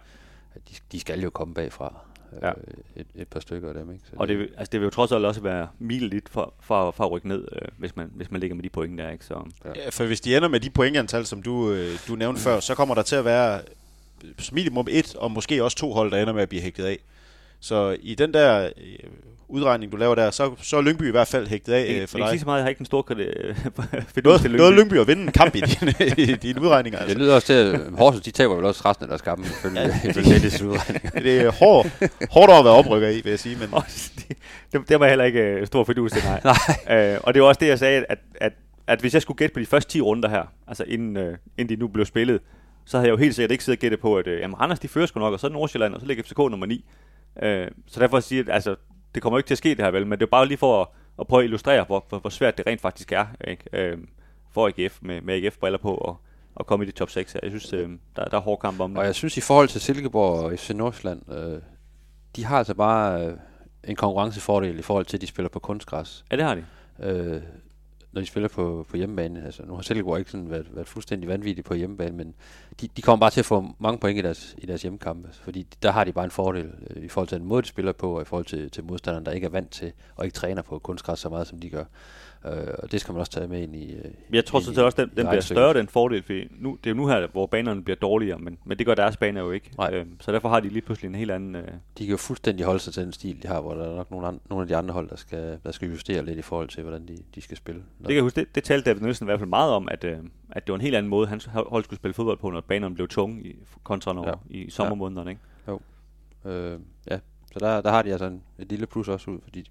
at 0.55 0.68
de, 0.68 0.74
de 0.93 1.01
skal 1.01 1.20
jo 1.20 1.30
komme 1.30 1.55
bagfra, 1.55 1.95
Ja. 2.43 2.53
et, 2.97 3.07
et 3.16 3.28
par 3.28 3.41
stykker 3.41 3.68
af 3.68 3.74
dem, 3.74 3.93
ikke? 3.93 4.05
Så 4.05 4.12
Og 4.16 4.28
det, 4.28 4.39
vil- 4.39 4.49
altså 4.57 4.70
det 4.72 4.80
vil 4.80 4.85
jo 4.87 4.91
trods 4.91 5.12
alt 5.12 5.24
også 5.24 5.41
være 5.41 5.68
mileligt 5.78 6.28
for, 6.28 6.55
for, 6.61 6.91
for 6.91 7.05
at 7.05 7.11
rykke 7.11 7.28
ned, 7.28 7.49
øh, 7.53 7.68
hvis, 7.78 7.97
man, 7.97 8.11
hvis 8.14 8.30
man 8.30 8.41
ligger 8.41 8.55
med 8.55 8.62
de 8.64 8.68
point 8.68 8.99
der. 8.99 9.11
Ikke? 9.11 9.24
Så, 9.24 9.35
Ja, 9.76 9.89
for 9.91 10.05
hvis 10.07 10.20
de 10.20 10.37
ender 10.37 10.49
med 10.49 10.61
de 10.61 10.70
pointantal, 10.70 11.26
som 11.26 11.43
du, 11.43 11.70
øh, 11.70 11.99
du 12.09 12.14
nævnte 12.16 12.41
før, 12.41 12.61
så 12.61 12.74
kommer 12.74 12.95
der 12.95 13.03
til 13.03 13.16
at 13.16 13.24
være 13.24 13.61
øh, 14.24 14.30
minimum 14.53 14.87
et, 14.91 15.14
og 15.16 15.30
måske 15.30 15.64
også 15.64 15.76
to 15.76 15.93
hold, 15.93 16.11
der 16.11 16.16
ender 16.22 16.32
med 16.32 16.43
at 16.43 16.49
blive 16.49 16.62
hægtet 16.62 16.85
af. 16.85 16.99
Så 17.61 17.96
i 18.02 18.14
den 18.14 18.34
der 18.34 18.64
øh, 18.64 19.11
udregning, 19.48 19.92
du 19.92 19.96
laver 19.96 20.14
der, 20.14 20.30
så, 20.30 20.50
så 20.62 20.76
er 20.76 20.82
Lyngby 20.82 21.09
i 21.09 21.11
hvert 21.11 21.28
fald 21.28 21.46
hægtet 21.46 21.72
af 21.72 21.80
ikke, 21.88 22.00
øh, 22.02 22.09
for 22.09 22.18
ikke 22.18 22.24
dig. 22.24 22.30
sige 22.30 22.40
så 22.40 22.46
meget, 22.46 22.59
jeg 22.59 22.64
har 22.64 22.68
ikke 22.68 22.80
en 22.80 22.86
stor 22.86 23.02
kredit 23.02 23.26
Noget, 24.24 24.50
noget 24.50 24.74
Lyngby 24.74 24.94
at 24.94 25.07
vinde 25.09 25.22
en 25.22 25.32
kamp 25.32 25.55
i 25.57 25.61
dine, 25.61 25.92
i 26.32 26.36
dine 26.36 26.61
udregninger. 26.61 26.98
Det 26.98 27.05
Altså. 27.05 27.18
lyder 27.18 27.34
også 27.34 27.46
til, 27.46 27.52
at 27.52 27.80
Horsens, 27.98 28.24
de 28.24 28.30
taber 28.30 28.55
vel 28.55 28.64
også 28.64 28.82
resten 28.84 29.05
af 29.05 29.09
deres 29.09 29.22
kampe, 29.22 29.42
ifølge, 29.46 29.80
ifølge 30.11 30.34
Dennis 30.34 30.62
udregninger. 30.62 31.11
Det 31.30 31.40
er 31.40 31.50
hård, 31.52 31.86
hårdt 32.30 32.52
at 32.52 32.64
være 32.64 32.74
oprykker 32.74 33.09
i, 33.09 33.20
vil 33.20 33.30
jeg 33.30 33.38
sige. 33.38 33.57
Men 33.57 33.68
det, 34.72 34.88
det 34.88 35.00
var 35.00 35.09
heller 35.09 35.24
ikke 35.24 35.40
øh, 35.40 35.66
stor 35.66 35.84
fidus 35.84 36.12
til, 36.12 36.22
nej. 36.24 36.40
nej. 36.88 37.12
Øh, 37.14 37.20
og 37.22 37.34
det 37.34 37.42
var 37.42 37.48
også 37.48 37.59
det, 37.61 37.66
jeg 37.68 37.78
sagde, 37.78 38.05
at, 38.09 38.18
at, 38.40 38.52
at 38.86 39.00
hvis 39.00 39.14
jeg 39.14 39.22
skulle 39.22 39.38
gætte 39.38 39.52
på 39.55 39.61
de 39.61 39.66
første 39.66 39.90
10 39.92 40.00
runder 40.00 40.28
her, 40.28 40.42
altså 40.68 40.84
inden, 40.88 41.16
øh, 41.16 41.36
inden 41.59 41.76
de 41.76 41.80
nu 41.80 41.88
blev 41.88 42.07
spillet, 42.07 42.40
så 42.84 42.96
havde 42.96 43.07
jeg 43.09 43.12
jo 43.12 43.16
helt 43.16 43.34
sikkert 43.34 43.50
ikke 43.50 43.64
siddet 43.64 43.78
og 43.78 43.80
gættet 43.80 44.00
på, 44.00 44.16
at 44.18 44.26
øh, 44.26 44.40
jamen, 44.40 44.61
Randers 44.61 44.78
de 44.78 44.88
fører 44.88 45.07
sgu 45.07 45.20
nok, 45.20 45.32
og 45.32 45.40
så 45.40 45.46
er 45.46 45.48
det 45.48 45.55
Nordsjælland, 45.57 45.94
og 45.94 46.00
så 46.00 46.07
ligger 46.07 46.24
FCK 46.24 46.38
nummer 46.38 46.66
9. 46.66 46.84
Øh, 47.43 47.70
så 47.87 48.01
derfor 48.01 48.20
siger 48.20 48.43
jeg, 48.47 48.55
altså, 48.55 48.76
det 49.14 49.22
kommer 49.22 49.39
ikke 49.39 49.47
til 49.47 49.55
at 49.55 49.59
ske 49.59 49.68
det 49.68 49.85
her 49.85 49.91
vel, 49.91 50.07
men 50.07 50.18
det 50.18 50.26
er 50.26 50.30
bare 50.30 50.47
lige 50.47 50.59
for 50.59 50.82
at, 50.82 50.89
at 51.20 51.26
prøve 51.26 51.41
at 51.43 51.45
illustrere, 51.45 51.85
hvor, 51.85 52.05
hvor, 52.09 52.18
hvor 52.18 52.30
svært 52.30 52.59
det 52.59 52.66
rent 52.66 52.80
faktisk 52.80 53.12
er, 53.12 53.26
ikke? 53.49 53.64
Øh, 53.72 53.99
for 54.53 54.66
AGF 54.66 54.99
med, 55.03 55.20
med 55.20 55.35
AGF-briller 55.35 55.78
på 55.78 55.95
og, 55.95 56.16
og 56.55 56.66
komme 56.66 56.85
i 56.85 56.87
de 56.87 56.93
top 56.93 57.11
6 57.11 57.32
her. 57.32 57.41
Jeg 57.43 57.51
synes, 57.51 57.72
øh, 57.72 57.91
der, 58.16 58.24
der 58.24 58.37
er 58.37 58.41
hård 58.41 58.59
kamp 58.61 58.80
om 58.80 58.91
det. 58.91 58.99
Og 58.99 59.05
jeg 59.05 59.14
synes, 59.14 59.37
i 59.37 59.41
forhold 59.41 59.68
til 59.68 59.80
Silkeborg 59.80 60.45
og 60.45 60.59
FC 60.59 60.70
Nordsjælland, 60.70 61.32
øh, 61.32 61.61
de 62.37 62.45
har 62.45 62.59
altså 62.59 62.74
bare 62.74 63.26
øh, 63.26 63.37
en 63.85 63.97
konkurrencefordel 63.97 64.78
i 64.78 64.82
forhold 64.82 65.07
til, 65.07 65.16
at 65.16 65.20
de 65.20 65.26
spiller 65.26 65.49
på 65.49 65.59
kunstgræs. 65.59 66.24
Ja, 66.30 66.37
det 66.37 66.45
har 66.45 66.55
de. 66.55 66.64
øh, 67.03 67.43
når 68.15 68.21
de 68.21 68.27
spiller 68.27 68.49
på, 68.49 68.87
på 68.89 68.97
hjemmebane. 68.97 69.45
Altså, 69.45 69.62
nu 69.67 69.75
har 69.75 69.83
Silkeborg 69.83 70.19
ikke 70.19 70.31
sådan 70.31 70.51
været, 70.51 70.67
været 70.73 70.89
fuldstændig 70.89 71.29
vanvittige 71.29 71.65
på 71.65 71.75
hjemmebane, 71.75 72.17
men 72.17 72.35
de, 72.81 72.89
de 72.97 73.03
kommer 73.03 73.21
bare 73.21 73.31
til 73.31 73.41
at 73.41 73.47
få 73.47 73.75
mange 73.79 73.99
point 73.99 74.19
i 74.19 74.23
deres, 74.23 74.55
i 74.59 74.67
deres 74.67 74.83
hjemmekampe, 74.83 75.29
fordi 75.33 75.67
der 75.83 75.91
har 75.91 76.05
de 76.05 76.12
bare 76.12 76.25
en 76.25 76.31
fordel 76.31 76.73
øh, 76.91 77.05
i 77.05 77.09
forhold 77.09 77.29
til 77.29 77.39
den 77.39 77.47
måde, 77.47 77.62
de 77.62 77.69
spiller 77.69 77.93
på, 77.93 78.17
og 78.17 78.23
i 78.23 78.25
forhold 78.25 78.45
til, 78.45 78.71
til 78.71 78.85
modstanderen, 78.85 79.27
der 79.27 79.33
ikke 79.33 79.45
er 79.45 79.51
vant 79.51 79.71
til, 79.71 79.93
og 80.17 80.25
ikke 80.25 80.35
træner 80.35 80.62
på 80.62 80.79
kunstgræs 80.79 81.19
så 81.19 81.29
meget, 81.29 81.47
som 81.47 81.59
de 81.61 81.71
gør. 81.71 81.85
Øh, 82.47 82.74
og 82.78 82.92
det 82.92 83.01
skal 83.01 83.12
man 83.12 83.20
også 83.20 83.32
tage 83.32 83.49
med 83.49 83.62
ind 83.62 83.76
i 83.76 83.95
øh, 83.95 84.05
Jeg 84.32 84.45
tror 84.45 84.61
så 84.61 84.72
til 84.72 84.82
også, 84.82 84.97
den, 85.03 85.11
den 85.16 85.26
bliver 85.26 85.40
større, 85.40 85.74
den 85.74 85.88
fordel, 85.88 86.22
fordi 86.22 86.49
nu, 86.51 86.78
det 86.84 86.90
er 86.90 86.95
jo 86.95 86.97
nu 86.97 87.07
her, 87.07 87.26
hvor 87.26 87.47
banerne 87.47 87.84
bliver 87.84 87.97
dårligere, 87.97 88.38
men, 88.38 88.59
men 88.64 88.78
det 88.78 88.86
gør 88.86 88.95
deres 88.95 89.16
baner 89.16 89.40
jo 89.40 89.51
ikke. 89.51 89.70
Nej. 89.78 89.90
Øh, 89.95 90.07
så 90.20 90.32
derfor 90.32 90.49
har 90.49 90.61
de 90.61 90.68
lige 90.68 90.82
pludselig 90.82 91.09
en 91.09 91.14
helt 91.14 91.30
anden... 91.30 91.55
Øh, 91.55 91.62
De 91.68 92.05
kan 92.05 92.07
jo 92.07 92.16
fuldstændig 92.16 92.66
holde 92.66 92.80
sig 92.80 92.92
til 92.95 93.03
den 93.05 93.12
stil, 93.12 93.42
de 93.42 93.49
har, 93.49 93.61
hvor 93.61 93.74
der 93.74 93.90
er 93.90 93.97
nok 93.97 94.11
nogle, 94.11 94.26
andre, 94.26 94.40
nogle 94.51 94.62
af 94.62 94.68
de 94.68 94.76
andre 94.76 94.95
hold, 94.95 95.09
der 95.09 95.16
skal, 95.16 95.59
der 95.64 95.72
skal 95.72 95.88
justere 95.88 96.24
lidt 96.24 96.38
i 96.38 96.42
forhold 96.42 96.68
til, 96.68 96.82
hvordan 96.82 97.09
de, 97.09 97.16
de 97.34 97.40
skal 97.40 97.57
spille. 97.57 97.82
det 97.99 98.07
kan 98.07 98.14
jeg 98.14 98.22
huske, 98.22 98.40
det, 98.40 98.55
det 98.55 98.64
talte 98.64 98.90
David 98.90 99.01
Nielsen 99.03 99.24
i 99.24 99.28
hvert 99.28 99.38
fald 99.40 99.51
meget 99.51 99.72
om, 99.72 99.88
at, 99.90 100.05
øh, 100.05 100.18
at 100.51 100.66
det 100.66 100.72
var 100.72 100.76
en 100.76 100.82
helt 100.82 100.97
anden 100.97 101.11
måde, 101.11 101.26
hans 101.26 101.45
hold 101.53 101.84
skulle 101.84 101.99
spille 101.99 102.14
fodbold 102.14 102.38
på, 102.38 102.51
når 102.51 102.61
banerne 102.61 102.95
blev 102.95 103.09
tunge 103.09 103.42
i, 103.45 103.57
kontra 103.82 104.12
når, 104.12 104.24
Ja. 104.26 104.30
ja. 104.30 104.34
i 104.66 104.70
sommermånederne. 104.70 105.30
Ikke? 105.30 105.42
Øh, 106.45 106.78
ja, 107.11 107.18
så 107.53 107.59
der, 107.59 107.80
der 107.80 107.90
har 107.90 108.03
de 108.03 108.11
altså 108.11 108.26
en, 108.26 108.42
et 108.59 108.68
lille 108.70 108.86
plus 108.86 109.09
også 109.09 109.30
ud 109.30 109.38
for 109.42 109.51
de, 109.51 109.64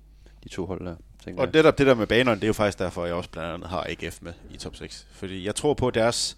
de 0.44 0.50
to 0.50 0.66
hold 0.66 0.86
der. 0.86 0.96
Og 1.28 1.46
jeg. 1.46 1.54
det 1.54 1.64
der, 1.64 1.72
det 1.72 1.88
der 1.88 1.96
med 1.96 2.08
banerne, 2.08 2.36
det 2.36 2.44
er 2.44 2.48
jo 2.48 2.54
faktisk 2.54 2.80
derfor, 2.80 3.06
jeg 3.06 3.16
også 3.16 3.30
blandt 3.30 3.54
andet 3.54 3.70
har 3.70 3.86
AGF 3.90 4.18
med 4.22 4.34
i 4.52 4.58
top 4.58 4.76
6. 4.76 5.08
Fordi 5.12 5.46
jeg 5.46 5.56
tror 5.56 5.74
på, 5.74 5.88
at 5.88 5.94
deres, 5.94 6.38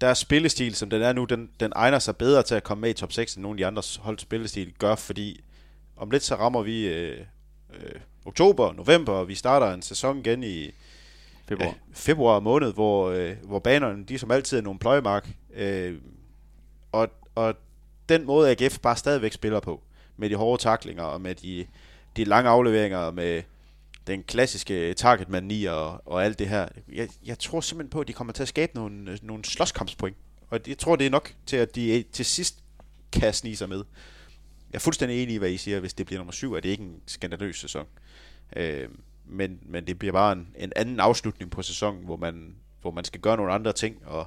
deres 0.00 0.18
spillestil, 0.18 0.74
som 0.74 0.90
den 0.90 1.02
er 1.02 1.12
nu, 1.12 1.24
den, 1.24 1.50
den 1.60 1.72
egner 1.76 1.98
sig 1.98 2.16
bedre 2.16 2.42
til 2.42 2.54
at 2.54 2.64
komme 2.64 2.80
med 2.80 2.90
i 2.90 2.92
top 2.92 3.12
6, 3.12 3.34
end 3.34 3.42
nogle 3.42 3.54
af 3.54 3.58
de 3.58 3.66
andre 3.66 3.82
holds 4.00 4.22
spillestil 4.22 4.72
gør, 4.78 4.94
fordi 4.94 5.40
om 5.96 6.10
lidt 6.10 6.22
så 6.22 6.34
rammer 6.34 6.62
vi 6.62 6.88
øh, 6.88 7.20
øh, 7.74 8.00
oktober, 8.24 8.72
november, 8.72 9.12
og 9.12 9.28
vi 9.28 9.34
starter 9.34 9.72
en 9.72 9.82
sæson 9.82 10.18
igen 10.18 10.44
i 10.44 10.70
Februar. 11.48 11.66
ja, 11.66 11.74
februar 11.92 12.40
måned, 12.40 12.72
hvor, 12.72 13.10
øh, 13.10 13.36
hvor 13.42 13.58
banerne, 13.58 14.04
de 14.04 14.18
som 14.18 14.30
altid 14.30 14.58
er 14.58 14.62
nogle 14.62 14.78
pløjemark. 14.78 15.28
Øh, 15.54 15.98
og, 16.92 17.08
og 17.34 17.54
den 18.08 18.26
måde, 18.26 18.50
AGF 18.50 18.78
bare 18.78 18.96
stadigvæk 18.96 19.32
spiller 19.32 19.60
på, 19.60 19.82
med 20.16 20.30
de 20.30 20.34
hårde 20.34 20.62
taklinger 20.62 21.02
og 21.02 21.20
med 21.20 21.34
de, 21.34 21.66
de 22.16 22.24
lange 22.24 22.50
afleveringer 22.50 22.98
og 22.98 23.14
med 23.14 23.42
den 24.06 24.22
klassiske 24.22 24.94
target 24.94 25.28
man 25.28 25.68
og, 25.68 26.02
og 26.06 26.24
alt 26.24 26.38
det 26.38 26.48
her. 26.48 26.68
Jeg, 26.92 27.08
jeg 27.24 27.38
tror 27.38 27.60
simpelthen 27.60 27.90
på, 27.90 28.00
at 28.00 28.08
de 28.08 28.12
kommer 28.12 28.32
til 28.32 28.42
at 28.42 28.48
skabe 28.48 28.72
nogle, 28.74 29.18
nogle 29.22 29.44
slåskampspoint. 29.44 30.16
Og 30.50 30.60
jeg 30.66 30.78
tror, 30.78 30.96
det 30.96 31.06
er 31.06 31.10
nok 31.10 31.34
til, 31.46 31.56
at 31.56 31.74
de 31.74 32.04
til 32.12 32.24
sidst 32.24 32.58
kan 33.12 33.34
snige 33.34 33.56
sig 33.56 33.68
med. 33.68 33.84
Jeg 34.70 34.74
er 34.74 34.78
fuldstændig 34.78 35.22
enig 35.22 35.34
i, 35.34 35.38
hvad 35.38 35.50
I 35.50 35.56
siger. 35.56 35.80
Hvis 35.80 35.94
det 35.94 36.06
bliver 36.06 36.18
nummer 36.18 36.32
syv, 36.32 36.52
er 36.52 36.60
det 36.60 36.68
ikke 36.68 36.82
en 36.82 37.00
skandaløs 37.06 37.60
sæson. 37.60 37.86
Øh, 38.56 38.88
men, 39.24 39.58
men 39.62 39.86
det 39.86 39.98
bliver 39.98 40.12
bare 40.12 40.32
en, 40.32 40.48
en 40.56 40.72
anden 40.76 41.00
afslutning 41.00 41.50
på 41.50 41.62
sæsonen, 41.62 42.04
hvor 42.04 42.16
man, 42.16 42.54
hvor 42.80 42.90
man 42.90 43.04
skal 43.04 43.20
gøre 43.20 43.36
nogle 43.36 43.52
andre 43.52 43.72
ting. 43.72 44.06
Og 44.06 44.26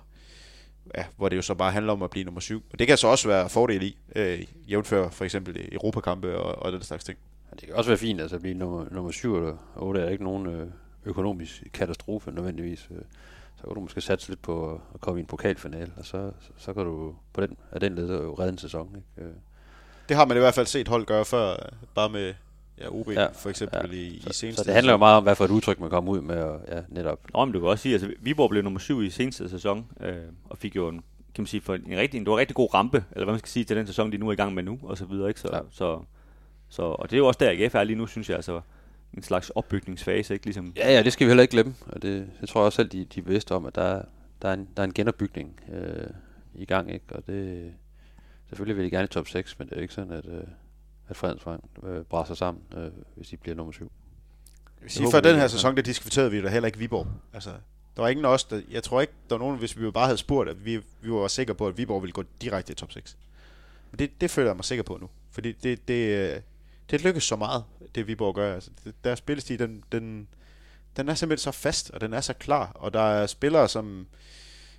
ja, 0.98 1.06
hvor 1.18 1.30
det 1.30 1.38
jo 1.38 1.42
så 1.42 1.54
bare 1.54 1.72
handler 1.72 1.94
om 1.94 2.04
at 2.04 2.10
blive 2.10 2.24
nummer 2.24 2.42
syv. 2.42 2.64
Og 2.72 2.80
det 2.80 2.88
kan 2.88 2.98
så 2.98 3.08
også 3.08 3.28
være 3.28 3.50
fordel 3.50 3.84
i, 3.84 3.98
øh, 4.16 4.46
jævnfør 4.70 5.10
for 5.10 5.26
eksempel 5.26 5.70
Europakampe 5.72 6.38
og, 6.38 6.56
og 6.66 6.72
den 6.72 6.82
slags 6.82 7.04
ting. 7.04 7.18
Det 7.52 7.68
kan 7.68 7.76
også 7.76 7.90
være 7.90 7.98
fint, 7.98 8.22
altså 8.22 8.36
at 8.36 8.42
blive 8.42 8.54
nummer, 8.54 8.86
nummer 8.92 9.12
7 9.12 9.36
eller 9.36 9.58
8 9.76 10.02
er 10.02 10.10
ikke 10.10 10.24
nogen 10.24 10.48
øh, 10.48 10.68
økonomisk 11.06 11.64
katastrofe 11.74 12.32
nødvendigvis. 12.32 12.88
Øh. 12.92 13.02
Så 13.56 13.64
kan 13.64 13.76
du 13.76 13.82
måske 13.82 14.02
satse 14.02 14.30
lidt 14.30 14.42
på 14.42 14.82
at 14.94 15.02
komme 15.02 15.20
i 15.20 15.22
en 15.22 15.28
pokalfinale, 15.28 15.92
og 15.98 16.06
så, 16.06 16.32
så, 16.40 16.50
så 16.58 16.74
kan 16.74 16.86
du 16.86 17.16
på 17.34 17.42
den, 17.42 17.58
af 17.72 17.80
den 17.80 17.96
led 17.96 18.08
jo 18.08 18.34
redde 18.34 18.52
en 18.52 18.58
sæson. 18.58 18.96
Ikke? 18.96 19.30
Øh. 19.30 19.36
Det 20.10 20.18
har 20.18 20.26
man 20.26 20.38
i 20.38 20.40
hvert 20.40 20.54
fald 20.54 20.66
set 20.66 20.88
hold 20.88 21.06
gøre 21.06 21.26
før, 21.26 21.70
bare 21.96 22.10
med 22.10 22.34
ja, 22.80 22.88
OB 22.90 23.10
ja, 23.12 23.28
for 23.28 23.50
eksempel 23.50 23.90
ja. 23.92 23.98
i, 23.98 24.08
i 24.08 24.22
Så, 24.22 24.34
seneste 24.34 24.64
så 24.64 24.64
det 24.64 24.74
handler 24.74 24.94
jo 24.94 24.98
meget 24.98 25.18
om, 25.18 25.24
hvad 25.24 25.36
for 25.36 25.46
et 25.46 25.52
udtryk 25.52 25.80
man 25.80 25.90
kommer 25.90 26.12
ud 26.12 26.22
med, 26.22 26.42
og 26.42 26.62
ja, 26.68 26.82
netop. 26.90 27.20
Nå, 27.34 27.46
men 27.46 27.54
du 27.54 27.60
kan 27.60 27.70
også 27.70 27.82
sige, 27.82 27.96
at 27.96 28.04
altså, 28.04 28.18
Viborg 28.22 28.50
blev 28.50 28.64
nummer 28.64 28.80
syv 28.80 29.02
i 29.02 29.10
seneste 29.10 29.50
sæson, 29.50 29.88
øh, 30.02 30.16
og 30.50 30.58
fik 30.58 30.76
jo 30.76 30.88
en, 30.88 30.96
kan 31.36 31.42
man 31.42 31.48
sige, 31.48 31.62
for 31.62 31.76
en 31.76 31.98
rigtig, 31.98 32.20
det 32.20 32.28
var 32.28 32.34
en 32.34 32.40
rigtig 32.40 32.56
god 32.56 32.74
rampe, 32.74 33.04
eller 33.12 33.26
hvad 33.26 33.34
man 33.34 33.40
skal 33.40 33.50
sige, 33.50 33.64
til 33.64 33.78
den 33.78 33.88
sæson, 33.88 34.12
de 34.12 34.18
nu 34.18 34.28
er 34.28 34.32
i 34.32 34.36
gang 34.36 34.54
med 34.54 34.64
nu, 34.64 34.80
og 34.84 34.98
så 34.98 35.06
videre, 35.06 35.28
ikke? 35.28 35.40
Så, 35.40 35.50
ja. 35.54 35.60
så, 35.72 36.00
så, 36.70 36.82
og 36.82 37.10
det 37.10 37.16
er 37.16 37.18
jo 37.18 37.28
også 37.28 37.38
der, 37.40 37.50
AGF 37.66 37.76
er 37.76 37.84
lige 37.84 37.98
nu, 37.98 38.08
synes 38.08 38.30
jeg, 38.30 38.36
altså 38.36 38.62
en 39.14 39.24
slags 39.24 39.50
opbygningsfase, 39.50 40.34
ikke? 40.34 40.46
Ligesom, 40.46 40.74
Ja, 40.76 40.92
ja, 40.94 41.04
det 41.04 41.14
skal 41.14 41.28
vi 41.28 41.30
heller 41.30 41.42
ikke 41.42 41.52
glemme, 41.52 41.76
og 41.86 42.02
det, 42.02 42.30
det 42.42 42.50
tror 42.50 42.62
jeg 42.62 42.66
også 42.66 42.76
selv, 42.76 42.90
de, 42.90 43.06
de 43.06 43.20
er 43.20 43.24
bevidste 43.24 43.52
om, 43.56 43.66
at 43.66 43.76
der, 43.76 43.82
er- 43.82 44.06
der, 44.42 44.50
er, 44.50 44.54
en, 44.54 44.68
der 44.78 44.84
er 44.84 44.88
en 44.88 44.94
genopbygning 44.94 45.60
øh, 45.74 46.08
i 46.56 46.66
gang, 46.66 46.92
ikke? 46.94 47.06
og 47.12 47.28
det, 47.28 47.74
selvfølgelig 48.50 48.78
vil 48.78 48.86
de 48.86 48.90
gerne 48.92 49.04
i 49.06 49.08
top 49.08 49.28
6, 49.28 49.60
men 49.60 49.68
det 49.68 49.74
er 49.74 49.78
jo 49.78 49.82
ikke 49.82 49.94
sådan, 49.94 50.12
at, 50.14 50.26
øh, 50.26 50.44
at 51.10 51.18
Fredensvang 51.18 51.70
øh, 51.84 52.04
brænder 52.04 52.34
sammen, 52.34 52.64
øh, 52.78 52.92
hvis 53.16 53.28
de 53.30 53.38
bliver 53.38 53.56
nummer 53.56 53.72
7. 53.74 53.84
Jeg 53.84 53.92
vil 54.84 54.92
sige, 54.92 55.04
håber 55.04 55.12
før 55.12 55.22
vi, 55.22 55.28
den 55.28 55.36
her 55.36 55.42
ja. 55.42 55.48
sæson, 55.48 55.76
der 55.76 55.82
diskuterede 55.82 56.32
vi 56.32 56.42
da 56.42 56.50
heller 56.50 56.68
ikke 56.68 56.80
Viborg. 56.80 57.08
Altså, 57.34 57.50
der 57.96 58.02
var 58.02 58.08
ingen 58.10 58.26
af 58.26 58.30
os, 58.30 58.44
der, 58.44 58.62
jeg 58.72 58.84
tror 58.84 59.02
ikke, 59.02 59.14
der 59.30 59.36
var 59.36 59.40
nogen, 59.46 59.60
hvis 59.60 59.80
vi 59.80 59.92
bare 59.92 60.06
havde 60.06 60.18
spurgt, 60.18 60.50
at 60.50 60.66
vi, 60.66 60.78
vi 61.02 61.12
var 61.12 61.28
sikre 61.28 61.56
på, 61.56 61.68
at 61.68 61.78
Viborg 61.78 62.02
ville 62.02 62.14
gå 62.14 62.24
direkte 62.42 62.72
i 62.72 62.76
top 62.76 62.92
6. 62.92 63.18
Men 63.92 64.00
det, 64.00 64.22
det 64.22 64.32
føler 64.32 64.50
jeg 64.50 64.56
mig 64.56 64.66
sikker 64.66 64.84
på 64.84 64.98
nu. 65.02 65.10
Fordi 65.32 65.52
det, 65.52 65.88
det, 65.88 66.34
øh, 66.36 66.42
det 66.90 67.04
lykkes 67.04 67.24
så 67.24 67.36
meget, 67.36 67.64
det 67.96 68.08
Viborg 68.08 68.36
gør. 68.36 68.56
Altså, 68.56 68.72
deres 69.04 69.20
spillestil, 69.20 69.60
den, 69.60 69.84
den, 69.92 70.28
den 70.98 71.10
er 71.10 71.14
simpelthen 71.14 71.44
så 71.44 71.52
fast, 71.52 71.90
og 71.90 72.02
den 72.02 72.14
er 72.14 72.22
så 72.22 72.34
klar. 72.34 72.72
Og 72.76 72.94
der 72.94 73.02
er 73.02 73.28
spillere, 73.28 73.70
som, 73.70 74.08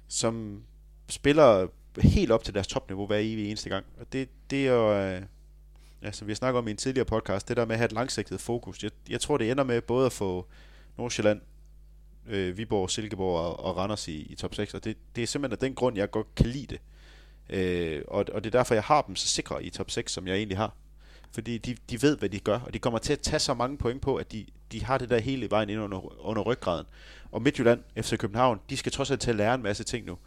som 0.09 0.63
spiller 1.09 1.69
helt 1.99 2.31
op 2.31 2.45
til 2.45 2.55
deres 2.55 2.67
topniveau 2.67 3.07
hver 3.07 3.17
evig 3.17 3.49
eneste 3.49 3.69
gang. 3.69 3.87
Og 4.01 4.13
det, 4.13 4.29
det 4.51 4.69
er 4.69 4.73
jo... 4.73 4.95
Øh, 4.95 5.23
ja, 6.03 6.13
som 6.13 6.27
vi 6.27 6.33
har 6.33 6.37
snakket 6.37 6.59
om 6.59 6.69
i 6.69 6.71
en 6.71 6.77
tidligere 6.77 7.05
podcast, 7.05 7.49
det 7.49 7.57
der 7.57 7.65
med 7.65 7.75
at 7.75 7.79
have 7.79 7.87
et 7.87 7.93
langsigtet 7.93 8.41
fokus. 8.41 8.83
Jeg, 8.83 8.91
jeg 9.09 9.21
tror, 9.21 9.39
det 9.39 9.51
ender 9.51 9.65
med 9.65 9.81
både 9.81 10.07
at 10.07 10.13
få 10.13 10.47
Nordsjælland, 10.99 11.41
øh, 12.27 12.57
Viborg, 12.57 12.91
Silkeborg 12.91 13.39
og, 13.39 13.61
og 13.65 13.77
Randers 13.77 14.09
i, 14.09 14.23
i 14.23 14.35
top 14.35 14.55
6, 14.55 14.75
og 14.75 14.85
det, 14.85 14.97
det 15.17 15.23
er 15.23 15.27
simpelthen 15.27 15.53
af 15.53 15.59
den 15.59 15.75
grund, 15.75 15.97
jeg 15.97 16.11
godt 16.11 16.35
kan 16.35 16.47
lide 16.47 16.67
det. 16.67 16.81
Øh, 17.51 18.03
og, 18.09 18.25
og 18.33 18.45
det 18.45 18.55
er 18.55 18.59
derfor, 18.59 18.75
jeg 18.75 18.83
har 18.83 19.03
dem 19.03 19.17
så 19.17 19.29
sikre 19.29 19.65
i 19.65 19.71
top 19.71 19.91
6, 19.91 20.13
som 20.13 20.27
jeg 20.27 20.37
egentlig 20.37 20.57
har. 20.57 20.75
Fordi 21.33 21.59
de, 21.59 21.76
de 21.91 22.03
ved, 22.03 22.18
hvad 22.18 22.28
de 22.28 22.41
gør, 22.41 22.59
og 22.59 22.74
de 22.74 22.78
kommer 22.78 22.99
til 22.99 23.12
at 23.12 23.20
tage 23.20 23.41
så 23.41 23.55
mange 23.55 23.78
point 23.78 24.03
på, 24.03 24.16
at 24.16 24.33
de, 24.33 24.47
de 24.72 24.85
har 24.85 24.99
det 24.99 25.11
der 25.11 25.18
hele 25.18 25.51
vejen 25.51 25.70
ind 25.70 25.81
under, 25.81 26.26
under 26.26 26.43
ryggraden. 26.43 26.87
Og 27.33 27.43
Midtjylland, 27.43 27.83
FC 27.97 28.18
København, 28.18 28.61
de 28.70 28.76
skal 28.76 28.93
trods 28.93 29.11
alt 29.11 29.20
til 29.20 29.31
at 29.31 29.37
lære 29.37 29.55
en 29.55 29.62
masse 29.62 29.85
ting 29.85 30.07
nu. 30.07 30.18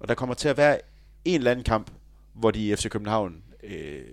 Og 0.00 0.08
der 0.08 0.14
kommer 0.14 0.34
til 0.34 0.48
at 0.48 0.56
være 0.56 0.80
en 1.24 1.34
eller 1.34 1.50
anden 1.50 1.64
kamp, 1.64 1.90
hvor 2.32 2.50
de 2.50 2.68
i 2.68 2.76
FC 2.76 2.88
København 2.88 3.42
øh, 3.62 4.04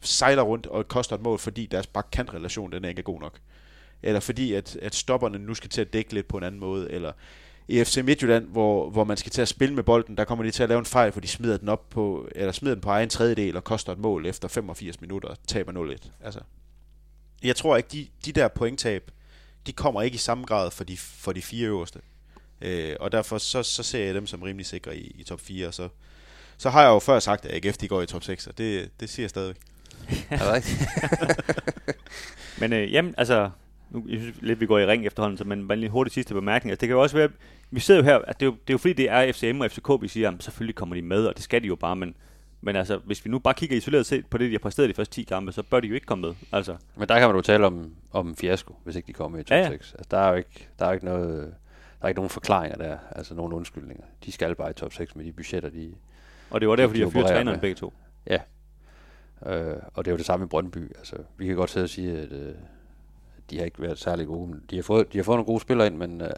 sejler 0.00 0.42
rundt 0.42 0.66
og 0.66 0.88
koster 0.88 1.16
et 1.16 1.22
mål, 1.22 1.38
fordi 1.38 1.66
deres 1.66 1.86
bakkant-relation 1.86 2.72
den 2.72 2.84
er 2.84 2.88
ikke 2.88 2.98
er 2.98 3.02
god 3.02 3.20
nok. 3.20 3.38
Eller 4.02 4.20
fordi, 4.20 4.52
at, 4.52 4.76
at 4.76 4.94
stopperne 4.94 5.38
nu 5.38 5.54
skal 5.54 5.70
til 5.70 5.80
at 5.80 5.92
dække 5.92 6.14
lidt 6.14 6.28
på 6.28 6.38
en 6.38 6.44
anden 6.44 6.60
måde. 6.60 6.90
Eller 6.90 7.12
i 7.68 7.84
FC 7.84 7.96
Midtjylland, 8.04 8.46
hvor, 8.46 8.90
hvor 8.90 9.04
man 9.04 9.16
skal 9.16 9.32
til 9.32 9.42
at 9.42 9.48
spille 9.48 9.74
med 9.74 9.82
bolden, 9.82 10.16
der 10.16 10.24
kommer 10.24 10.44
de 10.44 10.50
til 10.50 10.62
at 10.62 10.68
lave 10.68 10.78
en 10.78 10.84
fejl, 10.84 11.12
for 11.12 11.20
de 11.20 11.28
smider 11.28 11.56
den 11.56 11.68
op 11.68 11.90
på, 11.90 12.28
eller 12.34 12.52
smider 12.52 12.74
den 12.74 12.82
på 12.82 12.90
egen 12.90 13.08
tredjedel 13.08 13.56
og 13.56 13.64
koster 13.64 13.92
et 13.92 13.98
mål 13.98 14.26
efter 14.26 14.48
85 14.48 15.00
minutter 15.00 15.28
og 15.28 15.36
taber 15.46 15.96
0-1. 15.96 16.10
Altså, 16.24 16.40
jeg 17.42 17.56
tror 17.56 17.76
ikke, 17.76 17.88
de, 17.92 18.06
de 18.24 18.32
der 18.32 18.48
pointtab, 18.48 19.10
de 19.66 19.72
kommer 19.72 20.02
ikke 20.02 20.14
i 20.14 20.18
samme 20.18 20.44
grad 20.44 20.70
for 20.70 20.84
de, 20.84 20.96
for 20.96 21.32
de 21.32 21.42
fire 21.42 21.66
øverste. 21.66 22.00
Øh, 22.60 22.96
og 23.00 23.12
derfor 23.12 23.38
så, 23.38 23.62
så 23.62 23.82
ser 23.82 24.04
jeg 24.04 24.14
dem 24.14 24.26
som 24.26 24.42
rimelig 24.42 24.66
sikre 24.66 24.96
i, 24.96 25.16
i 25.18 25.22
top 25.24 25.40
4, 25.40 25.66
og 25.66 25.74
så, 25.74 25.88
så 26.58 26.70
har 26.70 26.82
jeg 26.82 26.88
jo 26.88 26.98
før 26.98 27.18
sagt, 27.18 27.46
at 27.46 27.66
AGF 27.66 27.76
de 27.76 27.88
går 27.88 28.02
i 28.02 28.06
top 28.06 28.24
6, 28.24 28.46
og 28.46 28.58
det, 28.58 28.90
det 29.00 29.10
siger 29.10 29.24
jeg 29.24 29.30
stadigvæk. 29.30 29.56
Er 30.30 30.38
det 30.38 30.52
rigtigt? 30.52 30.88
Men 32.60 32.72
øh, 32.72 32.92
jamen, 32.92 33.14
altså, 33.18 33.50
nu 33.90 34.04
jeg 34.08 34.20
synes 34.20 34.36
lidt, 34.42 34.60
vi 34.60 34.66
går 34.66 34.78
i 34.78 34.86
ring 34.86 35.06
efterhånden, 35.06 35.38
så 35.38 35.44
men 35.44 35.68
bare 35.68 35.78
lige 35.78 35.90
hurtigt 35.90 36.14
sidste 36.14 36.34
bemærkning. 36.34 36.70
Altså, 36.70 36.80
det 36.80 36.88
kan 36.88 36.94
jo 36.96 37.02
også 37.02 37.16
være, 37.16 37.28
vi 37.70 37.80
sidder 37.80 38.00
jo 38.00 38.04
her, 38.04 38.18
at 38.18 38.40
det 38.40 38.46
er 38.46 38.50
jo, 38.50 38.52
det 38.52 38.70
er 38.70 38.74
jo 38.74 38.78
fordi, 38.78 38.92
det 38.92 39.10
er 39.10 39.32
FCM 39.32 39.60
og 39.60 39.70
FCK, 39.70 39.88
vi 40.00 40.08
siger, 40.08 40.26
jamen, 40.26 40.40
selvfølgelig 40.40 40.74
kommer 40.74 40.94
de 40.94 41.02
med, 41.02 41.26
og 41.26 41.34
det 41.34 41.42
skal 41.44 41.62
de 41.62 41.66
jo 41.66 41.76
bare, 41.76 41.96
men, 41.96 42.14
men 42.60 42.76
altså, 42.76 42.96
hvis 43.04 43.24
vi 43.24 43.30
nu 43.30 43.38
bare 43.38 43.54
kigger 43.54 43.76
isoleret 43.76 44.06
set 44.06 44.26
på 44.26 44.38
det, 44.38 44.46
de 44.46 44.52
har 44.54 44.58
præsteret 44.58 44.88
de 44.88 44.94
første 44.94 45.14
10 45.14 45.22
kampe, 45.22 45.52
så 45.52 45.62
bør 45.62 45.80
de 45.80 45.88
jo 45.88 45.94
ikke 45.94 46.06
komme 46.06 46.26
med. 46.26 46.34
Altså, 46.52 46.76
Men 46.96 47.08
der 47.08 47.18
kan 47.18 47.28
man 47.28 47.36
jo 47.36 47.42
tale 47.42 47.66
om, 47.66 47.90
om 48.12 48.36
fiasko, 48.36 48.74
hvis 48.84 48.96
ikke 48.96 49.06
de 49.06 49.12
kommer 49.12 49.38
i 49.38 49.42
top 49.42 49.50
Ja, 49.50 49.56
ja, 49.56 49.64
ja. 49.64 49.70
6. 49.70 49.92
Altså, 49.92 50.08
der 50.10 50.18
er 50.18 50.28
jo 50.30 50.34
ikke, 50.36 50.68
der 50.78 50.86
er 50.86 50.92
ikke 50.92 51.04
noget, 51.04 51.54
der 51.98 52.04
er 52.04 52.08
ikke 52.08 52.18
nogen 52.18 52.30
forklaringer 52.30 52.76
der, 52.78 52.96
altså 53.10 53.34
nogen 53.34 53.52
undskyldninger. 53.52 54.04
De 54.24 54.32
skal 54.32 54.54
bare 54.54 54.70
i 54.70 54.72
top 54.74 54.92
6 54.92 55.16
med 55.16 55.24
de 55.24 55.32
budgetter, 55.32 55.70
de, 55.70 55.94
og 56.50 56.60
det 56.60 56.68
var 56.68 56.76
derfor, 56.76 56.92
de 56.94 56.98
De 57.00 57.04
har 57.04 57.10
fyret 57.10 57.26
træneren 57.26 57.46
med. 57.46 57.58
begge 57.58 57.74
to. 57.74 57.92
Ja. 58.26 58.38
Øh, 59.46 59.76
og 59.94 60.04
det 60.04 60.10
er 60.10 60.12
jo 60.12 60.16
det 60.18 60.26
samme 60.26 60.44
i 60.46 60.48
Brøndby. 60.48 60.96
Altså, 60.98 61.16
vi 61.36 61.46
kan 61.46 61.56
godt 61.56 61.70
sidde 61.70 61.84
og 61.84 61.88
sige, 61.90 62.18
at 62.18 62.32
øh, 62.32 62.54
de 63.50 63.58
har 63.58 63.64
ikke 63.64 63.82
været 63.82 63.98
særlig 63.98 64.26
gode. 64.26 64.60
De 64.70 64.76
har 64.76 64.82
fået, 64.82 65.12
de 65.12 65.18
har 65.18 65.22
fået 65.22 65.36
nogle 65.36 65.46
gode 65.46 65.60
spillere 65.60 65.86
ind, 65.86 65.96
men 65.96 66.20
øh, 66.20 66.30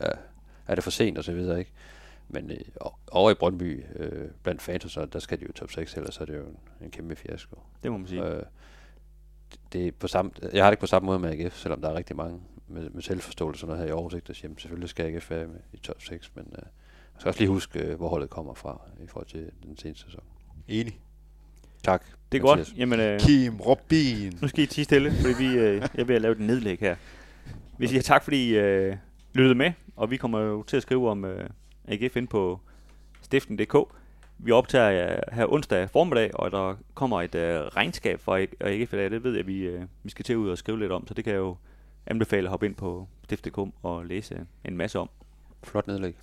er 0.66 0.74
det 0.74 0.84
for 0.84 0.90
sent 0.90 1.18
og 1.18 1.24
så 1.24 1.32
videre, 1.32 1.58
ikke? 1.58 1.72
Men 2.28 2.50
øh, 2.50 2.58
over 3.10 3.30
i 3.30 3.34
Brøndby, 3.34 3.84
øh, 3.96 4.28
blandt 4.42 4.62
fans, 4.62 4.92
så 4.92 5.06
der 5.06 5.18
skal 5.18 5.38
de 5.38 5.42
jo 5.42 5.48
i 5.48 5.52
top 5.52 5.70
6, 5.70 5.96
ellers 5.96 6.18
er 6.18 6.24
det 6.24 6.36
jo 6.36 6.42
en, 6.42 6.58
en 6.80 6.90
kæmpe 6.90 7.16
fiasko. 7.16 7.58
Det 7.82 7.92
må 7.92 7.98
man 7.98 8.06
sige. 8.06 8.24
Øh, 8.24 8.42
det 9.72 9.86
er 9.86 9.92
på 9.92 10.08
samme, 10.08 10.30
jeg 10.52 10.64
har 10.64 10.70
det 10.70 10.72
ikke 10.72 10.80
på 10.80 10.86
samme 10.86 11.06
måde 11.06 11.18
med 11.18 11.30
AGF, 11.30 11.56
selvom 11.56 11.80
der 11.80 11.88
er 11.88 11.94
rigtig 11.94 12.16
mange 12.16 12.40
med, 12.68 12.90
med 12.90 13.02
selvforståelse 13.02 13.66
noget 13.66 13.82
her 13.82 13.88
i 13.88 13.92
oversigt, 13.92 14.28
der 14.28 14.34
siger, 14.34 14.48
jamen, 14.48 14.58
selvfølgelig 14.58 14.88
skal 14.88 15.14
AGF 15.14 15.30
være 15.30 15.46
med 15.46 15.60
i 15.72 15.76
top 15.76 16.02
6, 16.02 16.32
men 16.34 16.46
øh, 16.52 16.62
jeg 17.14 17.20
skal 17.20 17.28
også 17.28 17.40
lige 17.40 17.50
huske, 17.50 17.80
øh, 17.80 17.96
hvor 17.96 18.08
holdet 18.08 18.30
kommer 18.30 18.54
fra 18.54 18.80
i 19.04 19.06
forhold 19.06 19.26
til 19.26 19.50
den 19.62 19.76
seneste 19.76 20.04
sæson. 20.04 20.22
Enig. 20.68 21.00
Tak. 21.82 22.04
Det 22.32 22.38
er 22.38 22.42
godt. 22.42 22.58
Mathias. 22.58 22.78
Jamen, 22.78 23.00
øh, 23.00 23.20
Kim 23.20 23.60
Robin. 23.60 24.38
nu 24.42 24.48
skal 24.48 24.64
I 24.64 24.66
tige 24.66 24.84
stille, 24.84 25.12
fordi 25.12 25.34
vi, 25.38 25.46
øh, 25.58 25.74
jeg 25.74 25.88
er 25.94 26.04
ved 26.04 26.14
at 26.14 26.22
lave 26.22 26.32
et 26.32 26.40
nedlæg 26.40 26.78
her. 26.80 26.96
Vi 27.78 27.86
siger 27.86 28.02
tak, 28.02 28.24
fordi 28.24 28.50
I 28.50 28.58
øh, 28.58 28.96
lyttede 29.34 29.54
med, 29.54 29.72
og 29.96 30.10
vi 30.10 30.16
kommer 30.16 30.40
jo 30.40 30.62
til 30.62 30.76
at 30.76 30.82
skrive 30.82 31.10
om 31.10 31.24
øh, 31.24 31.48
AGF 31.88 32.16
ind 32.16 32.28
på 32.28 32.60
stiften.dk. 33.22 33.76
Vi 34.38 34.50
optager 34.50 35.12
øh, 35.12 35.18
her 35.32 35.52
onsdag 35.52 35.90
formiddag, 35.90 36.30
og 36.34 36.50
der 36.50 36.76
kommer 36.94 37.22
et 37.22 37.34
øh, 37.34 37.60
regnskab 37.60 38.20
for 38.20 38.36
AGF 38.60 38.92
i 38.92 38.96
dag. 38.96 39.10
Det 39.10 39.24
ved 39.24 39.36
jeg, 39.36 39.46
vi, 39.46 39.58
øh, 39.58 39.82
vi 40.02 40.10
skal 40.10 40.24
til 40.24 40.36
ud 40.36 40.50
og 40.50 40.58
skrive 40.58 40.78
lidt 40.78 40.92
om, 40.92 41.06
så 41.06 41.14
det 41.14 41.24
kan 41.24 41.32
jeg 41.32 41.38
jo 41.38 41.56
anbefale 42.06 42.46
at 42.46 42.50
hoppe 42.50 42.66
ind 42.66 42.74
på 42.74 43.08
stift.dk 43.24 43.58
og 43.82 44.06
læse 44.06 44.46
en 44.64 44.76
masse 44.76 44.98
om. 44.98 45.10
Flot 45.62 45.86
nedlæg. 45.86 46.16